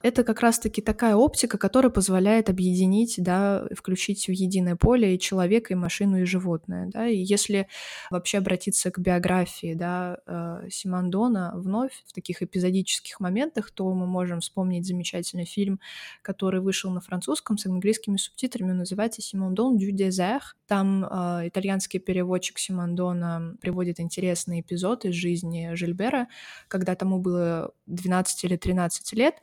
Это 0.00 0.24
как 0.24 0.40
раз-таки 0.40 0.80
такая 0.80 1.14
оптика, 1.14 1.58
которая 1.58 1.90
позволяет 1.90 2.48
объединить, 2.48 3.16
да, 3.18 3.66
включить 3.76 4.28
в 4.28 4.30
единое 4.30 4.76
поле 4.76 5.14
и 5.14 5.18
человека, 5.18 5.74
и 5.74 5.76
машину, 5.76 6.22
и 6.22 6.24
животное. 6.24 6.88
Да. 6.90 7.06
И 7.06 7.18
если 7.18 7.68
вообще 8.10 8.38
обратиться 8.38 8.90
к 8.90 8.98
биографии 8.98 9.74
да, 9.74 10.16
э, 10.26 10.68
Симондона 10.70 11.52
вновь 11.54 12.02
в 12.06 12.14
таких 12.14 12.40
эпизодических 12.42 13.20
моментах, 13.20 13.70
то 13.72 13.92
мы 13.92 14.06
можем 14.06 14.40
вспомнить 14.40 14.86
замечательный 14.86 15.44
фильм, 15.44 15.80
который 16.22 16.62
вышел 16.62 16.90
на 16.90 17.02
французском 17.02 17.58
с 17.58 17.66
английскими 17.66 18.16
субтитрами, 18.16 18.70
он 18.70 18.78
называется 18.78 19.20
«Симондон 19.20 19.76
дю 19.76 19.90
дезер». 19.90 20.40
Там 20.66 21.04
э, 21.04 21.48
итальянский 21.48 22.00
переводчик 22.00 22.58
Симондона 22.58 23.54
приводит 23.60 24.00
интересный 24.00 24.60
эпизод 24.60 25.04
из 25.04 25.25
жизни 25.26 25.74
Жильбера, 25.74 26.28
когда 26.68 26.94
тому 26.94 27.18
было 27.18 27.72
12 27.86 28.44
или 28.44 28.56
13 28.56 29.12
лет, 29.14 29.36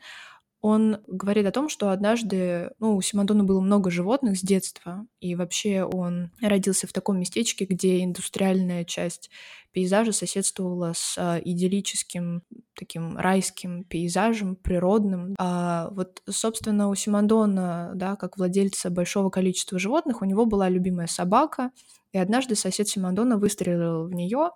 он 0.62 1.00
говорит 1.08 1.46
о 1.46 1.52
том, 1.52 1.68
что 1.68 1.90
однажды, 1.90 2.72
ну, 2.80 2.96
у 2.96 3.02
Симондона 3.02 3.44
было 3.44 3.60
много 3.60 3.92
животных 3.92 4.38
с 4.38 4.42
детства, 4.42 5.06
и 5.20 5.36
вообще 5.36 5.84
он 5.84 6.32
родился 6.42 6.88
в 6.88 6.94
таком 6.94 7.20
местечке, 7.20 7.66
где 7.66 8.02
индустриальная 8.02 8.86
часть 8.86 9.30
пейзажа 9.74 10.12
соседствовала 10.12 10.94
с 10.96 11.16
а, 11.18 11.40
идиллическим 11.44 12.44
таким 12.76 13.18
райским 13.18 13.84
пейзажем, 13.84 14.56
природным. 14.56 15.36
А 15.38 15.90
вот, 15.92 16.22
собственно, 16.30 16.90
у 16.90 16.96
Симондона, 16.96 17.92
да, 17.96 18.16
как 18.16 18.38
владельца 18.38 18.90
большого 18.90 19.30
количества 19.30 19.80
животных, 19.80 20.22
у 20.22 20.26
него 20.26 20.46
была 20.46 20.70
любимая 20.70 21.08
собака, 21.08 21.72
и 22.12 22.18
однажды 22.20 22.56
сосед 22.56 22.88
Симондона 22.88 23.38
выстрелил 23.38 24.06
в 24.06 24.14
нее. 24.14 24.52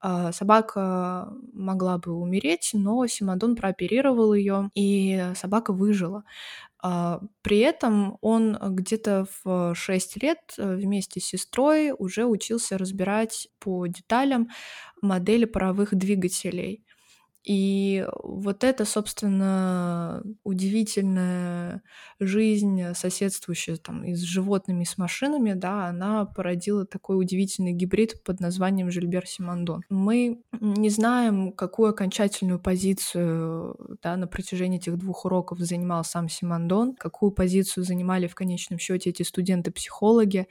А, 0.00 0.32
собака 0.32 1.32
могла 1.52 1.98
бы 1.98 2.12
умереть, 2.12 2.70
но 2.72 3.06
Симондон 3.06 3.56
прооперировал 3.56 4.34
ее, 4.34 4.70
и 4.74 5.32
собака 5.36 5.72
выжила. 5.72 6.24
А, 6.82 7.20
при 7.42 7.58
этом 7.60 8.18
он 8.20 8.56
где-то 8.60 9.26
в 9.44 9.74
6 9.74 10.22
лет 10.22 10.38
э, 10.58 10.76
вместе 10.76 11.20
с 11.20 11.26
сестрой 11.26 11.92
уже 11.96 12.26
учился 12.26 12.78
разбирать 12.78 13.48
по 13.58 13.86
деталям 13.86 14.48
модели 15.02 15.46
паровых 15.46 15.94
двигателей. 15.94 16.85
И 17.46 18.04
вот 18.24 18.64
это, 18.64 18.84
собственно, 18.84 20.20
удивительная 20.42 21.82
жизнь, 22.18 22.82
соседствующая 22.94 23.76
там 23.76 24.02
и 24.02 24.14
с 24.14 24.22
животными, 24.22 24.82
и 24.82 24.86
с 24.86 24.98
машинами, 24.98 25.52
да, 25.52 25.86
она 25.86 26.24
породила 26.24 26.84
такой 26.84 27.20
удивительный 27.20 27.70
гибрид 27.70 28.20
под 28.24 28.40
названием 28.40 28.90
Жильбер 28.90 29.26
Симондон. 29.28 29.82
Мы 29.88 30.42
не 30.60 30.90
знаем, 30.90 31.52
какую 31.52 31.90
окончательную 31.90 32.58
позицию 32.58 33.98
да, 34.02 34.16
на 34.16 34.26
протяжении 34.26 34.80
этих 34.80 34.98
двух 34.98 35.24
уроков 35.24 35.60
занимал 35.60 36.02
сам 36.02 36.28
Симондон, 36.28 36.96
какую 36.96 37.30
позицию 37.30 37.84
занимали 37.84 38.26
в 38.26 38.34
конечном 38.34 38.80
счете 38.80 39.10
эти 39.10 39.22
студенты-психологи, 39.22 40.48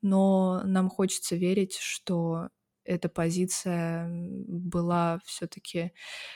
но 0.00 0.62
нам 0.64 0.90
хочется 0.90 1.34
верить, 1.34 1.76
что 1.80 2.50
эта 2.86 3.08
позиция 3.08 4.08
была 4.10 5.20
все-таки 5.24 5.92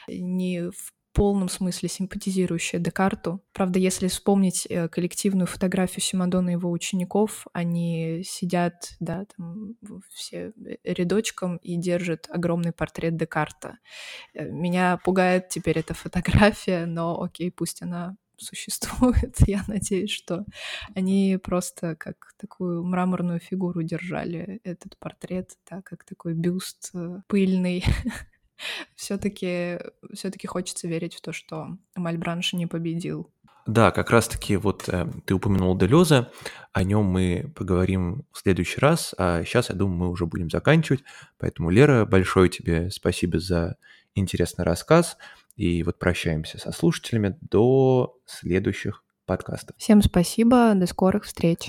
не 0.08 0.70
в 0.70 0.92
полном 1.12 1.48
смысле 1.48 1.88
симпатизирующая 1.88 2.78
Декарту. 2.78 3.42
Правда, 3.52 3.78
если 3.78 4.08
вспомнить 4.08 4.66
э, 4.68 4.88
коллективную 4.88 5.46
фотографию 5.46 6.02
Симадона 6.02 6.50
и 6.50 6.52
его 6.52 6.70
учеников, 6.70 7.46
они 7.52 8.22
сидят, 8.24 8.94
да, 9.00 9.24
там 9.36 9.74
все 10.10 10.52
рядочком 10.84 11.56
и 11.56 11.76
держат 11.76 12.28
огромный 12.30 12.72
портрет 12.72 13.16
Декарта. 13.16 13.78
Э, 14.34 14.48
меня 14.48 14.98
пугает 15.04 15.48
теперь 15.48 15.78
эта 15.78 15.94
фотография, 15.94 16.86
но 16.86 17.20
окей, 17.20 17.50
пусть 17.50 17.82
она 17.82 18.16
существует. 18.44 19.36
Я 19.46 19.64
надеюсь, 19.66 20.10
что 20.10 20.44
они 20.94 21.38
просто 21.42 21.96
как 21.96 22.34
такую 22.38 22.84
мраморную 22.84 23.40
фигуру 23.40 23.82
держали 23.82 24.60
этот 24.64 24.98
портрет, 24.98 25.56
да, 25.70 25.82
как 25.82 26.04
такой 26.04 26.34
бюст 26.34 26.90
э, 26.94 27.20
пыльный. 27.26 27.84
все-таки 28.94 29.78
все-таки 30.12 30.46
хочется 30.46 30.88
верить 30.88 31.14
в 31.14 31.20
то, 31.20 31.32
что 31.32 31.78
Мальбранш 31.96 32.52
не 32.52 32.66
победил. 32.66 33.30
Да, 33.66 33.90
как 33.90 34.10
раз-таки 34.10 34.56
вот 34.56 34.88
э, 34.88 35.06
ты 35.26 35.34
упомянул 35.34 35.76
Делеза, 35.76 36.32
о 36.72 36.82
нем 36.82 37.04
мы 37.04 37.52
поговорим 37.54 38.24
в 38.32 38.38
следующий 38.38 38.80
раз, 38.80 39.14
а 39.16 39.44
сейчас, 39.44 39.68
я 39.68 39.74
думаю, 39.74 39.98
мы 39.98 40.10
уже 40.10 40.26
будем 40.26 40.50
заканчивать. 40.50 41.04
Поэтому, 41.38 41.70
Лера, 41.70 42.04
большое 42.06 42.48
тебе 42.48 42.90
спасибо 42.90 43.38
за 43.38 43.76
интересный 44.14 44.64
рассказ. 44.64 45.16
И 45.56 45.82
вот 45.82 45.98
прощаемся 45.98 46.58
со 46.58 46.72
слушателями 46.72 47.36
до 47.40 48.18
следующих 48.26 49.04
подкастов. 49.26 49.76
Всем 49.78 50.02
спасибо, 50.02 50.72
до 50.74 50.86
скорых 50.86 51.24
встреч. 51.24 51.68